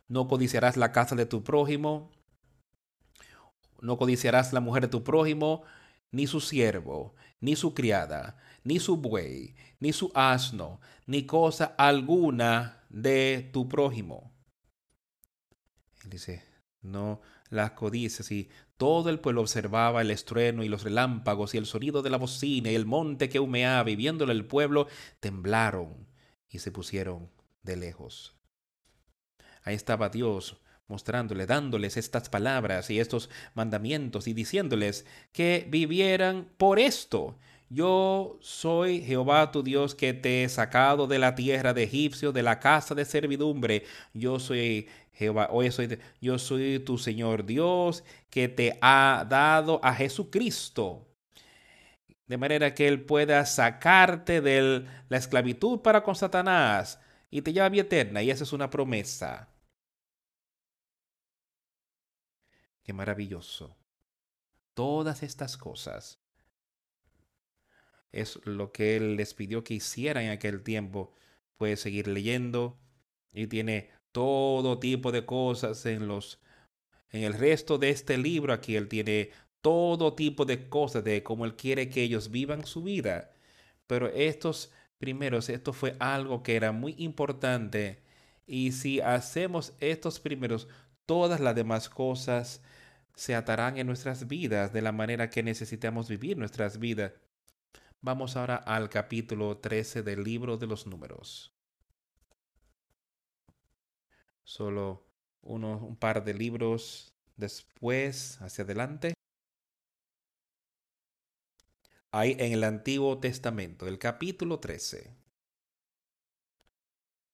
no 0.08 0.28
codiciarás 0.28 0.76
la 0.76 0.92
casa 0.92 1.14
de 1.14 1.26
tu 1.26 1.42
prójimo, 1.44 2.10
no 3.80 3.98
codiciarás 3.98 4.52
la 4.52 4.60
mujer 4.60 4.82
de 4.82 4.88
tu 4.88 5.02
prójimo, 5.04 5.64
ni 6.10 6.26
su 6.26 6.40
siervo, 6.40 7.14
ni 7.40 7.56
su 7.56 7.74
criada, 7.74 8.38
ni 8.64 8.78
su 8.78 8.96
buey, 8.96 9.54
ni 9.80 9.92
su 9.92 10.10
asno, 10.14 10.80
ni 11.06 11.26
cosa 11.26 11.74
alguna 11.76 12.84
de 12.88 13.50
tu 13.52 13.68
prójimo. 13.68 14.32
Él 16.04 16.10
dice, 16.10 16.44
no 16.80 17.20
las 17.50 17.72
codicias 17.72 18.30
y 18.32 18.48
todo 18.76 19.10
el 19.10 19.20
pueblo 19.20 19.42
observaba 19.42 20.00
el 20.00 20.10
estrueno 20.10 20.64
y 20.64 20.68
los 20.68 20.82
relámpagos 20.82 21.54
y 21.54 21.58
el 21.58 21.66
sonido 21.66 22.02
de 22.02 22.10
la 22.10 22.16
bocina 22.16 22.70
y 22.70 22.74
el 22.74 22.86
monte 22.86 23.28
que 23.28 23.38
humeaba 23.38 23.88
y 23.90 23.96
viéndolo 23.96 24.32
el 24.32 24.46
pueblo 24.46 24.88
temblaron 25.20 26.08
y 26.48 26.58
se 26.58 26.72
pusieron 26.72 27.30
de 27.62 27.76
lejos. 27.76 28.34
Ahí 29.62 29.74
estaba 29.74 30.08
Dios 30.08 30.60
mostrándole, 30.88 31.46
dándoles 31.46 31.96
estas 31.96 32.28
palabras 32.28 32.90
y 32.90 32.98
estos 32.98 33.30
mandamientos 33.54 34.26
y 34.26 34.34
diciéndoles 34.34 35.06
que 35.32 35.66
vivieran 35.70 36.48
por 36.56 36.78
esto. 36.78 37.38
Yo 37.72 38.38
soy 38.42 39.00
Jehová 39.00 39.50
tu 39.50 39.62
Dios 39.62 39.94
que 39.94 40.12
te 40.12 40.44
he 40.44 40.48
sacado 40.50 41.06
de 41.06 41.18
la 41.18 41.34
tierra 41.34 41.72
de 41.72 41.84
Egipcio, 41.84 42.30
de 42.30 42.42
la 42.42 42.60
casa 42.60 42.94
de 42.94 43.06
servidumbre. 43.06 43.86
Yo 44.12 44.38
soy 44.38 44.90
Jehová, 45.14 45.48
hoy 45.50 45.70
soy, 45.70 45.98
yo 46.20 46.38
soy 46.38 46.80
tu 46.80 46.98
Señor 46.98 47.46
Dios 47.46 48.04
que 48.28 48.48
te 48.48 48.78
ha 48.82 49.26
dado 49.26 49.80
a 49.82 49.94
Jesucristo. 49.94 51.08
De 52.26 52.36
manera 52.36 52.74
que 52.74 52.88
Él 52.88 53.06
pueda 53.06 53.46
sacarte 53.46 54.42
de 54.42 54.84
la 55.08 55.16
esclavitud 55.16 55.80
para 55.80 56.02
con 56.02 56.14
Satanás 56.14 57.00
y 57.30 57.40
te 57.40 57.54
lleva 57.54 57.66
a 57.66 57.70
vida 57.70 57.82
eterna. 57.84 58.22
Y 58.22 58.30
esa 58.30 58.44
es 58.44 58.52
una 58.52 58.68
promesa. 58.68 59.48
Qué 62.82 62.92
maravilloso. 62.92 63.74
Todas 64.74 65.22
estas 65.22 65.56
cosas 65.56 66.21
es 68.12 68.38
lo 68.44 68.72
que 68.72 68.96
Él 68.96 69.16
les 69.16 69.34
pidió 69.34 69.64
que 69.64 69.74
hicieran 69.74 70.24
en 70.24 70.30
aquel 70.30 70.62
tiempo. 70.62 71.12
Puede 71.56 71.76
seguir 71.76 72.08
leyendo 72.08 72.78
y 73.32 73.46
tiene 73.46 73.90
todo 74.12 74.78
tipo 74.78 75.12
de 75.12 75.24
cosas 75.24 75.86
en 75.86 76.06
los 76.08 76.40
en 77.12 77.24
el 77.24 77.34
resto 77.34 77.78
de 77.78 77.90
este 77.90 78.16
libro 78.18 78.52
aquí 78.52 78.74
él 78.76 78.88
tiene 78.88 79.30
todo 79.60 80.14
tipo 80.14 80.44
de 80.44 80.68
cosas 80.68 81.04
de 81.04 81.22
cómo 81.22 81.44
él 81.44 81.56
quiere 81.56 81.88
que 81.90 82.02
ellos 82.02 82.30
vivan 82.30 82.66
su 82.66 82.82
vida. 82.82 83.30
Pero 83.86 84.08
estos 84.08 84.72
primeros, 84.98 85.48
esto 85.48 85.72
fue 85.72 85.96
algo 86.00 86.42
que 86.42 86.56
era 86.56 86.72
muy 86.72 86.94
importante. 86.98 88.02
Y 88.46 88.72
si 88.72 89.00
hacemos 89.00 89.74
estos 89.80 90.20
primeros, 90.20 90.68
todas 91.06 91.40
las 91.40 91.54
demás 91.54 91.88
cosas 91.88 92.62
se 93.14 93.34
atarán 93.34 93.78
en 93.78 93.86
nuestras 93.86 94.26
vidas 94.28 94.72
de 94.72 94.82
la 94.82 94.92
manera 94.92 95.30
que 95.30 95.42
necesitamos 95.42 96.08
vivir 96.08 96.38
nuestras 96.38 96.78
vidas. 96.78 97.12
Vamos 98.04 98.36
ahora 98.36 98.56
al 98.56 98.90
capítulo 98.90 99.58
13 99.58 100.02
del 100.02 100.24
libro 100.24 100.56
de 100.56 100.66
los 100.66 100.88
números. 100.88 101.54
Solo 104.42 105.06
uno, 105.40 105.78
un 105.78 105.94
par 105.94 106.24
de 106.24 106.34
libros 106.34 107.14
después, 107.36 108.42
hacia 108.42 108.64
adelante. 108.64 109.14
Hay 112.10 112.32
en 112.40 112.52
el 112.52 112.64
Antiguo 112.64 113.20
Testamento, 113.20 113.86
el 113.86 114.00
capítulo 114.00 114.58
13 114.58 115.16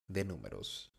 de 0.07 0.25
números. 0.27 0.93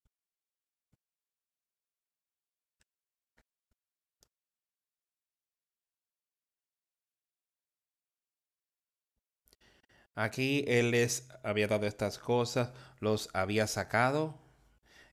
Aquí 10.19 10.65
Él 10.67 10.91
les 10.91 11.29
había 11.43 11.69
dado 11.69 11.87
estas 11.87 12.19
cosas, 12.19 12.73
los 12.99 13.29
había 13.31 13.67
sacado, 13.67 14.37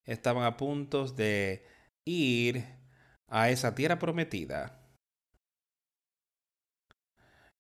estaban 0.05 0.43
a 0.43 0.57
punto 0.57 1.07
de 1.07 1.65
ir 2.05 2.65
a 3.29 3.49
esa 3.51 3.77
tierra 3.77 4.01
prometida. 4.01 4.81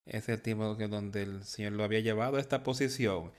Es 0.06 0.28
el 0.28 0.42
tiempo 0.42 0.76
que 0.76 0.88
donde 0.88 1.22
el 1.22 1.44
Señor 1.44 1.74
lo 1.74 1.84
había 1.84 2.00
llevado 2.00 2.36
a 2.36 2.40
esta 2.40 2.64
posición. 2.64 3.30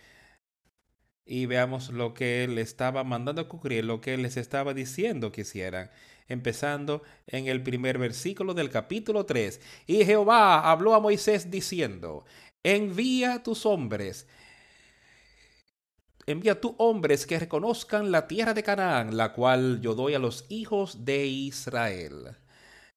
Y 1.26 1.46
veamos 1.46 1.90
lo 1.90 2.14
que 2.14 2.46
Él 2.46 2.60
estaba 2.60 3.04
mandando 3.04 3.42
a 3.42 3.50
cumplir, 3.50 3.84
lo 3.84 4.00
que 4.00 4.14
Él 4.14 4.22
les 4.22 4.38
estaba 4.38 4.74
diciendo 4.74 5.34
que 5.34 5.42
hicieran. 5.42 5.92
Empezando 6.30 7.04
en 7.26 7.48
el 7.48 7.62
primer 7.62 7.98
versículo 7.98 8.54
del 8.54 8.70
capítulo 8.70 9.26
3. 9.26 9.60
Y 9.86 10.06
Jehová 10.06 10.72
habló 10.72 10.94
a 10.94 11.02
Moisés 11.02 11.52
diciendo, 11.52 12.24
envía 12.64 13.44
tus 13.44 13.66
hombres, 13.66 14.28
envía 16.26 16.60
tus 16.60 16.74
hombres 16.78 17.26
que 17.26 17.40
reconozcan 17.40 18.12
la 18.12 18.28
tierra 18.28 18.54
de 18.54 18.64
Canaán, 18.64 19.18
la 19.18 19.34
cual 19.34 19.80
yo 19.82 19.96
doy 19.96 20.14
a 20.14 20.20
los 20.20 20.46
hijos 20.50 21.06
de 21.06 21.26
Israel. 21.26 22.38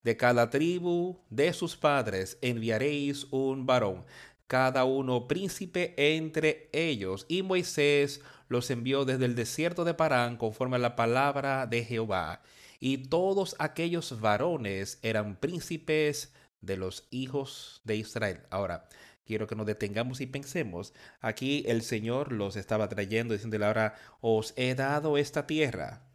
De 0.03 0.17
cada 0.17 0.49
tribu 0.49 1.19
de 1.29 1.53
sus 1.53 1.77
padres 1.77 2.37
enviaréis 2.41 3.27
un 3.29 3.67
varón, 3.67 4.03
cada 4.47 4.83
uno 4.83 5.29
príncipe 5.29 5.93
entre 6.17 6.69
ellos. 6.73 7.25
Y 7.29 7.41
Moisés 7.41 8.19
los 8.49 8.69
envió 8.69 9.05
desde 9.05 9.23
el 9.23 9.33
desierto 9.33 9.85
de 9.85 9.93
Parán 9.93 10.35
conforme 10.35 10.75
a 10.75 10.79
la 10.79 10.97
palabra 10.97 11.67
de 11.67 11.85
Jehová. 11.85 12.41
Y 12.81 12.97
todos 12.97 13.55
aquellos 13.59 14.19
varones 14.19 14.99
eran 15.03 15.37
príncipes 15.37 16.33
de 16.59 16.75
los 16.75 17.07
hijos 17.11 17.79
de 17.85 17.95
Israel. 17.95 18.41
Ahora, 18.49 18.89
quiero 19.25 19.47
que 19.47 19.55
nos 19.55 19.65
detengamos 19.65 20.21
y 20.21 20.27
pensemos. 20.27 20.93
Aquí 21.19 21.63
el 21.67 21.81
Señor 21.81 22.31
los 22.31 22.55
estaba 22.55 22.89
trayendo, 22.89 23.33
diciéndole 23.33 23.65
ahora, 23.65 23.95
os 24.21 24.53
he 24.57 24.75
dado 24.75 25.17
esta 25.17 25.47
tierra. 25.47 26.07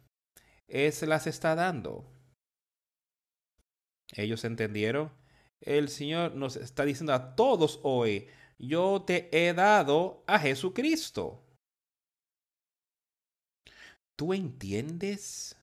Se 0.67 1.07
las 1.07 1.27
está 1.27 1.55
dando. 1.55 2.05
Ellos 4.15 4.43
entendieron. 4.43 5.11
El 5.61 5.89
Señor 5.89 6.35
nos 6.35 6.55
está 6.55 6.85
diciendo 6.85 7.13
a 7.13 7.35
todos 7.35 7.79
hoy, 7.83 8.27
yo 8.59 9.03
te 9.05 9.29
he 9.31 9.53
dado 9.53 10.23
a 10.27 10.39
Jesucristo. 10.39 11.43
¿Tú 14.15 14.33
entiendes 14.33 15.57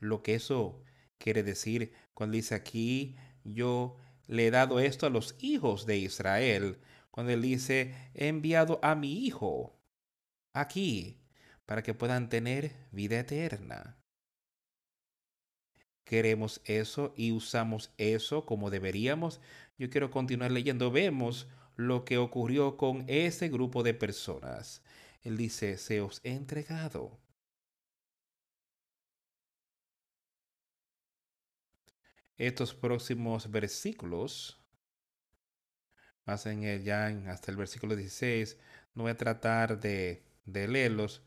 lo 0.00 0.22
que 0.22 0.34
eso 0.34 0.82
quiere 1.18 1.42
decir 1.42 1.92
cuando 2.14 2.34
dice 2.34 2.54
aquí, 2.54 3.16
yo 3.44 3.96
le 4.26 4.46
he 4.46 4.50
dado 4.50 4.80
esto 4.80 5.06
a 5.06 5.10
los 5.10 5.34
hijos 5.38 5.86
de 5.86 5.98
Israel, 5.98 6.78
cuando 7.10 7.32
él 7.32 7.42
dice, 7.42 7.94
he 8.14 8.28
enviado 8.28 8.80
a 8.82 8.94
mi 8.94 9.26
hijo 9.26 9.78
aquí 10.54 11.18
para 11.66 11.82
que 11.82 11.94
puedan 11.94 12.28
tener 12.28 12.72
vida 12.90 13.18
eterna. 13.20 13.98
Queremos 16.04 16.60
eso 16.64 17.14
y 17.16 17.32
usamos 17.32 17.92
eso 17.96 18.44
como 18.44 18.70
deberíamos. 18.70 19.40
Yo 19.78 19.88
quiero 19.88 20.10
continuar 20.10 20.50
leyendo. 20.50 20.90
Vemos 20.90 21.48
lo 21.76 22.04
que 22.04 22.18
ocurrió 22.18 22.76
con 22.76 23.04
ese 23.08 23.48
grupo 23.48 23.82
de 23.82 23.94
personas. 23.94 24.82
Él 25.22 25.36
dice, 25.36 25.78
se 25.78 26.00
os 26.00 26.20
he 26.24 26.32
entregado 26.32 27.21
estos 32.38 32.74
próximos 32.74 33.50
versículos, 33.50 34.58
más 36.24 36.46
en 36.46 36.62
el, 36.64 36.82
ya 36.84 37.06
hasta 37.28 37.50
el 37.50 37.56
versículo 37.56 37.96
16, 37.96 38.58
no 38.94 39.04
voy 39.04 39.12
a 39.12 39.16
tratar 39.16 39.80
de, 39.80 40.22
de 40.44 40.68
leerlos 40.68 41.22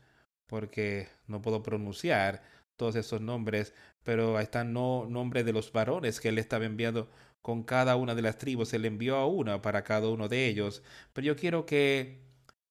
porque 0.46 1.08
no 1.26 1.42
puedo 1.42 1.62
pronunciar 1.62 2.42
todos 2.76 2.96
esos 2.96 3.20
nombres, 3.20 3.74
pero 4.02 4.36
ahí 4.36 4.44
están 4.44 4.72
no 4.72 5.06
nombres 5.08 5.44
de 5.44 5.52
los 5.52 5.72
varones 5.72 6.20
que 6.20 6.28
él 6.28 6.38
estaba 6.38 6.64
enviando 6.64 7.10
con 7.42 7.62
cada 7.64 7.96
una 7.96 8.14
de 8.14 8.22
las 8.22 8.38
tribus. 8.38 8.72
Él 8.74 8.84
envió 8.84 9.16
a 9.16 9.26
una 9.26 9.62
para 9.62 9.84
cada 9.84 10.08
uno 10.08 10.28
de 10.28 10.46
ellos. 10.46 10.82
Pero 11.12 11.26
yo 11.28 11.36
quiero 11.36 11.66
que 11.66 12.25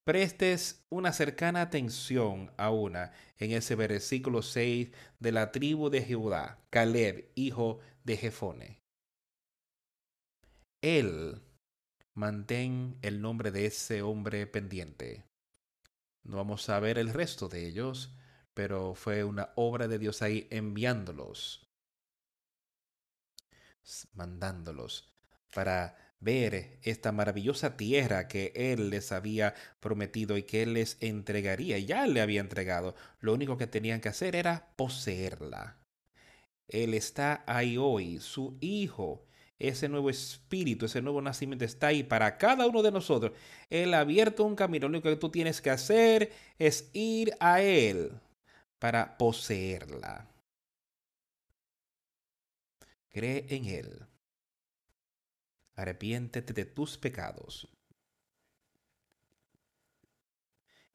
prestes 0.05 0.85
una 0.89 1.11
cercana 1.11 1.61
atención 1.61 2.53
a 2.57 2.69
una 2.69 3.11
en 3.37 3.51
ese 3.51 3.75
versículo 3.75 4.43
6 4.43 4.91
de 5.19 5.31
la 5.31 5.51
tribu 5.51 5.89
de 5.89 6.05
Judá, 6.05 6.63
Caleb, 6.69 7.31
hijo 7.33 7.79
de 8.03 8.15
Jefone. 8.15 8.81
Él 10.81 11.41
mantén 12.13 12.99
el 13.01 13.19
nombre 13.19 13.49
de 13.49 13.65
ese 13.65 14.03
hombre 14.03 14.45
pendiente. 14.45 15.25
No 16.23 16.37
vamos 16.37 16.69
a 16.69 16.79
ver 16.79 16.99
el 16.99 17.11
resto 17.11 17.49
de 17.49 17.67
ellos, 17.67 18.15
pero 18.53 18.93
fue 18.93 19.23
una 19.23 19.53
obra 19.55 19.87
de 19.87 19.97
Dios 19.97 20.21
ahí 20.21 20.47
enviándolos, 20.51 21.67
mandándolos 24.13 25.11
para 25.51 26.04
ver 26.19 26.79
esta 26.83 27.11
maravillosa 27.11 27.77
tierra 27.77 28.27
que 28.27 28.51
Él 28.55 28.89
les 28.89 29.11
había 29.11 29.53
prometido 29.79 30.37
y 30.37 30.43
que 30.43 30.63
Él 30.63 30.73
les 30.73 30.97
entregaría. 31.01 31.77
Ya 31.79 32.07
le 32.07 32.21
había 32.21 32.41
entregado. 32.41 32.95
Lo 33.19 33.33
único 33.33 33.57
que 33.57 33.67
tenían 33.67 34.01
que 34.01 34.09
hacer 34.09 34.35
era 34.35 34.69
poseerla. 34.75 35.77
Él 36.67 36.93
está 36.93 37.43
ahí 37.47 37.77
hoy, 37.77 38.19
su 38.19 38.57
Hijo 38.59 39.25
ese 39.59 39.87
nuevo 39.87 40.09
espíritu, 40.09 40.85
ese 40.85 41.01
nuevo 41.01 41.21
nacimiento 41.21 41.65
está 41.65 41.87
ahí 41.87 42.03
para 42.03 42.37
cada 42.37 42.67
uno 42.67 42.81
de 42.83 42.91
nosotros. 42.91 43.31
Él 43.69 43.93
ha 43.93 44.01
abierto 44.01 44.43
un 44.43 44.55
camino. 44.55 44.87
Lo 44.87 44.97
único 44.97 45.09
que 45.09 45.15
tú 45.15 45.29
tienes 45.29 45.61
que 45.61 45.69
hacer 45.69 46.31
es 46.59 46.89
ir 46.93 47.33
a 47.39 47.61
Él 47.61 48.11
para 48.79 49.17
poseerla. 49.17 50.27
Cree 53.09 53.45
en 53.49 53.65
Él. 53.65 54.05
Arrepiéntete 55.75 56.53
de 56.53 56.65
tus 56.65 56.97
pecados. 56.97 57.67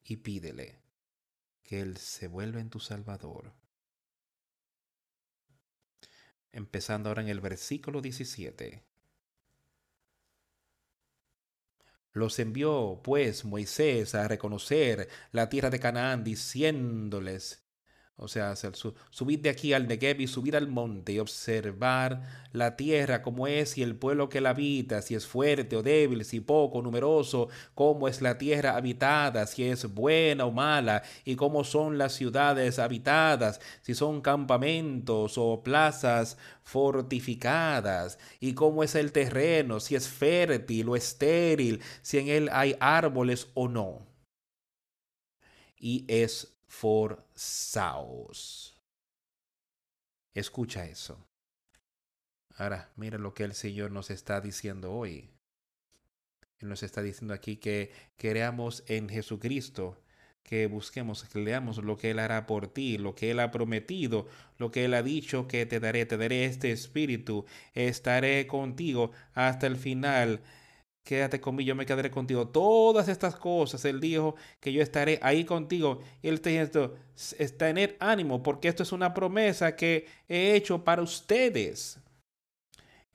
Y 0.05 0.17
pídele 0.17 0.81
que 1.63 1.81
Él 1.81 1.99
se 1.99 2.27
vuelva 2.27 2.61
en 2.61 2.71
tu 2.71 2.81
Salvador. 2.81 3.53
Empezando 6.53 7.09
ahora 7.09 7.23
en 7.23 7.29
el 7.29 7.41
versículo 7.41 8.01
17. 8.01 8.83
Los 12.13 12.39
envió 12.41 13.01
pues 13.05 13.45
Moisés 13.45 14.15
a 14.17 14.27
reconocer 14.27 15.09
la 15.31 15.49
tierra 15.49 15.71
de 15.71 15.79
Canaán, 15.79 16.25
diciéndoles, 16.25 17.70
o 18.23 18.29
sea, 18.29 18.55
subir 18.55 19.41
de 19.41 19.49
aquí 19.49 19.73
al 19.73 19.89
Negev 19.89 20.21
y 20.21 20.27
subir 20.27 20.55
al 20.55 20.69
monte 20.69 21.13
y 21.13 21.19
observar 21.19 22.21
la 22.53 22.77
tierra 22.77 23.23
como 23.23 23.47
es 23.47 23.79
y 23.79 23.83
el 23.83 23.97
pueblo 23.97 24.29
que 24.29 24.43
la 24.43 24.51
habita, 24.51 25.01
si 25.01 25.15
es 25.15 25.27
fuerte 25.27 25.75
o 25.75 25.83
débil, 25.83 26.27
si 26.27 26.41
poco, 26.41 26.83
numeroso, 26.83 27.49
cómo 27.75 28.09
es 28.09 28.21
la 28.21 28.37
tierra 28.37 28.77
habitada, 28.77 29.47
si 29.47 29.65
es 29.65 29.87
buena 29.95 30.45
o 30.45 30.51
mala, 30.51 31.03
y 31.25 31.35
cómo 31.35 31.65
son 31.65 31.97
las 31.97 32.13
ciudades 32.13 32.79
habitadas, 32.79 33.59
si 33.81 33.95
son 33.95 34.21
campamentos 34.21 35.39
o 35.39 35.63
plazas 35.63 36.37
fortificadas, 36.63 38.19
y 38.39 38.53
cómo 38.53 38.85
es 38.85 38.97
el 38.97 39.13
terreno, 39.13 39.81
si 39.81 39.95
es 39.95 40.09
fértil 40.09 40.91
o 40.91 40.97
estéril, 40.97 41.81
si 42.03 42.19
en 42.19 42.29
él 42.29 42.51
hay 42.53 42.77
árboles 42.81 43.49
o 43.55 43.67
no. 43.67 44.07
Y 45.79 46.05
es 46.09 46.60
forzaos. 46.71 48.41
Escucha 50.33 50.87
eso. 50.87 51.27
Ahora, 52.57 52.91
mira 52.97 53.19
lo 53.19 53.35
que 53.35 53.43
el 53.45 53.55
Señor 53.55 53.91
nos 53.91 54.11
está 54.11 54.41
diciendo 54.41 54.93
hoy. 54.93 55.29
Él 56.61 56.69
nos 56.69 56.83
está 56.85 57.03
diciendo 57.03 57.35
aquí 57.35 57.57
que 57.57 57.91
creamos 58.17 58.85
en 58.87 59.09
Jesucristo, 59.09 60.01
que 60.45 60.69
busquemos, 60.69 61.25
que 61.25 61.41
leamos 61.41 61.79
lo 61.79 61.97
que 61.97 62.13
Él 62.13 62.21
hará 62.21 62.47
por 62.47 62.69
ti, 62.69 62.99
lo 62.99 63.15
que 63.15 63.33
Él 63.33 63.41
ha 63.41 63.51
prometido, 63.51 64.29
lo 64.59 64.71
que 64.71 64.85
Él 64.85 64.95
ha 64.95 65.03
dicho 65.03 65.49
que 65.49 65.67
te 65.67 65.81
daré, 65.81 66.07
te 66.07 66.17
daré 66.17 66.45
este 66.45 66.71
espíritu, 66.71 67.47
estaré 67.75 68.47
contigo 68.47 69.11
hasta 69.35 69.67
el 69.67 69.77
final 69.77 70.41
quédate 71.05 71.41
conmigo, 71.41 71.69
yo 71.69 71.75
me 71.75 71.87
quedaré 71.87 72.11
contigo. 72.11 72.49
Todas 72.49 73.09
estas 73.09 73.37
cosas, 73.37 73.85
Él 73.85 74.01
dijo 74.01 74.37
que 74.61 74.73
yo 74.73 74.83
estaré 74.83 75.19
ahí 75.23 75.45
contigo. 75.45 76.01
Y 76.23 76.29
Él 76.29 76.35
está 76.35 76.51
diciendo, 76.51 76.97
tener 77.59 77.97
ánimo, 78.01 78.43
porque 78.43 78.69
esto 78.69 78.83
es 78.83 78.93
una 78.93 79.15
promesa 79.15 79.77
que 79.77 80.07
he 80.29 80.55
hecho 80.55 80.85
para 80.85 81.03
ustedes. 81.03 81.99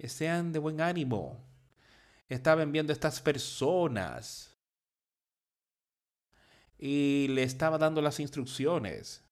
Sean 0.05 0.51
de 0.51 0.59
buen 0.59 0.81
ánimo. 0.81 1.43
Estaban 2.27 2.71
viendo 2.71 2.93
estas 2.93 3.21
personas. 3.21 4.55
Y 6.77 7.27
le 7.29 7.43
estaba 7.43 7.77
dando 7.77 8.01
las 8.01 8.19
instrucciones. 8.19 9.23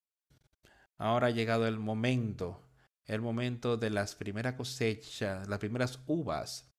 Ahora 0.98 1.28
ha 1.28 1.32
llegado 1.32 1.68
el 1.68 1.80
momento, 1.80 2.62
el 3.06 3.22
momento 3.22 3.76
de 3.76 3.90
las 3.90 4.16
primeras 4.16 4.54
cosechas, 4.54 5.48
las 5.50 5.60
primeras 5.60 6.00
uvas 6.08 6.73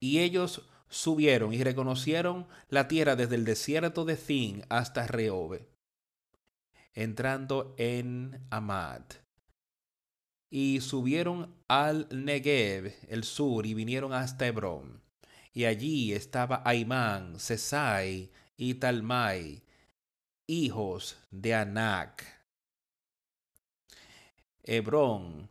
y 0.00 0.20
ellos 0.20 0.68
subieron 0.88 1.52
y 1.52 1.62
reconocieron 1.62 2.48
la 2.68 2.88
tierra 2.88 3.14
desde 3.14 3.36
el 3.36 3.44
desierto 3.44 4.04
de 4.04 4.16
Zin 4.16 4.64
hasta 4.68 5.06
Rehobe, 5.06 5.68
entrando 6.94 7.74
en 7.78 8.46
Amad. 8.50 9.02
Y 10.50 10.80
subieron 10.80 11.54
al 11.68 12.08
Negev, 12.10 12.92
el 13.08 13.22
sur, 13.22 13.66
y 13.66 13.74
vinieron 13.74 14.12
hasta 14.12 14.48
Hebrón. 14.48 15.00
Y 15.52 15.66
allí 15.66 16.12
estaba 16.12 16.62
Aimán, 16.64 17.38
Sesai 17.38 18.32
y 18.56 18.74
Talmai, 18.74 19.62
hijos 20.48 21.18
de 21.30 21.54
Anac. 21.54 22.26
Hebrón 24.64 25.50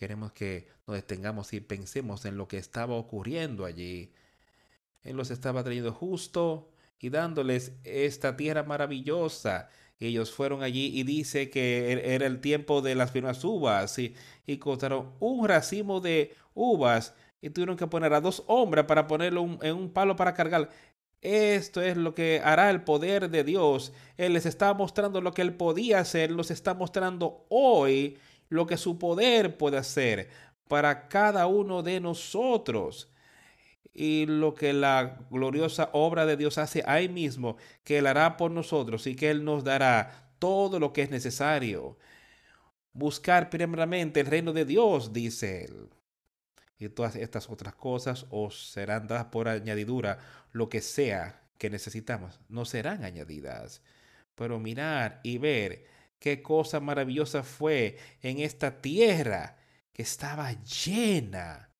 Queremos 0.00 0.32
que 0.32 0.66
nos 0.86 0.96
detengamos 0.96 1.52
y 1.52 1.60
pensemos 1.60 2.24
en 2.24 2.38
lo 2.38 2.48
que 2.48 2.56
estaba 2.56 2.94
ocurriendo 2.94 3.66
allí. 3.66 4.14
Él 5.02 5.14
los 5.14 5.30
estaba 5.30 5.62
trayendo 5.62 5.92
justo 5.92 6.70
y 6.98 7.10
dándoles 7.10 7.74
esta 7.84 8.34
tierra 8.34 8.62
maravillosa. 8.62 9.68
Ellos 9.98 10.32
fueron 10.32 10.62
allí 10.62 10.86
y 10.98 11.02
dice 11.02 11.50
que 11.50 11.92
er-, 11.92 12.12
era 12.12 12.24
el 12.24 12.40
tiempo 12.40 12.80
de 12.80 12.94
las 12.94 13.10
primeras 13.10 13.44
uvas 13.44 13.98
y, 13.98 14.14
y 14.46 14.58
un 15.18 15.46
racimo 15.46 16.00
de 16.00 16.34
uvas 16.54 17.12
y 17.42 17.50
tuvieron 17.50 17.76
que 17.76 17.86
poner 17.86 18.14
a 18.14 18.22
dos 18.22 18.42
hombres 18.46 18.86
para 18.86 19.06
ponerlo 19.06 19.58
en 19.60 19.76
un 19.76 19.90
palo 19.92 20.16
para 20.16 20.32
cargar. 20.32 20.70
Esto 21.20 21.82
es 21.82 21.98
lo 21.98 22.14
que 22.14 22.40
hará 22.42 22.70
el 22.70 22.84
poder 22.84 23.28
de 23.28 23.44
Dios. 23.44 23.92
Él 24.16 24.32
les 24.32 24.46
está 24.46 24.72
mostrando 24.72 25.20
lo 25.20 25.32
que 25.32 25.42
él 25.42 25.52
podía 25.52 25.98
hacer, 25.98 26.30
los 26.30 26.50
está 26.50 26.72
mostrando 26.72 27.44
hoy 27.50 28.16
lo 28.50 28.66
que 28.66 28.76
su 28.76 28.98
poder 28.98 29.56
puede 29.56 29.78
hacer 29.78 30.28
para 30.68 31.08
cada 31.08 31.46
uno 31.46 31.82
de 31.82 32.00
nosotros 32.00 33.10
y 33.92 34.26
lo 34.26 34.54
que 34.54 34.72
la 34.72 35.18
gloriosa 35.30 35.90
obra 35.92 36.26
de 36.26 36.36
Dios 36.36 36.58
hace 36.58 36.82
ahí 36.86 37.08
mismo, 37.08 37.56
que 37.82 37.98
Él 37.98 38.06
hará 38.06 38.36
por 38.36 38.50
nosotros 38.50 39.06
y 39.06 39.16
que 39.16 39.30
Él 39.30 39.44
nos 39.44 39.64
dará 39.64 40.32
todo 40.38 40.78
lo 40.78 40.92
que 40.92 41.02
es 41.02 41.10
necesario. 41.10 41.98
Buscar 42.92 43.50
primeramente 43.50 44.20
el 44.20 44.26
reino 44.26 44.52
de 44.52 44.64
Dios, 44.64 45.12
dice 45.12 45.64
Él. 45.64 45.88
Y 46.78 46.88
todas 46.88 47.16
estas 47.16 47.48
otras 47.50 47.74
cosas 47.74 48.26
os 48.30 48.72
serán 48.72 49.06
dadas 49.06 49.26
por 49.26 49.48
añadidura, 49.48 50.18
lo 50.52 50.68
que 50.68 50.80
sea 50.80 51.42
que 51.58 51.68
necesitamos, 51.68 52.40
no 52.48 52.64
serán 52.64 53.04
añadidas. 53.04 53.82
Pero 54.34 54.58
mirar 54.58 55.20
y 55.22 55.38
ver 55.38 55.84
qué 56.20 56.42
cosa 56.42 56.78
maravillosa 56.78 57.42
fue 57.42 57.98
en 58.22 58.38
esta 58.38 58.80
tierra 58.80 59.56
que 59.92 60.02
estaba 60.02 60.52
llena 60.62 61.70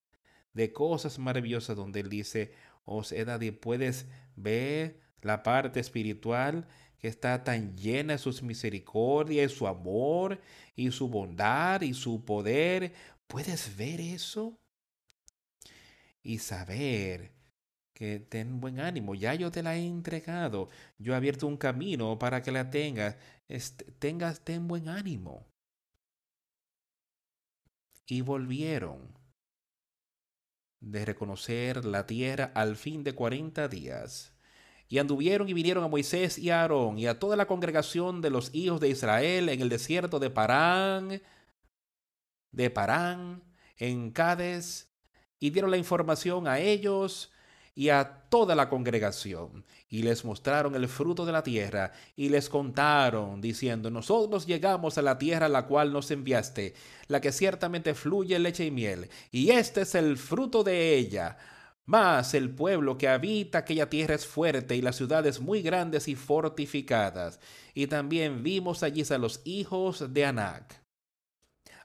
de 0.53 0.73
cosas 0.73 1.17
maravillosas 1.17 1.77
donde 1.77 2.01
él 2.01 2.09
dice, 2.09 2.51
os 2.83 3.11
he 3.11 3.23
dado 3.23 3.45
y 3.45 3.51
puedes 3.51 4.07
ver 4.35 4.99
la 5.21 5.43
parte 5.43 5.79
espiritual 5.79 6.67
que 6.97 7.07
está 7.07 7.43
tan 7.43 7.77
llena 7.77 8.13
de 8.13 8.19
sus 8.19 8.43
misericordias 8.43 9.51
y 9.51 9.55
su 9.55 9.67
amor 9.67 10.39
y 10.75 10.91
su 10.91 11.07
bondad 11.07 11.81
y 11.81 11.93
su 11.93 12.25
poder. 12.25 12.93
¿Puedes 13.27 13.75
ver 13.75 14.01
eso? 14.01 14.59
Y 16.21 16.39
saber 16.39 17.31
que 17.93 18.19
ten 18.19 18.59
buen 18.59 18.79
ánimo, 18.79 19.15
ya 19.15 19.35
yo 19.35 19.51
te 19.51 19.63
la 19.63 19.75
he 19.75 19.85
entregado, 19.85 20.69
yo 20.97 21.13
he 21.13 21.15
abierto 21.15 21.45
un 21.47 21.57
camino 21.57 22.17
para 22.17 22.41
que 22.41 22.51
la 22.51 22.69
tengas, 22.69 23.15
tengas, 23.99 24.41
ten 24.41 24.67
buen 24.67 24.89
ánimo. 24.89 25.47
Y 28.05 28.21
volvieron 28.21 29.17
de 30.81 31.05
reconocer 31.05 31.85
la 31.85 32.05
tierra 32.05 32.51
al 32.55 32.75
fin 32.75 33.03
de 33.03 33.13
cuarenta 33.13 33.67
días. 33.67 34.33
Y 34.87 34.97
anduvieron 34.97 35.47
y 35.47 35.53
vinieron 35.53 35.83
a 35.83 35.87
Moisés 35.87 36.37
y 36.37 36.49
a 36.49 36.61
Aarón 36.61 36.99
y 36.99 37.07
a 37.07 37.17
toda 37.17 37.37
la 37.37 37.47
congregación 37.47 38.21
de 38.21 38.29
los 38.29 38.53
hijos 38.53 38.81
de 38.81 38.89
Israel 38.89 39.47
en 39.47 39.61
el 39.61 39.69
desierto 39.69 40.19
de 40.19 40.29
Parán, 40.29 41.21
de 42.51 42.69
Parán, 42.69 43.43
en 43.77 44.11
Cades, 44.11 44.91
y 45.39 45.51
dieron 45.51 45.71
la 45.71 45.77
información 45.77 46.47
a 46.47 46.59
ellos 46.59 47.31
y 47.73 47.89
a 47.89 48.25
toda 48.29 48.55
la 48.55 48.69
congregación, 48.69 49.65
y 49.89 50.03
les 50.03 50.25
mostraron 50.25 50.75
el 50.75 50.87
fruto 50.87 51.25
de 51.25 51.31
la 51.31 51.43
tierra, 51.43 51.91
y 52.15 52.29
les 52.29 52.49
contaron, 52.49 53.41
diciendo, 53.41 53.89
nosotros 53.89 54.45
llegamos 54.45 54.97
a 54.97 55.01
la 55.01 55.17
tierra 55.17 55.45
a 55.45 55.49
la 55.49 55.65
cual 55.65 55.93
nos 55.93 56.11
enviaste, 56.11 56.73
la 57.07 57.21
que 57.21 57.31
ciertamente 57.31 57.93
fluye 57.93 58.37
leche 58.39 58.65
y 58.65 58.71
miel, 58.71 59.09
y 59.31 59.51
este 59.51 59.81
es 59.81 59.95
el 59.95 60.17
fruto 60.17 60.63
de 60.63 60.95
ella. 60.95 61.37
Mas 61.85 62.35
el 62.35 62.51
pueblo 62.51 62.97
que 62.97 63.07
habita 63.09 63.59
aquella 63.59 63.89
tierra 63.89 64.15
es 64.15 64.25
fuerte 64.25 64.75
y 64.75 64.81
las 64.81 64.95
ciudades 64.95 65.41
muy 65.41 65.61
grandes 65.61 66.07
y 66.07 66.15
fortificadas. 66.15 67.39
Y 67.73 67.87
también 67.87 68.43
vimos 68.43 68.83
allí 68.83 69.03
a 69.09 69.17
los 69.17 69.41
hijos 69.45 70.13
de 70.13 70.25
Anac. 70.25 70.81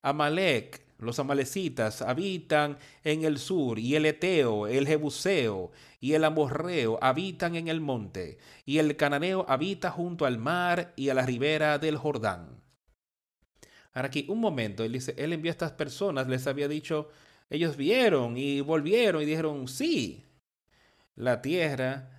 Amalek 0.03 0.86
los 0.99 1.19
amalecitas 1.19 2.03
habitan 2.03 2.79
en 3.05 3.25
el 3.25 3.39
sur, 3.39 3.79
y 3.79 3.95
el 3.97 4.07
eteo, 4.07 4.67
el 4.67 4.87
jebuseo 4.87 5.71
y 6.01 6.15
el 6.15 6.25
amorreo 6.25 6.99
habitan 7.03 7.57
en 7.57 7.69
el 7.69 7.81
monte, 7.81 8.39
y 8.65 8.79
el 8.79 8.97
cananeo 8.97 9.45
habita 9.49 9.91
junto 9.91 10.27
al 10.27 10.39
mar 10.39 10.93
y 10.97 11.09
a 11.09 11.15
la 11.15 11.27
ribera 11.27 11.79
del 11.79 11.97
Jordán. 11.97 12.63
Ahora 13.93 14.09
aquí, 14.09 14.27
un 14.29 14.41
momento, 14.41 14.85
él 14.85 14.93
dice, 14.93 15.15
él 15.17 15.33
envió 15.33 15.51
a 15.51 15.53
estas 15.53 15.73
personas, 15.73 16.29
les 16.29 16.47
había 16.47 16.69
dicho, 16.69 17.09
ellos 17.49 17.77
vieron 17.77 18.37
y 18.37 18.61
volvieron 18.61 19.23
y 19.23 19.25
dijeron, 19.25 19.69
sí, 19.69 20.25
la 21.15 21.41
tierra 21.41 22.11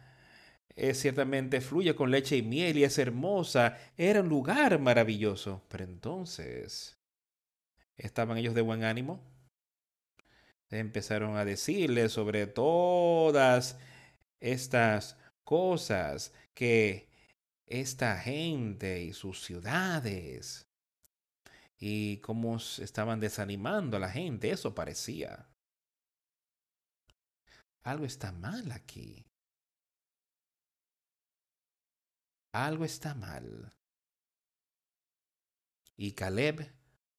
es, 0.75 0.99
ciertamente 0.99 1.61
fluye 1.61 1.95
con 1.95 2.11
leche 2.11 2.37
y 2.37 2.41
miel 2.41 2.77
y 2.77 2.83
es 2.83 2.97
hermosa, 2.97 3.77
era 3.97 4.21
un 4.21 4.29
lugar 4.29 4.79
maravilloso. 4.79 5.63
Pero 5.67 5.83
entonces, 5.83 6.96
estaban 7.97 8.37
ellos 8.37 8.53
de 8.53 8.61
buen 8.61 8.83
ánimo. 8.83 9.21
Empezaron 10.69 11.37
a 11.37 11.45
decirle 11.45 12.09
sobre 12.09 12.45
todas 12.47 13.77
estas 14.39 15.17
cosas 15.43 16.33
que 16.53 17.09
esta 17.65 18.17
gente 18.19 19.01
y 19.03 19.13
sus 19.13 19.43
ciudades 19.43 20.67
y 21.79 22.17
cómo 22.17 22.57
estaban 22.57 23.19
desanimando 23.19 23.97
a 23.97 23.99
la 23.99 24.09
gente, 24.09 24.51
eso 24.51 24.73
parecía. 24.73 25.47
Algo 27.83 28.05
está 28.05 28.31
mal 28.31 28.71
aquí. 28.71 29.25
Algo 32.51 32.83
está 32.83 33.13
mal. 33.13 33.73
Y 35.95 36.13
Caleb 36.13 36.76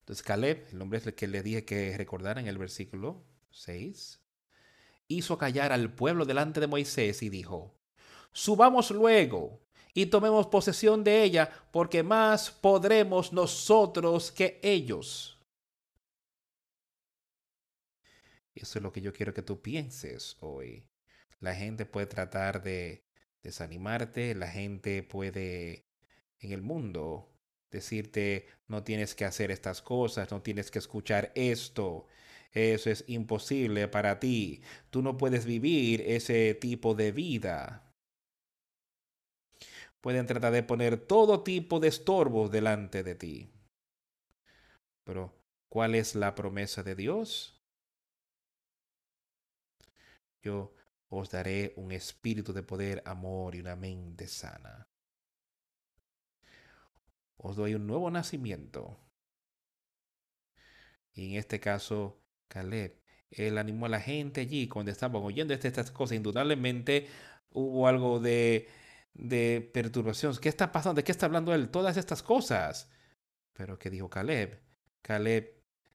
entonces 0.09 0.25
Caleb, 0.25 0.67
el 0.73 0.81
hombre 0.81 1.03
que 1.15 1.29
le 1.29 1.43
dije 1.43 1.67
que 1.67 1.95
recordara 1.99 2.41
en 2.41 2.47
el 2.47 2.57
versículo 2.57 3.27
6, 3.51 4.19
hizo 5.07 5.37
callar 5.37 5.71
al 5.71 5.93
pueblo 5.93 6.25
delante 6.25 6.61
de 6.61 6.67
Moisés 6.67 7.23
y 7.23 7.29
dijo, 7.29 7.79
subamos 8.33 8.91
luego 8.91 9.61
y 9.93 10.07
tomemos 10.07 10.47
posesión 10.47 11.05
de 11.05 11.23
ella, 11.25 11.51
porque 11.71 12.03
más 12.03 12.51
podremos 12.51 13.35
nosotros 13.35 14.33
que 14.33 14.59
ellos. 14.63 15.39
Eso 18.55 18.79
es 18.79 18.83
lo 18.83 18.91
que 18.91 19.03
yo 19.03 19.13
quiero 19.13 19.35
que 19.35 19.43
tú 19.43 19.61
pienses 19.61 20.39
hoy. 20.41 20.89
La 21.39 21.55
gente 21.55 21.85
puede 21.85 22.07
tratar 22.07 22.63
de 22.63 23.05
desanimarte, 23.43 24.35
la 24.35 24.49
gente 24.49 25.03
puede 25.03 25.87
en 26.39 26.53
el 26.53 26.63
mundo 26.63 27.38
decirte 27.71 28.47
no 28.67 28.83
tienes 28.85 29.15
que 29.15 29.25
hacer 29.25 29.51
estas 29.51 29.83
cosas, 29.83 30.31
no 30.31 30.43
tienes 30.43 30.71
que 30.71 30.79
escuchar 30.79 31.33
esto. 31.35 32.07
Eso 32.53 32.91
es 32.91 33.05
imposible 33.09 33.89
para 33.89 34.21
ti. 34.21 34.63
Tú 34.91 35.03
no 35.03 35.17
puedes 35.17 35.45
vivir 35.45 36.03
ese 36.03 36.55
tipo 36.55 36.95
de 36.95 37.13
vida. 37.13 37.95
Pueden 40.01 40.27
tratar 40.27 40.53
de 40.53 40.63
poner 40.63 40.97
todo 40.97 41.43
tipo 41.43 41.81
de 41.81 41.89
estorbos 41.89 42.51
delante 42.51 43.03
de 43.03 43.15
ti. 43.15 43.51
Pero, 45.05 45.35
¿cuál 45.69 45.95
es 45.95 46.15
la 46.15 46.35
promesa 46.35 46.83
de 46.83 46.95
Dios? 46.95 47.61
Yo 50.43 50.73
os 51.09 51.31
daré 51.31 51.73
un 51.77 51.93
espíritu 51.93 52.53
de 52.53 52.63
poder, 52.63 53.03
amor 53.05 53.55
y 53.55 53.61
una 53.61 53.77
mente 53.77 54.29
sana 54.29 54.89
os 57.39 57.57
doy 57.57 57.75
un 57.75 57.87
nuevo 57.87 58.11
nacimiento. 58.11 58.99
Y 61.13 61.33
en 61.33 61.39
este 61.39 61.61
caso, 61.61 62.21
Caleb, 62.49 63.01
él 63.31 63.59
animó 63.59 63.87
a 63.87 63.89
la 63.89 64.01
gente 64.01 64.43
allí 64.43 64.69
cuando 64.69 64.91
estaban 64.93 65.23
oyendo 65.23 65.55
estas 65.55 65.91
cosas. 65.91 66.17
Indudablemente 66.17 67.09
hubo 67.51 67.89
algo 67.89 68.21
de, 68.21 68.69
de 69.15 69.71
perturbación. 69.73 70.37
¿Qué 70.37 70.49
está 70.49 70.73
pasando? 70.73 70.99
¿De 70.99 71.05
qué 71.05 71.13
está 71.13 71.27
hablando 71.27 71.55
él? 71.55 71.71
Todas 71.71 71.97
estas 71.97 72.23
cosas. 72.23 72.91
Pero 73.53 73.79
¿qué 73.79 73.91
dijo 73.91 74.09
Caleb? 74.09 74.61
Caleb 75.03 75.55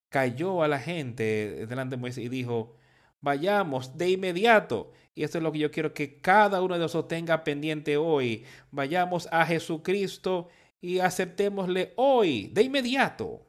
cayó 0.09 0.63
a 0.63 0.67
la 0.67 0.79
gente 0.79 1.65
delante 1.67 1.95
de 1.95 2.01
Moisés 2.01 2.25
y 2.25 2.29
dijo, 2.29 2.75
vayamos 3.21 3.97
de 3.97 4.11
inmediato. 4.11 4.91
Y 5.15 5.23
esto 5.23 5.37
es 5.37 5.43
lo 5.43 5.51
que 5.51 5.59
yo 5.59 5.71
quiero 5.71 5.93
que 5.93 6.19
cada 6.19 6.61
uno 6.61 6.75
de 6.75 6.81
nosotros 6.81 7.07
tenga 7.07 7.43
pendiente 7.43 7.97
hoy. 7.97 8.45
Vayamos 8.71 9.27
a 9.31 9.45
Jesucristo 9.45 10.49
y 10.83 10.99
aceptémosle 10.99 11.93
hoy, 11.95 12.49
de 12.49 12.63
inmediato. 12.63 13.47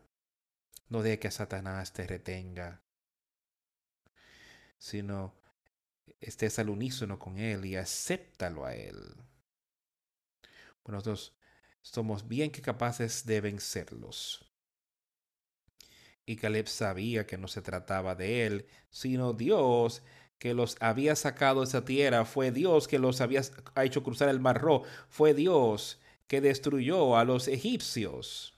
No 0.88 1.02
de 1.02 1.18
que 1.18 1.32
Satanás 1.32 1.92
te 1.92 2.06
retenga, 2.06 2.84
sino 4.78 5.34
estés 6.20 6.60
al 6.60 6.70
unísono 6.70 7.18
con 7.18 7.38
Él 7.38 7.64
y 7.64 7.74
acéptalo 7.74 8.64
a 8.64 8.76
Él. 8.76 9.16
Nosotros 10.86 11.36
somos 11.82 12.28
bien 12.28 12.52
que 12.52 12.62
capaces 12.62 13.26
de 13.26 13.40
vencerlos. 13.40 14.48
Y 16.24 16.36
Caleb 16.36 16.68
sabía 16.68 17.26
que 17.26 17.36
no 17.36 17.48
se 17.48 17.62
trataba 17.62 18.14
de 18.14 18.46
él, 18.46 18.66
sino 18.90 19.32
Dios 19.32 20.02
que 20.38 20.54
los 20.54 20.76
había 20.78 21.16
sacado 21.16 21.62
de 21.62 21.66
esa 21.66 21.84
tierra, 21.84 22.24
fue 22.26 22.52
Dios 22.52 22.86
que 22.86 23.00
los 23.00 23.20
había 23.20 23.42
hecho 23.82 24.04
cruzar 24.04 24.28
el 24.28 24.38
mar 24.38 24.62
rojo, 24.62 24.86
fue 25.08 25.34
Dios 25.34 25.98
que 26.26 26.40
destruyó 26.40 27.16
a 27.16 27.24
los 27.24 27.48
egipcios. 27.48 28.54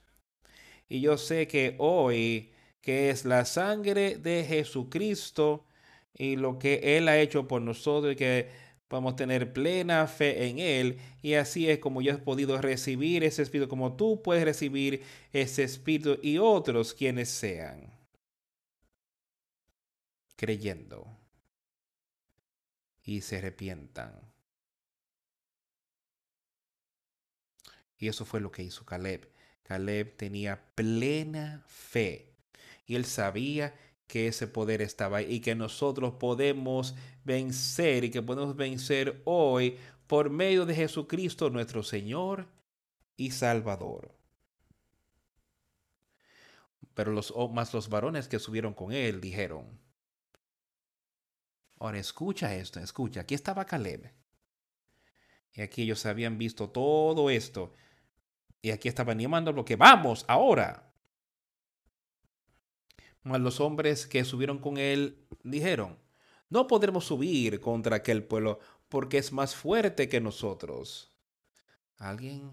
Y 0.88 1.00
yo 1.00 1.18
sé 1.18 1.48
que 1.48 1.74
hoy, 1.78 2.52
que 2.80 3.10
es 3.10 3.24
la 3.24 3.44
sangre 3.44 4.16
de 4.16 4.44
Jesucristo 4.44 5.66
y 6.14 6.36
lo 6.36 6.58
que 6.58 6.96
Él 6.96 7.08
ha 7.08 7.18
hecho 7.18 7.48
por 7.48 7.62
nosotros 7.62 8.12
y 8.12 8.16
que 8.16 8.48
podemos 8.88 9.16
tener 9.16 9.52
plena 9.52 10.06
fe 10.06 10.48
en 10.48 10.58
Él. 10.58 10.98
Y 11.22 11.34
así 11.34 11.68
es 11.68 11.78
como 11.78 12.02
yo 12.02 12.12
he 12.12 12.18
podido 12.18 12.60
recibir 12.60 13.24
ese 13.24 13.42
espíritu, 13.42 13.68
como 13.68 13.96
tú 13.96 14.22
puedes 14.22 14.44
recibir 14.44 15.02
ese 15.32 15.64
espíritu 15.64 16.18
y 16.22 16.38
otros 16.38 16.94
quienes 16.94 17.28
sean. 17.28 17.92
Creyendo. 20.36 21.06
Y 23.02 23.20
se 23.20 23.38
arrepientan. 23.38 24.35
Y 27.98 28.08
eso 28.08 28.24
fue 28.24 28.40
lo 28.40 28.50
que 28.50 28.62
hizo 28.62 28.84
Caleb. 28.84 29.28
Caleb 29.62 30.16
tenía 30.16 30.62
plena 30.74 31.64
fe 31.66 32.32
y 32.86 32.94
él 32.94 33.04
sabía 33.04 33.74
que 34.06 34.28
ese 34.28 34.46
poder 34.46 34.82
estaba 34.82 35.18
ahí 35.18 35.34
y 35.34 35.40
que 35.40 35.54
nosotros 35.54 36.14
podemos 36.14 36.94
vencer 37.24 38.04
y 38.04 38.10
que 38.10 38.22
podemos 38.22 38.54
vencer 38.54 39.20
hoy 39.24 39.76
por 40.06 40.30
medio 40.30 40.64
de 40.66 40.74
Jesucristo 40.74 41.50
nuestro 41.50 41.82
Señor 41.82 42.46
y 43.16 43.32
Salvador. 43.32 44.14
Pero 46.94 47.12
los 47.12 47.34
más 47.52 47.74
los 47.74 47.88
varones 47.88 48.28
que 48.28 48.38
subieron 48.38 48.72
con 48.72 48.92
él 48.92 49.20
dijeron, 49.20 49.66
ahora 51.78 51.98
escucha 51.98 52.54
esto, 52.54 52.78
escucha, 52.78 53.22
aquí 53.22 53.34
estaba 53.34 53.64
Caleb. 53.64 54.12
Y 55.52 55.62
aquí 55.62 55.82
ellos 55.82 56.06
habían 56.06 56.38
visto 56.38 56.70
todo 56.70 57.30
esto 57.30 57.74
y 58.66 58.72
aquí 58.72 58.88
estaba 58.88 59.12
animando 59.12 59.52
lo 59.52 59.64
que 59.64 59.76
vamos 59.76 60.24
ahora. 60.26 60.92
Mas 63.22 63.40
los 63.40 63.60
hombres 63.60 64.08
que 64.08 64.24
subieron 64.24 64.58
con 64.58 64.76
él 64.76 65.24
dijeron, 65.44 65.96
no 66.50 66.66
podremos 66.66 67.04
subir 67.04 67.60
contra 67.60 67.94
aquel 67.94 68.24
pueblo 68.24 68.58
porque 68.88 69.18
es 69.18 69.30
más 69.30 69.54
fuerte 69.54 70.08
que 70.08 70.20
nosotros. 70.20 71.14
¿Alguien 71.98 72.50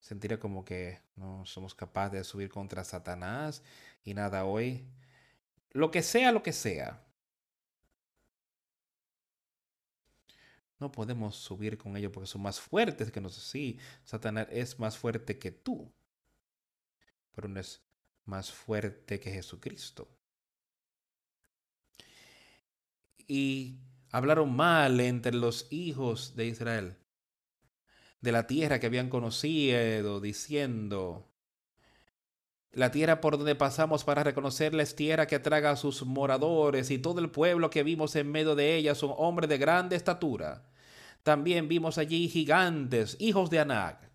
sentiría 0.00 0.40
como 0.40 0.64
que 0.64 1.00
no 1.14 1.46
somos 1.46 1.72
capaces 1.72 2.12
de 2.18 2.24
subir 2.24 2.48
contra 2.48 2.82
Satanás 2.82 3.62
y 4.02 4.12
nada 4.12 4.44
hoy? 4.44 4.88
Lo 5.70 5.92
que 5.92 6.02
sea, 6.02 6.32
lo 6.32 6.42
que 6.42 6.52
sea. 6.52 7.05
No 10.78 10.92
podemos 10.92 11.36
subir 11.36 11.78
con 11.78 11.96
ellos 11.96 12.12
porque 12.12 12.26
son 12.26 12.42
más 12.42 12.60
fuertes 12.60 13.10
que 13.10 13.20
nosotros. 13.20 13.48
Sí, 13.48 13.78
Satanás 14.04 14.48
es 14.50 14.78
más 14.78 14.98
fuerte 14.98 15.38
que 15.38 15.50
tú, 15.50 15.92
pero 17.32 17.48
no 17.48 17.60
es 17.60 17.82
más 18.24 18.52
fuerte 18.52 19.20
que 19.20 19.30
Jesucristo. 19.30 20.08
Y 23.26 23.78
hablaron 24.10 24.54
mal 24.54 25.00
entre 25.00 25.34
los 25.34 25.66
hijos 25.70 26.36
de 26.36 26.46
Israel 26.46 26.96
de 28.20 28.32
la 28.32 28.46
tierra 28.46 28.80
que 28.80 28.86
habían 28.86 29.08
conocido, 29.08 30.20
diciendo, 30.20 31.30
la 32.76 32.90
tierra 32.90 33.22
por 33.22 33.38
donde 33.38 33.54
pasamos 33.54 34.04
para 34.04 34.22
reconocerla 34.22 34.82
es 34.82 34.94
tierra 34.94 35.26
que 35.26 35.38
traga 35.38 35.70
a 35.70 35.76
sus 35.76 36.04
moradores 36.04 36.90
y 36.90 36.98
todo 36.98 37.20
el 37.20 37.30
pueblo 37.30 37.70
que 37.70 37.82
vimos 37.82 38.14
en 38.16 38.30
medio 38.30 38.54
de 38.54 38.76
ella 38.76 38.94
son 38.94 39.14
hombres 39.16 39.48
de 39.48 39.56
grande 39.56 39.96
estatura. 39.96 40.68
También 41.22 41.68
vimos 41.68 41.96
allí 41.96 42.28
gigantes, 42.28 43.16
hijos 43.18 43.48
de 43.48 43.60
Anak, 43.60 44.10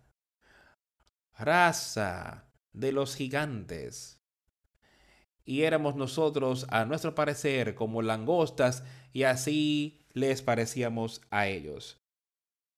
raza 1.36 2.52
de 2.72 2.92
los 2.92 3.16
gigantes. 3.16 4.22
Y 5.44 5.62
éramos 5.62 5.96
nosotros, 5.96 6.64
a 6.70 6.84
nuestro 6.84 7.16
parecer, 7.16 7.74
como 7.74 8.00
langostas, 8.00 8.84
y 9.12 9.24
así 9.24 10.06
les 10.12 10.40
parecíamos 10.40 11.20
a 11.30 11.48
ellos. 11.48 12.00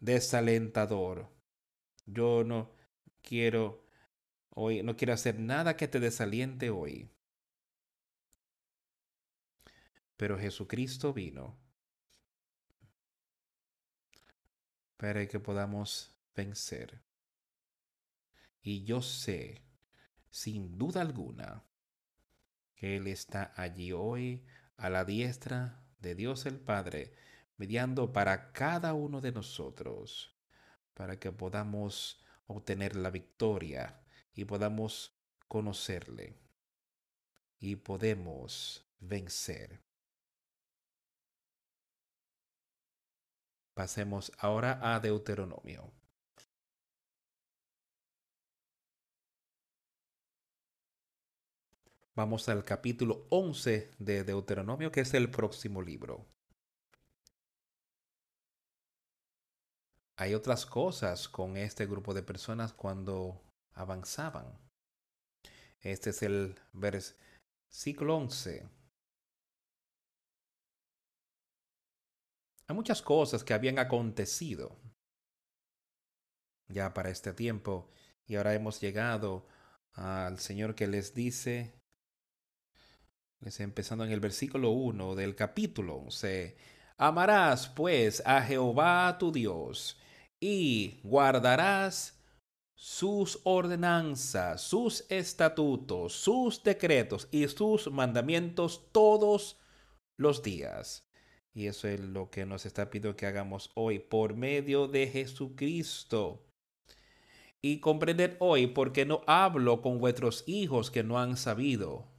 Desalentador. 0.00 1.28
Yo 2.06 2.42
no 2.42 2.70
quiero 3.20 3.83
hoy, 4.54 4.82
no 4.82 4.96
quiero 4.96 5.12
hacer 5.12 5.38
nada 5.38 5.76
que 5.76 5.88
te 5.88 6.00
desaliente 6.00 6.70
hoy. 6.70 7.10
Pero 10.16 10.38
Jesucristo 10.38 11.12
vino 11.12 11.58
para 14.96 15.26
que 15.26 15.40
podamos 15.40 16.16
vencer. 16.34 17.02
Y 18.62 18.84
yo 18.84 19.02
sé, 19.02 19.62
sin 20.30 20.78
duda 20.78 21.02
alguna, 21.02 21.64
que 22.74 22.96
Él 22.96 23.08
está 23.08 23.52
allí 23.56 23.92
hoy 23.92 24.46
a 24.76 24.88
la 24.88 25.04
diestra 25.04 25.84
de 25.98 26.14
Dios 26.14 26.46
el 26.46 26.58
Padre, 26.58 27.12
mediando 27.56 28.12
para 28.12 28.52
cada 28.52 28.94
uno 28.94 29.20
de 29.20 29.32
nosotros, 29.32 30.34
para 30.94 31.18
que 31.18 31.32
podamos 31.32 32.24
obtener 32.46 32.96
la 32.96 33.10
victoria 33.10 34.03
y 34.34 34.44
podamos 34.44 35.16
conocerle 35.48 36.36
y 37.58 37.76
podemos 37.76 38.84
vencer. 38.98 39.80
Pasemos 43.74 44.30
ahora 44.38 44.78
a 44.94 45.00
Deuteronomio. 45.00 45.92
Vamos 52.16 52.48
al 52.48 52.64
capítulo 52.64 53.26
11 53.30 53.90
de 53.98 54.22
Deuteronomio, 54.22 54.92
que 54.92 55.00
es 55.00 55.14
el 55.14 55.30
próximo 55.32 55.82
libro. 55.82 56.24
Hay 60.16 60.34
otras 60.34 60.64
cosas 60.64 61.28
con 61.28 61.56
este 61.56 61.86
grupo 61.86 62.14
de 62.14 62.22
personas 62.22 62.72
cuando 62.72 63.43
avanzaban. 63.74 64.58
Este 65.80 66.10
es 66.10 66.22
el 66.22 66.58
versículo 66.72 68.16
11. 68.16 68.68
Hay 72.66 72.74
muchas 72.74 73.02
cosas 73.02 73.44
que 73.44 73.52
habían 73.52 73.78
acontecido 73.78 74.78
ya 76.68 76.94
para 76.94 77.10
este 77.10 77.32
tiempo 77.34 77.90
y 78.26 78.36
ahora 78.36 78.54
hemos 78.54 78.80
llegado 78.80 79.46
al 79.92 80.38
Señor 80.38 80.74
que 80.74 80.86
les 80.86 81.14
dice, 81.14 81.74
les 83.40 83.60
empezando 83.60 84.04
en 84.04 84.12
el 84.12 84.20
versículo 84.20 84.70
1 84.70 85.14
del 85.14 85.36
capítulo 85.36 85.96
11, 85.96 86.56
amarás 86.96 87.68
pues 87.68 88.22
a 88.24 88.40
Jehová 88.42 89.18
tu 89.18 89.30
Dios 89.30 90.00
y 90.40 91.00
guardarás 91.02 92.13
sus 92.74 93.40
ordenanzas, 93.44 94.62
sus 94.62 95.06
estatutos, 95.08 96.12
sus 96.12 96.62
decretos 96.62 97.28
y 97.30 97.46
sus 97.48 97.90
mandamientos 97.90 98.88
todos 98.92 99.60
los 100.16 100.42
días. 100.42 101.08
Y 101.52 101.68
eso 101.68 101.86
es 101.86 102.00
lo 102.00 102.30
que 102.30 102.46
nos 102.46 102.66
está 102.66 102.90
pidiendo 102.90 103.16
que 103.16 103.26
hagamos 103.26 103.70
hoy 103.74 104.00
por 104.00 104.34
medio 104.34 104.88
de 104.88 105.06
Jesucristo. 105.06 106.44
Y 107.62 107.78
comprender 107.78 108.36
hoy 108.40 108.66
por 108.66 108.92
qué 108.92 109.06
no 109.06 109.22
hablo 109.26 109.80
con 109.80 109.98
vuestros 109.98 110.42
hijos 110.46 110.90
que 110.90 111.04
no 111.04 111.18
han 111.18 111.36
sabido. 111.36 112.12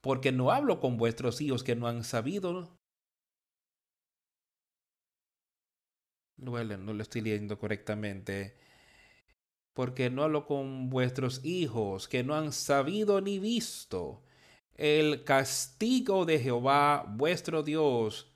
Porque 0.00 0.30
no 0.30 0.52
hablo 0.52 0.78
con 0.78 0.96
vuestros 0.96 1.40
hijos 1.40 1.64
que 1.64 1.74
no 1.74 1.88
han 1.88 2.04
sabido. 2.04 2.75
No 6.36 6.52
lo 6.62 7.02
estoy 7.02 7.22
leyendo 7.22 7.58
correctamente. 7.58 8.56
Porque 9.72 10.10
no 10.10 10.22
hablo 10.22 10.46
con 10.46 10.88
vuestros 10.90 11.44
hijos 11.44 12.08
que 12.08 12.24
no 12.24 12.34
han 12.34 12.52
sabido 12.52 13.20
ni 13.20 13.38
visto 13.38 14.22
el 14.76 15.24
castigo 15.24 16.26
de 16.26 16.38
Jehová 16.38 17.04
vuestro 17.08 17.62
Dios, 17.62 18.30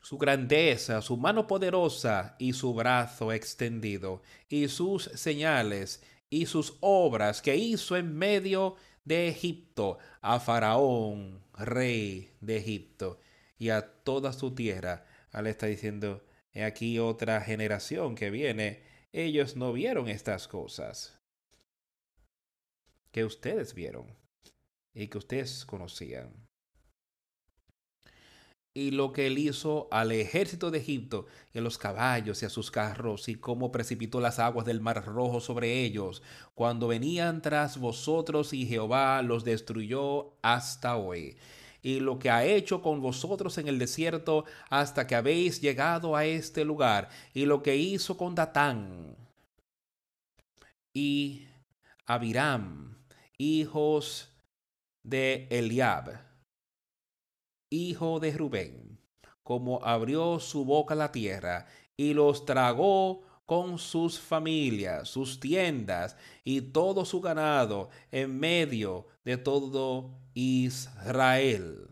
su 0.00 0.18
grandeza, 0.18 1.00
su 1.00 1.16
mano 1.16 1.46
poderosa 1.46 2.36
y 2.38 2.52
su 2.52 2.74
brazo 2.74 3.32
extendido, 3.32 4.22
y 4.48 4.68
sus 4.68 5.04
señales 5.14 6.02
y 6.28 6.46
sus 6.46 6.76
obras 6.80 7.40
que 7.40 7.56
hizo 7.56 7.96
en 7.96 8.16
medio 8.16 8.76
de 9.04 9.28
Egipto 9.28 9.98
a 10.20 10.40
Faraón, 10.40 11.42
rey 11.56 12.32
de 12.40 12.56
Egipto, 12.56 13.18
y 13.58 13.70
a 13.70 13.82
toda 14.02 14.32
su 14.32 14.54
tierra. 14.54 15.06
Al 15.30 15.46
está 15.46 15.66
diciendo, 15.66 16.22
He 16.54 16.64
aquí 16.64 16.98
otra 16.98 17.40
generación 17.40 18.14
que 18.14 18.30
viene. 18.30 18.82
Ellos 19.12 19.56
no 19.56 19.72
vieron 19.72 20.08
estas 20.08 20.48
cosas 20.48 21.18
que 23.10 23.24
ustedes 23.24 23.74
vieron 23.74 24.06
y 24.94 25.08
que 25.08 25.18
ustedes 25.18 25.64
conocían. 25.64 26.30
Y 28.74 28.90
lo 28.92 29.12
que 29.12 29.26
él 29.26 29.36
hizo 29.36 29.88
al 29.90 30.12
ejército 30.12 30.70
de 30.70 30.78
Egipto 30.78 31.26
y 31.52 31.58
a 31.58 31.60
los 31.60 31.76
caballos 31.76 32.42
y 32.42 32.46
a 32.46 32.48
sus 32.48 32.70
carros 32.70 33.28
y 33.28 33.34
cómo 33.34 33.70
precipitó 33.70 34.18
las 34.18 34.38
aguas 34.38 34.64
del 34.64 34.80
mar 34.80 35.04
rojo 35.04 35.40
sobre 35.40 35.82
ellos 35.84 36.22
cuando 36.54 36.88
venían 36.88 37.42
tras 37.42 37.76
vosotros 37.76 38.54
y 38.54 38.66
Jehová 38.66 39.20
los 39.20 39.44
destruyó 39.44 40.38
hasta 40.40 40.96
hoy 40.96 41.36
y 41.82 42.00
lo 42.00 42.18
que 42.18 42.30
ha 42.30 42.44
hecho 42.44 42.80
con 42.80 43.00
vosotros 43.00 43.58
en 43.58 43.68
el 43.68 43.78
desierto 43.78 44.44
hasta 44.70 45.06
que 45.06 45.16
habéis 45.16 45.60
llegado 45.60 46.16
a 46.16 46.24
este 46.24 46.64
lugar, 46.64 47.08
y 47.34 47.44
lo 47.44 47.62
que 47.62 47.76
hizo 47.76 48.16
con 48.16 48.34
Datán 48.34 49.16
y 50.94 51.48
Abiram, 52.06 53.04
hijos 53.36 54.30
de 55.02 55.48
Eliab, 55.50 56.20
hijo 57.70 58.20
de 58.20 58.32
Rubén, 58.32 58.98
como 59.42 59.84
abrió 59.84 60.38
su 60.38 60.64
boca 60.64 60.94
la 60.94 61.10
tierra 61.10 61.66
y 61.96 62.14
los 62.14 62.44
tragó 62.44 63.22
con 63.52 63.78
sus 63.78 64.18
familias, 64.18 65.10
sus 65.10 65.38
tiendas 65.38 66.16
y 66.42 66.62
todo 66.62 67.04
su 67.04 67.20
ganado 67.20 67.90
en 68.10 68.40
medio 68.40 69.08
de 69.26 69.36
todo 69.36 70.10
Israel. 70.32 71.90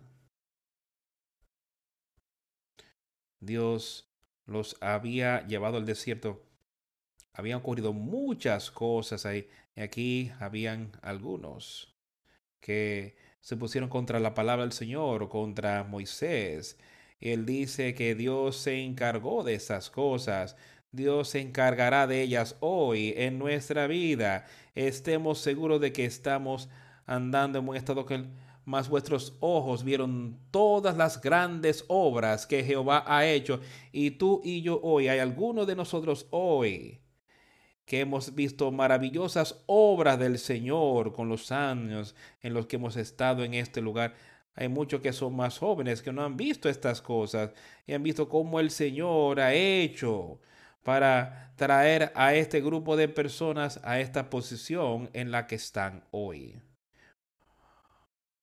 Dios 3.40 4.10
los 4.46 4.74
había 4.80 5.46
llevado 5.48 5.76
al 5.76 5.84
desierto. 5.84 6.42
Habían 7.34 7.58
ocurrido 7.58 7.92
muchas 7.92 8.70
cosas 8.70 9.26
ahí. 9.26 9.46
Y 9.76 9.82
aquí 9.82 10.32
habían 10.40 10.92
algunos 11.02 11.94
que 12.60 13.16
se 13.42 13.58
pusieron 13.58 13.90
contra 13.90 14.18
la 14.18 14.32
palabra 14.32 14.62
del 14.64 14.72
Señor 14.72 15.24
o 15.24 15.28
contra 15.28 15.84
Moisés. 15.84 16.78
Él 17.20 17.44
dice 17.44 17.94
que 17.94 18.14
Dios 18.14 18.56
se 18.56 18.82
encargó 18.82 19.44
de 19.44 19.52
esas 19.52 19.90
cosas. 19.90 20.56
Dios 20.92 21.28
se 21.28 21.40
encargará 21.40 22.08
de 22.08 22.20
ellas 22.20 22.56
hoy 22.58 23.14
en 23.16 23.38
nuestra 23.38 23.86
vida. 23.86 24.46
Estemos 24.74 25.38
seguros 25.38 25.80
de 25.80 25.92
que 25.92 26.04
estamos 26.04 26.68
andando 27.06 27.58
en 27.58 27.66
buen 27.66 27.78
estado 27.78 28.06
que 28.06 28.24
mas 28.64 28.88
vuestros 28.88 29.36
ojos 29.40 29.84
vieron 29.84 30.38
todas 30.50 30.96
las 30.96 31.20
grandes 31.20 31.84
obras 31.88 32.46
que 32.46 32.62
Jehová 32.62 33.04
ha 33.06 33.26
hecho. 33.26 33.60
Y 33.90 34.12
tú 34.12 34.40
y 34.44 34.62
yo 34.62 34.80
hoy, 34.82 35.08
hay 35.08 35.18
algunos 35.18 35.66
de 35.66 35.76
nosotros 35.76 36.26
hoy 36.30 37.00
que 37.84 38.00
hemos 38.00 38.34
visto 38.34 38.70
maravillosas 38.70 39.62
obras 39.66 40.18
del 40.18 40.38
Señor 40.38 41.12
con 41.12 41.28
los 41.28 41.50
años 41.50 42.14
en 42.42 42.54
los 42.54 42.66
que 42.66 42.76
hemos 42.76 42.96
estado 42.96 43.44
en 43.44 43.54
este 43.54 43.80
lugar. 43.80 44.14
Hay 44.54 44.68
muchos 44.68 45.00
que 45.00 45.12
son 45.12 45.34
más 45.34 45.58
jóvenes 45.58 46.02
que 46.02 46.12
no 46.12 46.24
han 46.24 46.36
visto 46.36 46.68
estas 46.68 47.00
cosas 47.00 47.52
y 47.86 47.92
han 47.92 48.02
visto 48.02 48.28
cómo 48.28 48.60
el 48.60 48.70
Señor 48.70 49.40
ha 49.40 49.54
hecho 49.54 50.40
para 50.82 51.52
traer 51.56 52.12
a 52.14 52.34
este 52.34 52.60
grupo 52.60 52.96
de 52.96 53.08
personas 53.08 53.80
a 53.84 54.00
esta 54.00 54.30
posición 54.30 55.10
en 55.12 55.30
la 55.30 55.46
que 55.46 55.56
están 55.56 56.04
hoy. 56.10 56.60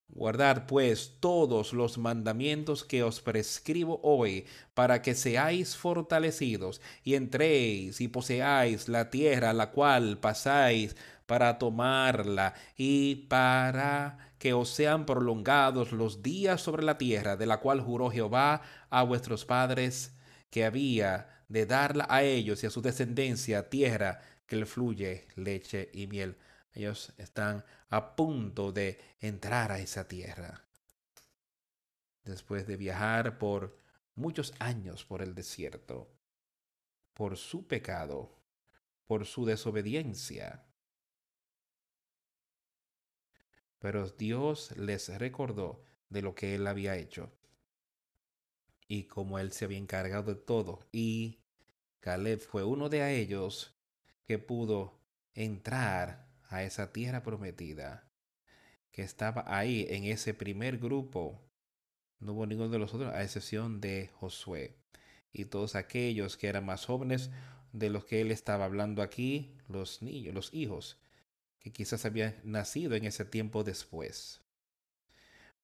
Guardad 0.09 0.65
pues 0.65 1.17
todos 1.19 1.73
los 1.73 1.97
mandamientos 1.97 2.83
que 2.83 3.03
os 3.03 3.21
prescribo 3.21 3.99
hoy, 4.01 4.45
para 4.73 5.01
que 5.01 5.13
seáis 5.13 5.75
fortalecidos 5.75 6.81
y 7.03 7.15
entréis 7.15 8.01
y 8.01 8.07
poseáis 8.07 8.89
la 8.89 9.09
tierra 9.09 9.51
a 9.51 9.53
la 9.53 9.71
cual 9.71 10.17
pasáis 10.17 10.95
para 11.27 11.59
tomarla 11.59 12.55
y 12.77 13.27
para 13.27 14.17
que 14.39 14.53
os 14.53 14.69
sean 14.69 15.05
prolongados 15.05 15.91
los 15.91 16.23
días 16.23 16.61
sobre 16.61 16.83
la 16.83 16.97
tierra 16.97 17.35
de 17.35 17.45
la 17.45 17.59
cual 17.59 17.81
juró 17.81 18.09
Jehová 18.09 18.61
a 18.89 19.03
vuestros 19.03 19.45
padres 19.45 20.15
que 20.49 20.65
había 20.65 21.36
de 21.47 21.65
darla 21.65 22.07
a 22.09 22.23
ellos 22.23 22.63
y 22.63 22.67
a 22.67 22.69
su 22.69 22.81
descendencia 22.81 23.69
tierra 23.69 24.21
que 24.45 24.55
le 24.55 24.65
fluye 24.65 25.27
leche 25.35 25.89
y 25.93 26.07
miel. 26.07 26.37
Ellos 26.73 27.13
están 27.17 27.63
a 27.89 28.15
punto 28.15 28.71
de 28.71 28.99
entrar 29.19 29.71
a 29.71 29.79
esa 29.79 30.07
tierra. 30.07 30.63
Después 32.23 32.67
de 32.67 32.77
viajar 32.77 33.37
por 33.37 33.77
muchos 34.15 34.53
años 34.59 35.05
por 35.05 35.21
el 35.21 35.33
desierto, 35.33 36.11
por 37.13 37.37
su 37.37 37.67
pecado, 37.67 38.37
por 39.05 39.25
su 39.25 39.45
desobediencia. 39.45 40.65
Pero 43.79 44.09
Dios 44.09 44.75
les 44.75 45.07
recordó 45.17 45.83
de 46.09 46.21
lo 46.21 46.35
que 46.35 46.55
él 46.55 46.67
había 46.67 46.95
hecho 46.97 47.31
y 48.87 49.03
como 49.03 49.39
él 49.39 49.51
se 49.51 49.65
había 49.65 49.77
encargado 49.77 50.33
de 50.33 50.39
todo. 50.39 50.87
Y 50.91 51.39
Caleb 51.99 52.39
fue 52.39 52.63
uno 52.63 52.89
de 52.89 53.19
ellos 53.19 53.75
que 54.25 54.39
pudo 54.39 54.99
entrar 55.33 56.27
a 56.49 56.63
esa 56.63 56.91
tierra 56.91 57.23
prometida, 57.23 58.09
que 58.91 59.03
estaba 59.03 59.43
ahí 59.47 59.85
en 59.89 60.05
ese 60.05 60.33
primer 60.33 60.77
grupo. 60.77 61.41
No 62.19 62.33
hubo 62.33 62.45
ninguno 62.45 62.69
de 62.69 62.79
los 62.79 62.93
otros, 62.93 63.13
a 63.13 63.23
excepción 63.23 63.79
de 63.81 64.09
Josué. 64.15 64.77
Y 65.31 65.45
todos 65.45 65.75
aquellos 65.75 66.37
que 66.37 66.47
eran 66.47 66.65
más 66.65 66.85
jóvenes 66.85 67.29
de 67.73 67.89
los 67.89 68.05
que 68.05 68.21
él 68.21 68.31
estaba 68.31 68.65
hablando 68.65 69.01
aquí, 69.01 69.55
los 69.67 70.01
niños, 70.01 70.33
los 70.33 70.53
hijos, 70.53 70.99
que 71.59 71.71
quizás 71.71 72.05
habían 72.05 72.35
nacido 72.43 72.95
en 72.95 73.05
ese 73.05 73.25
tiempo 73.25 73.63
después. 73.63 74.41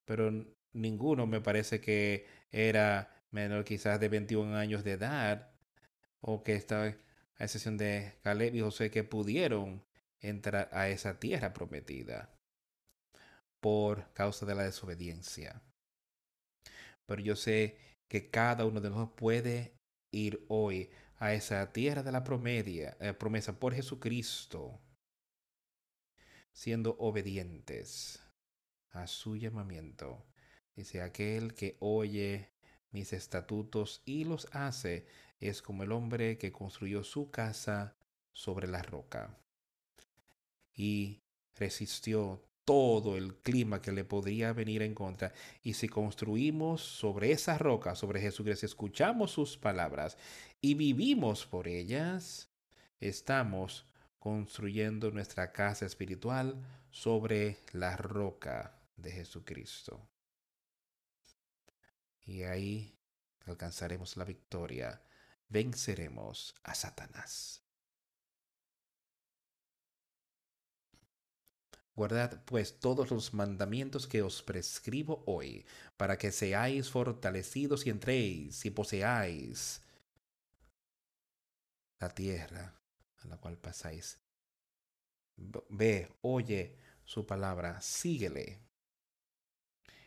Pero 0.04 0.46
ninguno 0.74 1.26
me 1.26 1.40
parece 1.40 1.80
que 1.80 2.26
era 2.50 3.10
menor 3.30 3.64
quizás 3.64 3.98
de 4.00 4.08
21 4.08 4.54
años 4.56 4.84
de 4.84 4.92
edad, 4.92 5.50
o 6.20 6.42
que 6.42 6.54
estaba 6.54 6.86
a 6.86 7.44
excepción 7.44 7.76
de 7.76 8.14
Caleb 8.22 8.54
y 8.54 8.60
José 8.60 8.90
que 8.90 9.04
pudieron 9.04 9.84
entrar 10.20 10.70
a 10.72 10.88
esa 10.88 11.18
tierra 11.18 11.52
prometida 11.52 12.30
por 13.60 14.12
causa 14.12 14.46
de 14.46 14.54
la 14.54 14.64
desobediencia. 14.64 15.62
Pero 17.06 17.22
yo 17.22 17.36
sé 17.36 17.76
que 18.08 18.30
cada 18.30 18.64
uno 18.64 18.80
de 18.80 18.90
nosotros 18.90 19.16
puede 19.16 19.74
ir 20.12 20.44
hoy 20.48 20.90
a 21.18 21.34
esa 21.34 21.72
tierra 21.72 22.02
de 22.02 22.12
la 22.12 22.24
promedia, 22.24 22.96
eh, 23.00 23.12
promesa 23.12 23.58
por 23.58 23.74
Jesucristo, 23.74 24.80
siendo 26.52 26.96
obedientes 26.98 28.20
a 28.90 29.06
su 29.06 29.36
llamamiento. 29.36 30.24
Dice, 30.76 31.02
aquel 31.02 31.54
que 31.54 31.76
oye 31.80 32.50
mis 32.90 33.12
estatutos 33.12 34.02
y 34.04 34.24
los 34.24 34.48
hace 34.52 35.06
es 35.40 35.62
como 35.62 35.82
el 35.82 35.92
hombre 35.92 36.38
que 36.38 36.52
construyó 36.52 37.04
su 37.04 37.30
casa 37.30 37.96
sobre 38.32 38.66
la 38.66 38.82
roca 38.82 39.36
y 40.74 41.22
resistió 41.54 42.42
todo 42.64 43.16
el 43.16 43.36
clima 43.36 43.82
que 43.82 43.92
le 43.92 44.04
podría 44.04 44.52
venir 44.52 44.82
en 44.82 44.94
contra. 44.94 45.32
Y 45.62 45.74
si 45.74 45.88
construimos 45.88 46.80
sobre 46.80 47.32
esa 47.32 47.58
roca, 47.58 47.94
sobre 47.94 48.20
Jesucristo, 48.20 48.66
escuchamos 48.66 49.32
sus 49.32 49.56
palabras 49.56 50.16
y 50.60 50.74
vivimos 50.74 51.46
por 51.46 51.68
ellas, 51.68 52.50
estamos 53.00 53.86
construyendo 54.18 55.10
nuestra 55.10 55.52
casa 55.52 55.84
espiritual 55.84 56.56
sobre 56.90 57.58
la 57.72 57.96
roca 57.96 58.80
de 58.96 59.12
Jesucristo. 59.12 60.13
Y 62.26 62.42
ahí 62.44 62.98
alcanzaremos 63.46 64.16
la 64.16 64.24
victoria, 64.24 65.02
venceremos 65.48 66.54
a 66.62 66.74
Satanás. 66.74 67.64
Guardad 71.96 72.42
pues 72.44 72.80
todos 72.80 73.10
los 73.10 73.34
mandamientos 73.34 74.08
que 74.08 74.22
os 74.22 74.42
prescribo 74.42 75.22
hoy, 75.26 75.64
para 75.96 76.18
que 76.18 76.32
seáis 76.32 76.90
fortalecidos 76.90 77.86
y 77.86 77.90
entréis 77.90 78.64
y 78.64 78.70
poseáis 78.70 79.80
la 82.00 82.10
tierra 82.10 82.74
a 83.18 83.26
la 83.28 83.36
cual 83.36 83.56
pasáis. 83.58 84.18
Ve, 85.36 86.10
oye 86.22 86.76
su 87.04 87.26
palabra, 87.26 87.80
síguele. 87.80 88.60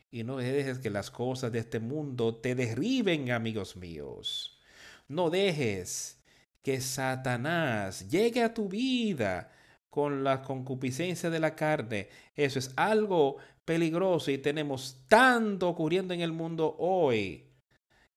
Y 0.09 0.23
no 0.23 0.37
dejes 0.37 0.79
que 0.79 0.89
las 0.89 1.11
cosas 1.11 1.51
de 1.51 1.59
este 1.59 1.79
mundo 1.79 2.35
te 2.35 2.55
derriben, 2.55 3.31
amigos 3.31 3.75
míos. 3.75 4.59
No 5.07 5.29
dejes 5.29 6.17
que 6.61 6.81
Satanás 6.81 8.09
llegue 8.09 8.43
a 8.43 8.53
tu 8.53 8.69
vida 8.69 9.51
con 9.89 10.23
la 10.23 10.41
concupiscencia 10.41 11.29
de 11.29 11.39
la 11.39 11.55
carne. 11.55 12.09
Eso 12.35 12.59
es 12.59 12.71
algo 12.75 13.37
peligroso 13.65 14.31
y 14.31 14.37
tenemos 14.37 15.03
tanto 15.07 15.67
ocurriendo 15.67 16.13
en 16.13 16.21
el 16.21 16.31
mundo 16.31 16.75
hoy 16.79 17.47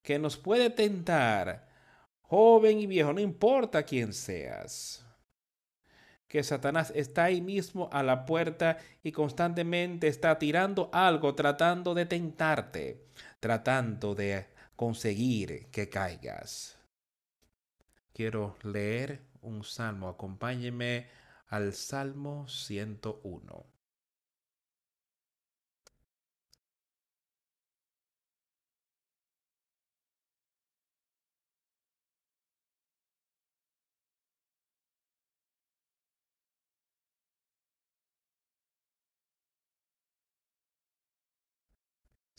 que 0.03 0.19
nos 0.19 0.37
puede 0.37 0.71
tentar, 0.71 1.69
joven 2.23 2.81
y 2.81 2.87
viejo, 2.87 3.13
no 3.13 3.21
importa 3.21 3.83
quién 3.83 4.13
seas. 4.13 5.05
Que 6.31 6.45
Satanás 6.45 6.93
está 6.95 7.25
ahí 7.25 7.41
mismo 7.41 7.91
a 7.93 8.05
la 8.05 8.25
puerta 8.25 8.79
y 9.03 9.11
constantemente 9.11 10.07
está 10.07 10.39
tirando 10.39 10.89
algo, 10.93 11.35
tratando 11.35 11.93
de 11.93 12.07
tentarte, 12.07 13.05
tratando 13.41 14.15
de 14.15 14.47
conseguir 14.77 15.67
que 15.73 15.89
caigas. 15.89 16.79
Quiero 18.13 18.57
leer 18.63 19.23
un 19.43 19.65
salmo. 19.65 20.09
Acompáñeme 20.09 21.09
al 21.49 21.73
Salmo 21.73 22.47
101. 22.47 23.70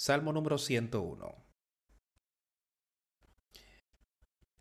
Salmo 0.02 0.34
número 0.34 0.58
101. 0.58 1.45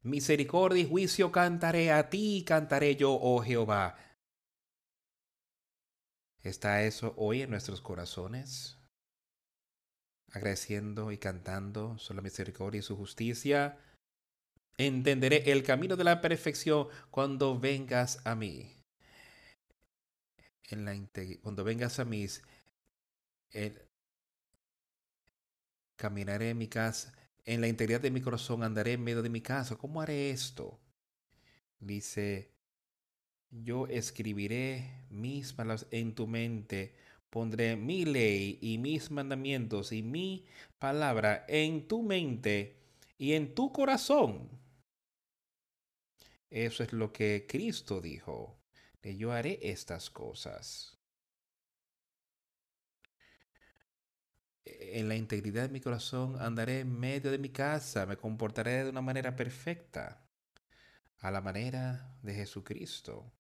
Misericordia 0.03 0.83
y 0.83 0.87
juicio 0.87 1.33
cantaré 1.33 1.93
a 1.93 2.11
ti, 2.11 2.45
cantaré 2.47 2.95
yo, 2.97 3.13
oh 3.19 3.41
Jehová 3.41 3.97
¿Está 6.43 6.83
eso 6.83 7.15
hoy 7.17 7.41
en 7.41 7.49
nuestros 7.49 7.81
corazones? 7.81 8.77
Agradeciendo 10.31 11.11
y 11.11 11.17
cantando 11.17 11.97
sobre 11.97 12.17
la 12.17 12.23
misericordia 12.23 12.81
y 12.81 12.83
su 12.83 12.95
justicia. 12.99 13.79
Entenderé 14.77 15.51
el 15.53 15.63
camino 15.63 15.97
de 15.97 16.05
la 16.05 16.21
perfección 16.21 16.89
cuando 17.11 17.59
vengas 17.59 18.21
a 18.27 18.35
mí. 18.35 18.77
Cuando 21.43 21.65
vengas 21.65 21.99
a 21.99 22.05
mí, 22.05 22.27
caminaré 26.01 26.49
en 26.49 26.59
mi 26.59 26.67
casa, 26.67 27.13
en 27.45 27.61
la 27.61 27.69
integridad 27.69 28.01
de 28.01 28.11
mi 28.11 28.23
corazón 28.23 28.63
andaré 28.63 28.95
en 28.95 29.05
medio 29.05 29.21
de 29.21 29.29
mi 29.29 29.43
casa. 29.43 29.77
¿Cómo 29.77 30.01
haré 30.01 30.31
esto? 30.31 30.81
Dice 31.79 32.55
yo 33.51 33.87
escribiré 33.87 35.05
mis 35.11 35.53
palabras 35.53 35.87
en 35.91 36.15
tu 36.15 36.27
mente, 36.27 36.95
pondré 37.29 37.77
mi 37.77 38.07
ley 38.07 38.59
y 38.63 38.79
mis 38.79 39.11
mandamientos 39.11 39.93
y 39.93 40.03
mi 40.03 40.47
palabra 40.79 41.45
en 41.49 41.87
tu 41.87 42.03
mente 42.03 42.77
y 43.19 43.35
en 43.35 43.55
tu 43.55 43.73
corazón. 43.73 44.49
Eso 46.49 46.83
es 46.83 46.95
lo 46.95 47.13
que 47.13 47.47
Cristo 47.47 48.01
dijo, 48.01 48.57
que 49.03 49.17
yo 49.17 49.33
haré 49.33 49.59
estas 49.63 50.09
cosas. 50.09 51.00
En 54.65 55.09
la 55.09 55.17
integridad 55.17 55.63
de 55.65 55.73
mi 55.73 55.81
corazón 55.81 56.41
andaré 56.41 56.81
en 56.81 56.99
medio 56.99 57.31
de 57.31 57.39
mi 57.39 57.51
casa, 57.51 58.07
me 58.07 58.17
comportaré 58.17 58.85
de 58.85 58.91
una 58.91 59.01
manera 59.01 59.35
perfecta, 59.37 60.23
a 61.19 61.31
la 61.31 61.41
manera 61.41 62.17
de 62.23 62.35
Jesucristo. 62.35 63.33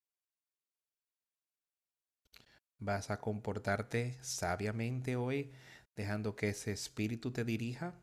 ¿Vas 2.79 3.11
a 3.11 3.21
comportarte 3.21 4.19
sabiamente 4.23 5.17
hoy 5.17 5.53
dejando 6.01 6.35
que 6.35 6.49
ese 6.49 6.73
espíritu 6.73 7.31
te 7.31 7.45
dirija. 7.45 7.95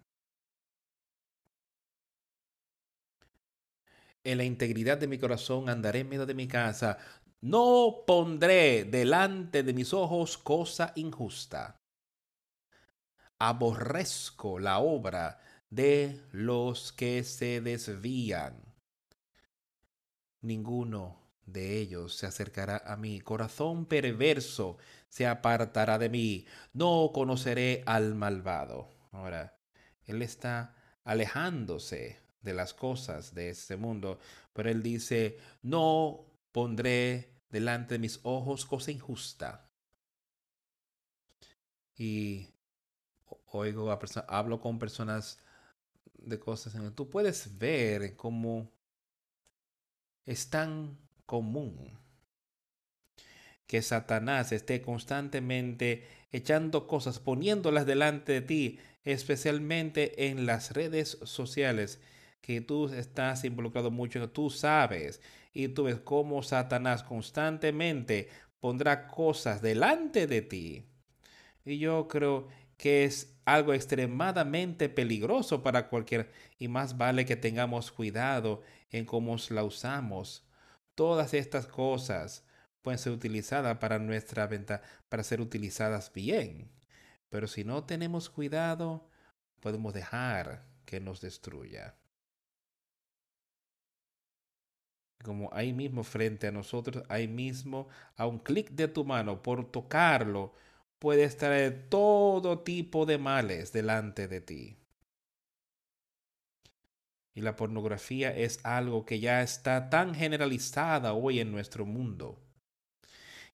En 4.23 4.37
la 4.37 4.43
integridad 4.43 4.97
de 4.97 5.07
mi 5.07 5.17
corazón 5.17 5.67
andaré 5.67 5.99
en 6.01 6.09
medio 6.09 6.25
de 6.27 6.35
mi 6.35 6.47
casa. 6.47 6.97
No 7.41 8.03
pondré 8.05 8.83
delante 8.83 9.63
de 9.63 9.73
mis 9.73 9.93
ojos 9.93 10.37
cosa 10.37 10.91
injusta. 10.95 11.76
Aborrezco 13.39 14.59
la 14.59 14.79
obra 14.79 15.39
de 15.69 16.21
los 16.31 16.91
que 16.91 17.23
se 17.23 17.61
desvían. 17.61 18.67
Ninguno 20.41 21.19
de 21.45 21.79
ellos 21.79 22.15
se 22.15 22.25
acercará 22.27 22.83
a 22.85 22.95
mí. 22.95 23.21
Corazón 23.21 23.85
perverso 23.85 24.77
se 25.09 25.25
apartará 25.25 25.97
de 25.97 26.09
mí. 26.09 26.45
No 26.73 27.11
conoceré 27.13 27.83
al 27.85 28.15
malvado. 28.15 28.89
Ahora, 29.11 29.57
él 30.05 30.21
está 30.21 30.75
alejándose 31.03 32.21
de 32.41 32.53
las 32.53 32.73
cosas 32.73 33.33
de 33.33 33.49
este 33.49 33.77
mundo, 33.77 34.19
pero 34.53 34.69
él 34.69 34.83
dice, 34.83 35.37
no 35.61 36.25
pondré 36.51 37.41
delante 37.49 37.95
de 37.95 37.99
mis 37.99 38.19
ojos 38.23 38.65
cosa 38.65 38.91
injusta. 38.91 39.69
Y 41.95 42.47
oigo 43.51 43.91
a 43.91 43.99
personas, 43.99 44.29
hablo 44.29 44.59
con 44.59 44.79
personas 44.79 45.39
de 46.17 46.39
cosas 46.39 46.75
en 46.75 46.93
tú 46.93 47.09
puedes 47.09 47.57
ver 47.57 48.15
cómo 48.15 48.71
es 50.25 50.49
tan 50.49 50.97
común 51.25 51.97
que 53.67 53.81
Satanás 53.81 54.51
esté 54.51 54.81
constantemente 54.81 56.07
echando 56.31 56.87
cosas, 56.87 57.19
poniéndolas 57.19 57.85
delante 57.85 58.33
de 58.33 58.41
ti, 58.41 58.79
especialmente 59.03 60.29
en 60.29 60.45
las 60.45 60.71
redes 60.71 61.17
sociales, 61.23 62.01
que 62.41 62.61
tú 62.61 62.87
estás 62.87 63.43
involucrado 63.43 63.91
mucho, 63.91 64.29
tú 64.29 64.49
sabes, 64.49 65.21
y 65.53 65.67
tú 65.69 65.83
ves 65.83 65.99
cómo 65.99 66.43
Satanás 66.43 67.03
constantemente 67.03 68.29
pondrá 68.59 69.07
cosas 69.07 69.61
delante 69.61 70.27
de 70.27 70.41
ti. 70.41 70.85
Y 71.65 71.79
yo 71.79 72.07
creo 72.07 72.47
que 72.77 73.03
es 73.03 73.36
algo 73.47 73.73
extremadamente 73.73 74.89
peligroso 74.89 75.63
para 75.63 75.87
cualquier 75.87 76.29
y 76.59 76.67
más 76.67 76.97
vale 76.97 77.25
que 77.25 77.37
tengamos 77.37 77.93
cuidado 77.93 78.61
en 78.91 79.05
cómo 79.05 79.37
la 79.51 79.63
usamos. 79.63 80.45
Todas 80.95 81.33
estas 81.33 81.65
cosas 81.65 82.43
pueden 82.81 82.99
ser 82.99 83.13
utilizadas 83.13 83.77
para 83.77 83.99
nuestra 83.99 84.47
venta, 84.47 84.81
para 85.07 85.23
ser 85.23 85.39
utilizadas 85.39 86.11
bien. 86.11 86.69
Pero 87.29 87.47
si 87.47 87.63
no 87.63 87.85
tenemos 87.85 88.29
cuidado, 88.29 89.09
podemos 89.61 89.93
dejar 89.93 90.65
que 90.83 90.99
nos 90.99 91.21
destruya. 91.21 91.95
Como 95.23 95.49
ahí 95.53 95.71
mismo 95.71 96.03
frente 96.03 96.47
a 96.47 96.51
nosotros, 96.51 97.01
ahí 97.07 97.29
mismo, 97.29 97.87
a 98.17 98.27
un 98.27 98.39
clic 98.39 98.71
de 98.71 98.89
tu 98.89 99.05
mano, 99.05 99.41
por 99.41 99.71
tocarlo, 99.71 100.53
puedes 100.99 101.37
traer 101.37 101.87
todo 101.89 102.59
tipo 102.59 103.05
de 103.05 103.17
males 103.17 103.71
delante 103.71 104.27
de 104.27 104.41
ti. 104.41 104.77
Y 107.33 107.41
la 107.41 107.55
pornografía 107.55 108.35
es 108.35 108.59
algo 108.65 109.05
que 109.05 109.19
ya 109.19 109.43
está 109.43 109.89
tan 109.89 110.15
generalizada 110.15 111.13
hoy 111.13 111.39
en 111.39 111.51
nuestro 111.51 111.85
mundo. 111.85 112.39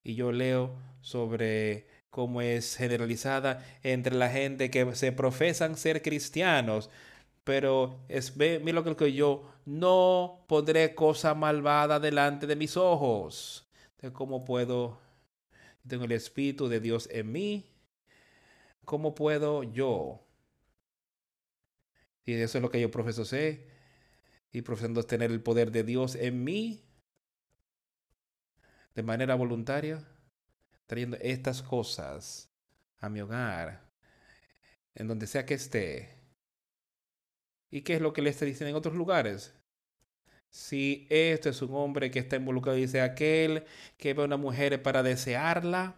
Y 0.04 0.16
yo 0.16 0.32
leo 0.32 0.74
sobre 1.02 1.88
cómo 2.10 2.42
es 2.42 2.78
generalizada 2.78 3.66
entre 3.84 4.16
la 4.16 4.30
gente 4.30 4.70
que 4.72 4.96
se 4.96 5.12
profesan 5.12 5.76
ser 5.76 6.02
cristianos, 6.02 6.90
pero 7.44 8.00
es 8.08 8.38
mira 8.38 8.82
lo 8.82 8.96
que 8.96 9.12
yo 9.12 9.52
no 9.66 10.46
pondré 10.48 10.96
cosa 10.96 11.34
malvada 11.34 12.00
delante 12.00 12.48
de 12.48 12.56
mis 12.56 12.78
ojos. 12.78 13.68
¿Cómo 14.14 14.46
puedo 14.46 15.03
tengo 15.88 16.06
el 16.06 16.12
Espíritu 16.12 16.68
de 16.68 16.80
Dios 16.80 17.10
en 17.12 17.32
mí, 17.32 17.72
¿cómo 18.86 19.16
puedo 19.16 19.64
yo? 19.64 20.26
Y 22.26 22.34
eso 22.34 22.58
es 22.58 22.62
lo 22.62 22.70
que 22.70 22.80
yo 22.80 22.90
profeso 22.90 23.26
sé, 23.26 23.68
y 24.52 24.62
profesando 24.62 25.04
tener 25.04 25.32
el 25.32 25.42
poder 25.42 25.72
de 25.72 25.84
Dios 25.84 26.16
en 26.16 26.44
mí, 26.44 26.86
de 28.96 29.04
manera 29.04 29.36
voluntaria, 29.36 30.08
trayendo 30.86 31.18
estas 31.20 31.62
cosas 31.62 32.50
a 33.00 33.10
mi 33.10 33.20
hogar, 33.22 33.92
en 34.96 35.08
donde 35.08 35.28
sea 35.28 35.46
que 35.46 35.56
esté. 35.56 36.24
¿Y 37.72 37.82
qué 37.82 37.96
es 37.96 38.02
lo 38.02 38.14
que 38.14 38.22
le 38.22 38.30
está 38.30 38.46
diciendo 38.46 38.70
en 38.70 38.76
otros 38.76 38.96
lugares? 38.96 39.54
Si 40.54 41.08
esto 41.10 41.50
es 41.50 41.64
un 41.64 41.74
hombre 41.74 42.12
que 42.12 42.20
está 42.20 42.36
involucrado, 42.36 42.78
dice 42.78 43.02
aquel 43.02 43.64
que 43.98 44.14
ve 44.14 44.22
a 44.22 44.26
una 44.26 44.38
mujer 44.38 44.84
para 44.84 45.02
desearla, 45.02 45.96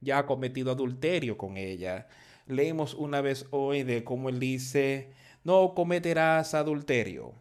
ya 0.00 0.18
ha 0.18 0.26
cometido 0.26 0.72
adulterio 0.72 1.38
con 1.38 1.56
ella. 1.56 2.08
Leemos 2.48 2.92
una 2.94 3.20
vez 3.20 3.46
hoy 3.52 3.84
de 3.84 4.02
cómo 4.02 4.30
él 4.30 4.40
dice, 4.40 5.12
no 5.44 5.74
cometerás 5.76 6.54
adulterio. 6.54 7.34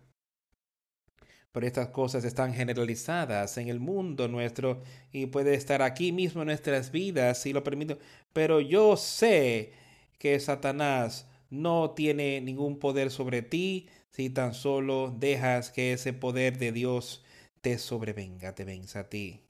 Pero 1.52 1.66
estas 1.66 1.88
cosas 1.88 2.24
están 2.24 2.54
generalizadas 2.54 3.58
en 3.58 3.68
el 3.68 3.80
mundo 3.80 4.28
nuestro 4.28 4.84
y 5.12 5.26
puede 5.26 5.56
estar 5.56 5.82
aquí 5.82 6.12
mismo 6.12 6.44
en 6.44 6.50
nuestras 6.50 6.92
vidas 6.92 7.42
si 7.42 7.52
lo 7.52 7.64
permito. 7.64 7.98
Pero 8.32 8.62
yo 8.62 8.96
sé 8.96 9.74
que 10.20 10.40
Satanás 10.40 11.28
no 11.50 11.92
tiene 11.96 12.42
ningún 12.42 12.78
poder 12.78 13.10
sobre 13.10 13.42
ti 13.42 13.88
si 14.12 14.30
tan 14.30 14.54
solo 14.54 15.16
dejas 15.18 15.72
que 15.72 15.94
ese 15.94 16.14
poder 16.14 16.58
de 16.58 16.72
Dios 16.72 17.24
te 17.62 17.78
sobrevenga, 17.78 18.56
te 18.56 18.66
venza 18.66 19.02
a 19.02 19.10
ti. 19.10 19.42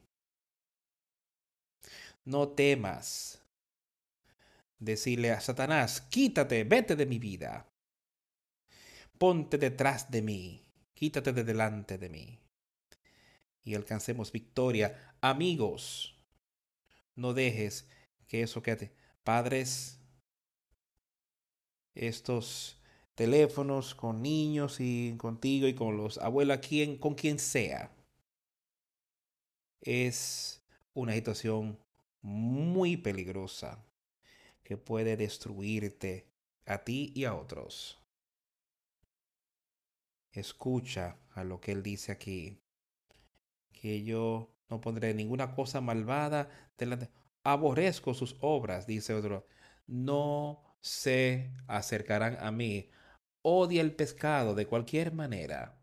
No 2.25 2.49
temas 2.49 3.41
decirle 4.77 5.31
a 5.31 5.41
Satanás, 5.41 6.01
quítate, 6.01 6.63
vete 6.63 6.95
de 6.95 7.05
mi 7.05 7.19
vida. 7.19 7.67
Ponte 9.17 9.57
detrás 9.57 10.09
de 10.09 10.21
mí, 10.21 10.65
quítate 10.93 11.33
de 11.33 11.43
delante 11.43 11.97
de 11.97 12.09
mí. 12.09 12.39
Y 13.63 13.75
alcancemos 13.75 14.31
victoria. 14.31 15.15
Amigos, 15.21 16.17
no 17.15 17.33
dejes 17.33 17.87
que 18.27 18.41
eso 18.41 18.63
quede. 18.63 18.93
Padres, 19.23 19.99
estos 21.93 22.78
teléfonos 23.19 23.95
con 23.95 24.21
niños 24.21 24.77
y 24.79 25.13
contigo 25.17 25.67
y 25.67 25.75
con 25.75 25.97
los 25.97 26.19
abuelos, 26.19 26.59
quien, 26.59 26.97
con 26.97 27.15
quien 27.15 27.37
sea. 27.37 27.91
Es 29.81 30.63
una 30.93 31.11
situación 31.11 31.77
muy 32.21 32.95
peligrosa 32.95 33.83
que 34.63 34.77
puede 34.77 35.17
destruirte 35.17 36.29
a 36.65 36.85
ti 36.85 37.11
y 37.13 37.25
a 37.25 37.35
otros. 37.35 37.99
Escucha 40.31 41.17
a 41.31 41.43
lo 41.43 41.59
que 41.59 41.73
él 41.73 41.83
dice 41.83 42.13
aquí, 42.13 42.61
que 43.73 44.01
yo 44.01 44.55
no 44.69 44.79
pondré 44.79 45.13
ninguna 45.13 45.53
cosa 45.53 45.81
malvada 45.81 46.49
delante. 46.77 47.09
Aborrezco 47.43 48.13
sus 48.13 48.37
obras, 48.39 48.87
dice 48.87 49.13
otro. 49.13 49.45
No 49.87 50.63
se 50.79 51.51
acercarán 51.67 52.37
a 52.39 52.49
mí 52.51 52.89
odia 53.41 53.81
el 53.81 53.93
pescado 53.93 54.55
de 54.55 54.65
cualquier 54.65 55.13
manera. 55.13 55.75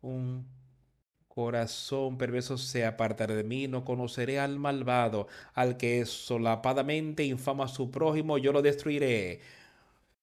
Un 0.00 0.46
corazón 1.28 2.18
perverso 2.18 2.58
se 2.58 2.84
apartará 2.84 3.34
de 3.34 3.44
mí, 3.44 3.68
no 3.68 3.84
conoceré 3.84 4.38
al 4.38 4.58
malvado, 4.58 5.28
al 5.54 5.76
que 5.76 6.04
solapadamente 6.04 7.24
infama 7.24 7.64
a 7.64 7.68
su 7.68 7.90
prójimo, 7.90 8.38
yo 8.38 8.52
lo 8.52 8.62
destruiré. 8.62 9.40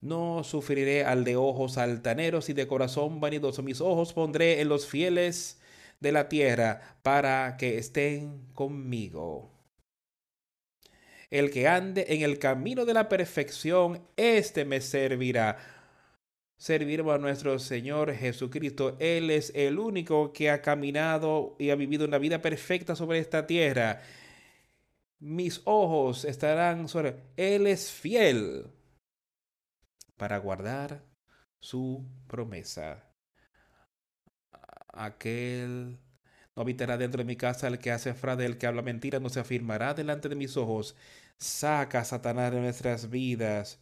No 0.02 0.44
sufriré 0.44 1.04
al 1.04 1.24
de 1.24 1.36
ojos 1.36 1.78
altaneros 1.78 2.50
y 2.50 2.54
de 2.54 2.68
corazón 2.68 3.20
vanidoso. 3.20 3.64
Mis 3.64 3.82
ojos 3.82 4.14
pondré 4.14 4.62
en 4.62 4.70
los 4.70 4.86
fieles 4.88 5.60
de 6.00 6.12
la 6.12 6.30
tierra 6.30 6.98
para 7.02 7.58
que 7.58 7.78
estén 7.78 8.46
conmigo. 8.54 9.52
El 11.30 11.52
que 11.52 11.68
ande 11.68 12.06
en 12.10 12.22
el 12.22 12.40
camino 12.40 12.86
de 12.86 12.94
la 12.94 13.10
perfección, 13.10 14.02
éste 14.16 14.66
me 14.66 14.82
servirá 14.82 15.58
serviremos 16.60 17.16
a 17.16 17.18
nuestro 17.18 17.58
Señor 17.58 18.14
Jesucristo. 18.14 18.98
Él 19.00 19.32
es 19.32 19.52
el 19.56 19.80
único 19.80 20.32
que 20.34 20.52
ha 20.52 20.62
caminado 20.62 21.56
y 21.58 21.72
ha 21.72 21.76
vivido 21.76 22.06
una 22.06 22.20
vida 22.20 22.42
perfecta 22.42 22.96
sobre 22.96 23.20
esta 23.20 23.48
tierra. 23.48 24.02
Mis 25.20 25.62
ojos 25.66 26.26
estarán 26.26 26.88
sobre... 26.88 27.16
Él 27.38 27.66
es 27.66 27.92
fiel 27.92 28.68
para 30.18 30.38
guardar 30.38 31.02
su 31.60 32.06
promesa. 32.28 33.06
Aquel... 34.94 35.98
No 36.56 36.64
habitará 36.64 36.98
dentro 36.98 37.20
de 37.20 37.26
mi 37.26 37.38
casa 37.38 37.70
el 37.70 37.80
que 37.80 37.92
hace 37.92 38.14
fraude, 38.14 38.46
el 38.46 38.58
que 38.58 38.68
habla 38.68 38.82
mentira, 38.82 39.22
no 39.22 39.30
se 39.30 39.40
afirmará 39.40 39.94
delante 39.94 40.28
de 40.28 40.36
mis 40.36 40.58
ojos. 40.58 40.94
Saca, 41.38 42.04
Satanás, 42.04 42.52
de 42.52 42.60
nuestras 42.60 43.10
vidas. 43.10 43.80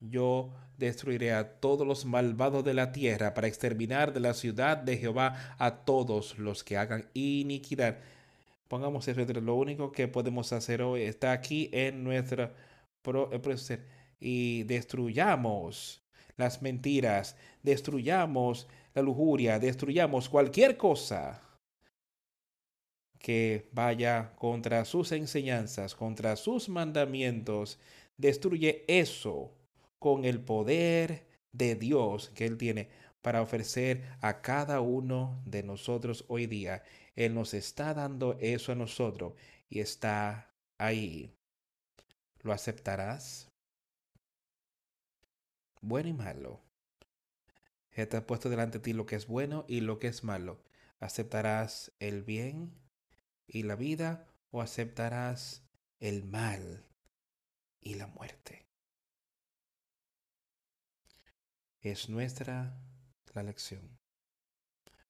Yo 0.00 0.50
destruiré 0.78 1.32
a 1.32 1.60
todos 1.60 1.86
los 1.86 2.06
malvados 2.06 2.64
de 2.64 2.72
la 2.72 2.90
tierra 2.90 3.34
para 3.34 3.48
exterminar 3.48 4.14
de 4.14 4.20
la 4.20 4.32
ciudad 4.32 4.78
de 4.78 4.96
Jehová 4.96 5.54
a 5.58 5.84
todos 5.84 6.38
los 6.38 6.64
que 6.64 6.78
hagan 6.78 7.06
iniquidad. 7.12 7.98
Pongamos 8.66 9.06
eso 9.08 9.20
entre 9.20 9.42
lo 9.42 9.56
único 9.56 9.92
que 9.92 10.08
podemos 10.08 10.52
hacer 10.54 10.80
hoy. 10.80 11.02
Está 11.02 11.32
aquí 11.32 11.68
en 11.72 12.02
nuestra 12.02 12.54
eh, 13.04 13.78
y 14.20 14.62
destruyamos 14.62 16.02
las 16.36 16.62
mentiras, 16.62 17.36
destruyamos 17.62 18.66
la 18.94 19.02
lujuria, 19.02 19.58
destruyamos 19.58 20.30
cualquier 20.30 20.78
cosa 20.78 21.42
que 23.18 23.68
vaya 23.72 24.32
contra 24.36 24.86
sus 24.86 25.12
enseñanzas, 25.12 25.94
contra 25.94 26.36
sus 26.36 26.70
mandamientos. 26.70 27.78
Destruye 28.16 28.84
eso 28.88 29.59
con 30.00 30.24
el 30.24 30.40
poder 30.40 31.28
de 31.52 31.76
Dios 31.76 32.30
que 32.30 32.46
Él 32.46 32.56
tiene 32.56 32.88
para 33.22 33.42
ofrecer 33.42 34.02
a 34.20 34.40
cada 34.40 34.80
uno 34.80 35.40
de 35.44 35.62
nosotros 35.62 36.24
hoy 36.26 36.46
día. 36.46 36.82
Él 37.14 37.34
nos 37.34 37.54
está 37.54 37.94
dando 37.94 38.36
eso 38.40 38.72
a 38.72 38.74
nosotros 38.74 39.34
y 39.68 39.80
está 39.80 40.52
ahí. 40.78 41.36
¿Lo 42.40 42.52
aceptarás? 42.52 43.52
Bueno 45.82 46.08
y 46.08 46.14
malo. 46.14 46.60
Él 47.90 48.08
te 48.08 48.16
ha 48.16 48.26
puesto 48.26 48.48
delante 48.48 48.78
de 48.78 48.84
ti 48.84 48.92
lo 48.94 49.04
que 49.04 49.16
es 49.16 49.26
bueno 49.26 49.66
y 49.68 49.82
lo 49.82 49.98
que 49.98 50.06
es 50.06 50.24
malo. 50.24 50.62
¿Aceptarás 50.98 51.92
el 51.98 52.22
bien 52.22 52.72
y 53.46 53.64
la 53.64 53.76
vida 53.76 54.26
o 54.50 54.62
aceptarás 54.62 55.62
el 55.98 56.24
mal 56.24 56.86
y 57.80 57.94
la 57.96 58.06
muerte? 58.06 58.69
Es 61.82 62.10
nuestra 62.10 62.78
la 63.32 63.42
lección. 63.42 63.98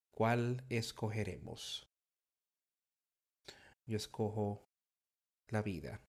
¿Cuál 0.09 0.63
escogeremos? 0.69 1.85
Yo 3.85 3.97
escojo 3.97 4.69
la 5.49 5.61
vida. 5.61 5.99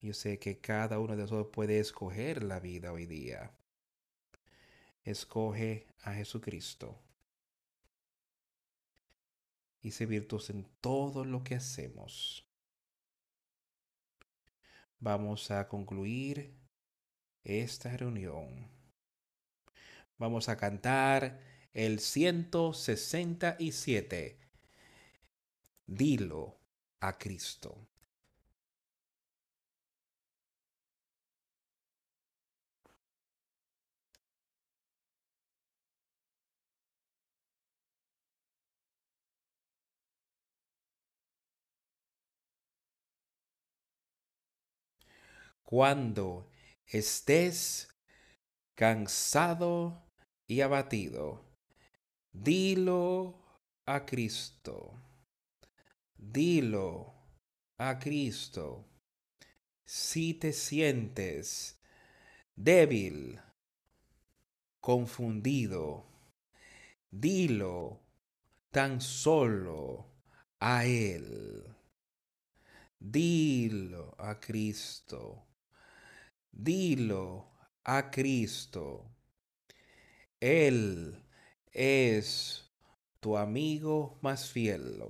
Yo 0.00 0.14
sé 0.14 0.38
que 0.38 0.60
cada 0.60 1.00
uno 1.00 1.16
de 1.16 1.22
nosotros 1.22 1.48
puede 1.52 1.80
escoger 1.80 2.44
la 2.44 2.60
vida 2.60 2.92
hoy 2.92 3.06
día. 3.06 3.50
Escoge 5.02 5.88
a 6.02 6.14
Jesucristo 6.14 7.02
y 9.82 9.90
se 9.90 10.06
virtud 10.06 10.42
en 10.50 10.68
todo 10.80 11.24
lo 11.24 11.42
que 11.42 11.56
hacemos. 11.56 12.46
Vamos 15.00 15.50
a 15.50 15.66
concluir 15.66 16.63
esta 17.44 17.96
reunión. 17.96 18.68
Vamos 20.18 20.48
a 20.48 20.56
cantar 20.56 21.38
el 21.72 22.00
167. 22.00 24.40
Dilo 25.86 26.56
a 27.00 27.18
Cristo. 27.18 27.76
Cuando 45.64 46.46
estés 46.98 47.88
cansado 48.76 50.06
y 50.46 50.60
abatido, 50.60 51.44
dilo 52.32 53.42
a 53.84 54.06
Cristo. 54.06 54.94
Dilo 56.16 57.12
a 57.78 57.98
Cristo. 57.98 58.86
Si 59.84 60.34
te 60.34 60.52
sientes 60.52 61.80
débil, 62.54 63.40
confundido, 64.80 66.06
dilo 67.10 68.00
tan 68.70 69.00
solo 69.00 70.06
a 70.60 70.84
Él. 70.86 71.64
Dilo 73.00 74.14
a 74.16 74.38
Cristo. 74.38 75.43
Dilo 76.56 77.50
a 77.82 78.10
Cristo. 78.12 79.10
Él 80.38 81.20
es 81.72 82.70
tu 83.18 83.36
amigo 83.36 84.18
más 84.22 84.48
fiel. 84.48 85.02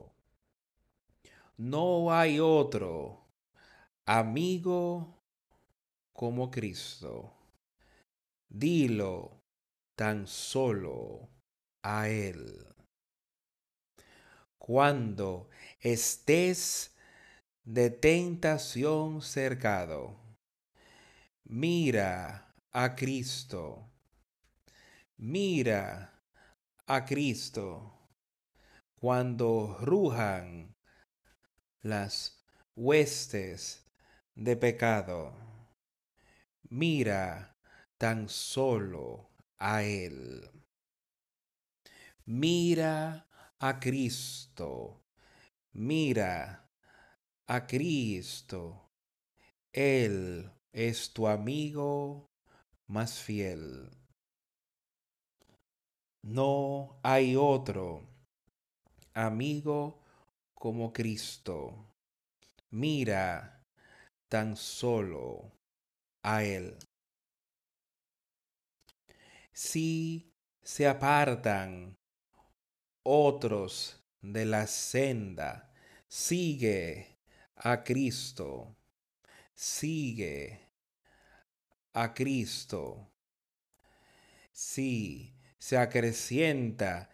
No 1.58 2.12
hay 2.12 2.40
otro 2.40 3.28
amigo 4.06 5.22
como 6.14 6.50
Cristo. 6.50 7.34
Dilo 8.48 9.42
tan 9.96 10.26
solo 10.26 11.28
a 11.82 12.08
Él. 12.08 12.66
Cuando 14.56 15.50
estés 15.80 16.96
de 17.64 17.90
tentación 17.90 19.20
cercado, 19.20 20.23
Mira 21.56 22.52
a 22.72 22.96
Cristo. 22.96 23.88
Mira 25.18 26.20
a 26.84 27.04
Cristo. 27.04 27.92
Cuando 28.96 29.78
rujan 29.80 30.74
las 31.82 32.44
huestes 32.74 33.86
de 34.34 34.56
pecado, 34.56 35.32
mira 36.70 37.56
tan 37.98 38.28
solo 38.28 39.30
a 39.56 39.84
Él. 39.84 40.50
Mira 42.26 43.28
a 43.60 43.78
Cristo. 43.78 45.04
Mira 45.72 46.68
a 47.46 47.64
Cristo. 47.64 48.90
Él 49.72 50.50
es 50.74 51.12
tu 51.12 51.28
amigo 51.28 52.32
más 52.88 53.22
fiel. 53.22 53.90
No 56.22 56.98
hay 57.04 57.36
otro 57.36 58.02
amigo 59.14 60.02
como 60.52 60.92
Cristo. 60.92 61.94
Mira 62.70 63.62
tan 64.28 64.56
solo 64.56 65.52
a 66.24 66.42
Él. 66.42 66.76
Si 69.52 70.34
se 70.60 70.88
apartan 70.88 71.96
otros 73.04 74.02
de 74.20 74.44
la 74.44 74.66
senda, 74.66 75.72
sigue 76.08 77.20
a 77.54 77.84
Cristo. 77.84 78.74
Sigue 79.54 80.63
a 81.94 82.12
Cristo. 82.12 83.12
Si 84.52 85.34
se 85.58 85.78
acrecienta 85.78 87.08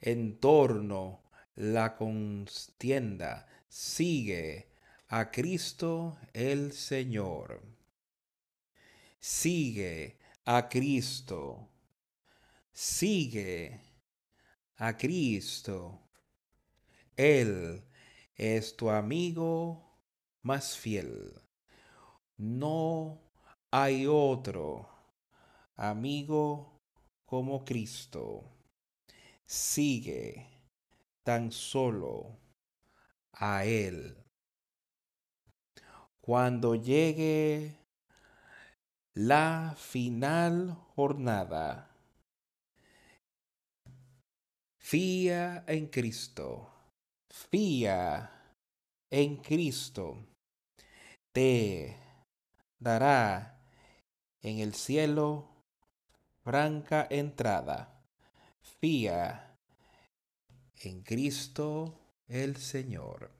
en 0.00 0.38
torno 0.38 1.24
la 1.56 1.96
contienda, 1.96 3.46
sigue 3.68 4.70
a 5.08 5.30
Cristo 5.30 6.18
el 6.32 6.72
Señor. 6.72 7.62
Sigue 9.18 10.18
a 10.44 10.68
Cristo. 10.68 11.68
Sigue 12.72 13.80
a 14.76 14.96
Cristo. 14.96 16.10
Él 17.16 17.82
es 18.36 18.76
tu 18.76 18.90
amigo 18.90 19.98
más 20.42 20.76
fiel. 20.76 21.40
No 22.36 23.25
hay 23.70 24.06
otro 24.06 24.88
amigo 25.76 26.80
como 27.24 27.64
Cristo. 27.64 28.44
Sigue 29.44 30.46
tan 31.22 31.52
solo 31.52 32.38
a 33.32 33.64
Él. 33.64 34.16
Cuando 36.20 36.74
llegue 36.74 37.76
la 39.14 39.74
final 39.76 40.74
jornada, 40.94 41.96
Fía 44.86 45.64
en 45.66 45.88
Cristo. 45.88 46.70
Fía 47.28 48.30
en 49.10 49.36
Cristo. 49.38 50.24
Te 51.32 51.96
dará 52.78 53.55
en 54.46 54.60
el 54.60 54.74
cielo 54.74 55.48
franca 56.44 57.04
entrada. 57.10 58.00
Fía 58.60 59.58
en 60.76 61.02
Cristo 61.02 61.98
el 62.28 62.56
Señor. 62.56 63.32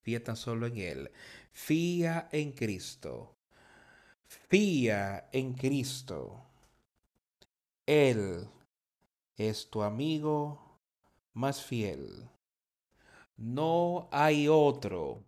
Fía 0.00 0.24
tan 0.24 0.36
solo 0.36 0.66
en 0.66 0.78
Él. 0.78 1.10
Fía 1.52 2.30
en 2.32 2.52
Cristo. 2.52 3.36
Fía 4.24 5.28
en 5.30 5.52
Cristo. 5.52 6.42
Él 7.84 8.48
es 9.36 9.68
tu 9.68 9.82
amigo 9.82 10.80
más 11.34 11.62
fiel. 11.62 12.30
No 13.36 14.08
hay 14.10 14.48
otro 14.48 15.22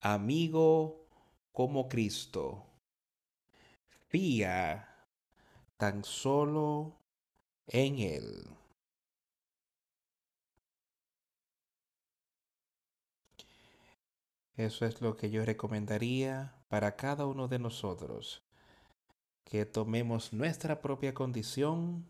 amigo 0.00 1.06
como 1.52 1.88
Cristo. 1.88 2.73
Tan 5.76 6.04
solo 6.04 6.94
en 7.66 7.98
Él. 7.98 8.46
Eso 14.56 14.86
es 14.86 15.00
lo 15.00 15.16
que 15.16 15.30
yo 15.30 15.44
recomendaría 15.44 16.54
para 16.68 16.94
cada 16.94 17.26
uno 17.26 17.48
de 17.48 17.58
nosotros. 17.58 18.44
Que 19.42 19.66
tomemos 19.66 20.32
nuestra 20.32 20.80
propia 20.80 21.12
condición 21.12 22.06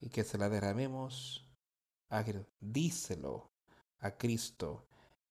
y 0.00 0.08
que 0.08 0.24
se 0.24 0.38
la 0.38 0.48
derramemos. 0.48 1.46
A, 2.08 2.24
díselo 2.60 3.50
a 3.98 4.12
Cristo. 4.12 4.86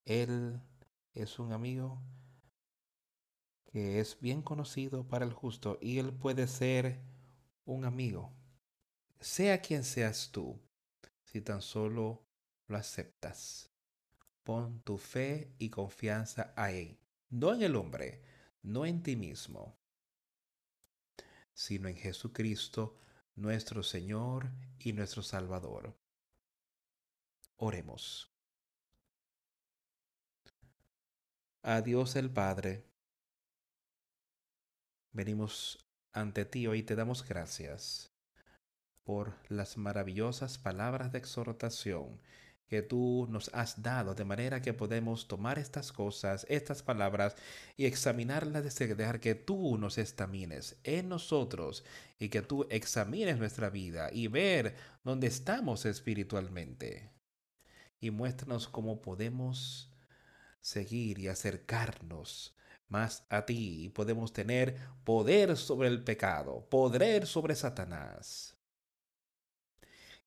Él 0.05 0.61
es 1.13 1.39
un 1.39 1.53
amigo 1.53 1.99
que 3.75 3.99
es 3.99 4.21
bien 4.21 4.41
conocido 4.41 5.05
para 5.05 5.25
el 5.25 5.33
justo 5.33 5.77
y 5.81 5.99
él 5.99 6.13
puede 6.13 6.47
ser 6.47 7.01
un 7.65 7.83
amigo. 7.83 8.31
Sea 9.19 9.59
quien 9.59 9.83
seas 9.83 10.29
tú, 10.31 10.57
si 11.25 11.41
tan 11.41 11.61
solo 11.61 12.25
lo 12.67 12.77
aceptas. 12.77 13.69
Pon 14.45 14.79
tu 14.79 14.97
fe 14.97 15.53
y 15.57 15.71
confianza 15.71 16.53
ahí, 16.55 16.97
no 17.29 17.53
en 17.53 17.63
el 17.63 17.75
hombre, 17.75 18.21
no 18.63 18.85
en 18.85 19.03
ti 19.03 19.17
mismo, 19.17 19.77
sino 21.53 21.89
en 21.89 21.97
Jesucristo, 21.97 22.97
nuestro 23.35 23.83
Señor 23.83 24.53
y 24.79 24.93
nuestro 24.93 25.21
Salvador. 25.21 25.93
Oremos. 27.57 28.31
A 31.61 31.81
Dios 31.81 32.15
el 32.15 32.31
Padre, 32.31 32.94
venimos 35.15 35.87
ante 36.11 36.43
ti 36.43 36.67
hoy 36.67 36.79
y 36.79 36.83
te 36.83 36.95
damos 36.95 37.25
gracias 37.25 38.11
por 39.05 39.33
las 39.47 39.77
maravillosas 39.77 40.57
palabras 40.57 41.13
de 41.13 41.19
exhortación 41.19 42.19
que 42.67 42.81
tú 42.81 43.25
nos 43.29 43.49
has 43.53 43.81
dado, 43.81 44.13
de 44.13 44.25
manera 44.25 44.61
que 44.61 44.73
podemos 44.73 45.29
tomar 45.29 45.57
estas 45.57 45.93
cosas, 45.93 46.45
estas 46.49 46.83
palabras 46.83 47.35
y 47.77 47.85
examinarlas 47.85 48.63
desde 48.63 48.93
dejar 48.93 49.21
que 49.21 49.35
tú 49.35 49.77
nos 49.77 49.97
examines 49.97 50.77
en 50.83 51.07
nosotros 51.07 51.85
y 52.19 52.27
que 52.27 52.41
tú 52.41 52.67
examines 52.69 53.37
nuestra 53.37 53.69
vida 53.69 54.09
y 54.11 54.27
ver 54.27 54.75
dónde 55.03 55.27
estamos 55.27 55.85
espiritualmente. 55.85 57.09
Y 58.01 58.09
muéstranos 58.11 58.67
cómo 58.67 59.01
podemos 59.01 59.93
seguir 60.59 61.19
y 61.19 61.29
acercarnos 61.29 62.54
más 62.87 63.25
a 63.29 63.45
ti 63.45 63.89
podemos 63.93 64.31
tener 64.33 64.77
poder 65.03 65.57
sobre 65.57 65.87
el 65.87 66.03
pecado, 66.03 66.67
poder 66.69 67.27
sobre 67.27 67.55
Satanás. 67.55 68.55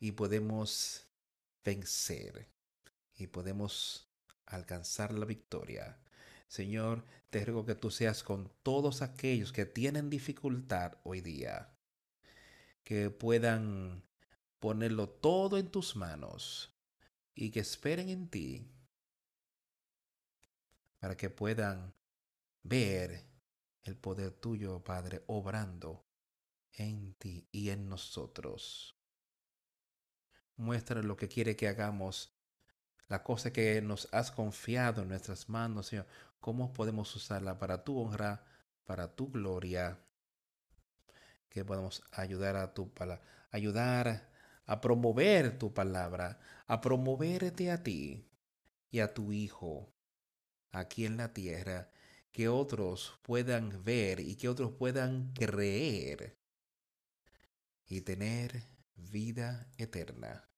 Y 0.00 0.12
podemos 0.12 1.06
vencer 1.64 2.48
y 3.16 3.26
podemos 3.26 4.08
alcanzar 4.46 5.12
la 5.12 5.26
victoria. 5.26 5.98
Señor, 6.46 7.04
te 7.30 7.44
ruego 7.44 7.66
que 7.66 7.74
tú 7.74 7.90
seas 7.90 8.22
con 8.22 8.50
todos 8.62 9.02
aquellos 9.02 9.52
que 9.52 9.66
tienen 9.66 10.08
dificultad 10.08 10.94
hoy 11.04 11.20
día, 11.20 11.74
que 12.84 13.10
puedan 13.10 14.02
ponerlo 14.58 15.08
todo 15.08 15.58
en 15.58 15.70
tus 15.70 15.94
manos 15.94 16.72
y 17.34 17.50
que 17.50 17.60
esperen 17.60 18.08
en 18.08 18.28
ti 18.28 18.66
para 20.98 21.16
que 21.16 21.30
puedan 21.30 21.94
ver 22.68 23.26
el 23.82 23.96
poder 23.96 24.32
tuyo, 24.32 24.84
Padre, 24.84 25.22
obrando 25.26 26.06
en 26.72 27.14
ti 27.14 27.48
y 27.50 27.70
en 27.70 27.88
nosotros. 27.88 28.96
Muestra 30.56 31.02
lo 31.02 31.16
que 31.16 31.28
quiere 31.28 31.56
que 31.56 31.68
hagamos, 31.68 32.36
la 33.08 33.22
cosa 33.22 33.52
que 33.52 33.80
nos 33.80 34.08
has 34.12 34.30
confiado 34.30 35.02
en 35.02 35.08
nuestras 35.08 35.48
manos, 35.48 35.86
Señor. 35.86 36.06
¿Cómo 36.40 36.72
podemos 36.72 37.14
usarla 37.16 37.58
para 37.58 37.82
tu 37.84 37.98
honra, 37.98 38.44
para 38.84 39.14
tu 39.14 39.30
gloria? 39.30 39.98
Que 41.48 41.64
podamos 41.64 42.02
ayudar 42.12 42.56
a 42.56 42.74
tu 42.74 42.92
palabra, 42.92 43.24
ayudar 43.50 44.30
a 44.66 44.80
promover 44.80 45.58
tu 45.58 45.72
palabra, 45.72 46.38
a 46.66 46.80
promoverte 46.80 47.70
a 47.70 47.82
ti 47.82 48.28
y 48.90 49.00
a 49.00 49.14
tu 49.14 49.32
Hijo 49.32 49.92
aquí 50.70 51.06
en 51.06 51.16
la 51.16 51.32
tierra, 51.32 51.90
que 52.38 52.48
otros 52.48 53.18
puedan 53.22 53.82
ver 53.82 54.20
y 54.20 54.36
que 54.36 54.48
otros 54.48 54.70
puedan 54.70 55.32
creer 55.32 56.38
y 57.84 58.02
tener 58.02 58.62
vida 58.94 59.68
eterna. 59.76 60.48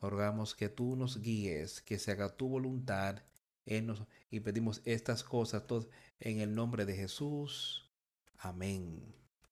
Rogamos 0.00 0.54
que 0.54 0.70
tú 0.70 0.96
nos 0.96 1.20
guíes, 1.20 1.82
que 1.82 1.98
se 1.98 2.12
haga 2.12 2.34
tu 2.34 2.48
voluntad 2.48 3.22
en 3.66 3.88
nosotros 3.88 4.16
y 4.30 4.40
pedimos 4.40 4.80
estas 4.86 5.22
cosas 5.22 5.66
todas 5.66 5.88
en 6.20 6.40
el 6.40 6.54
nombre 6.54 6.86
de 6.86 6.96
Jesús. 6.96 7.92
Amén. 8.38 9.25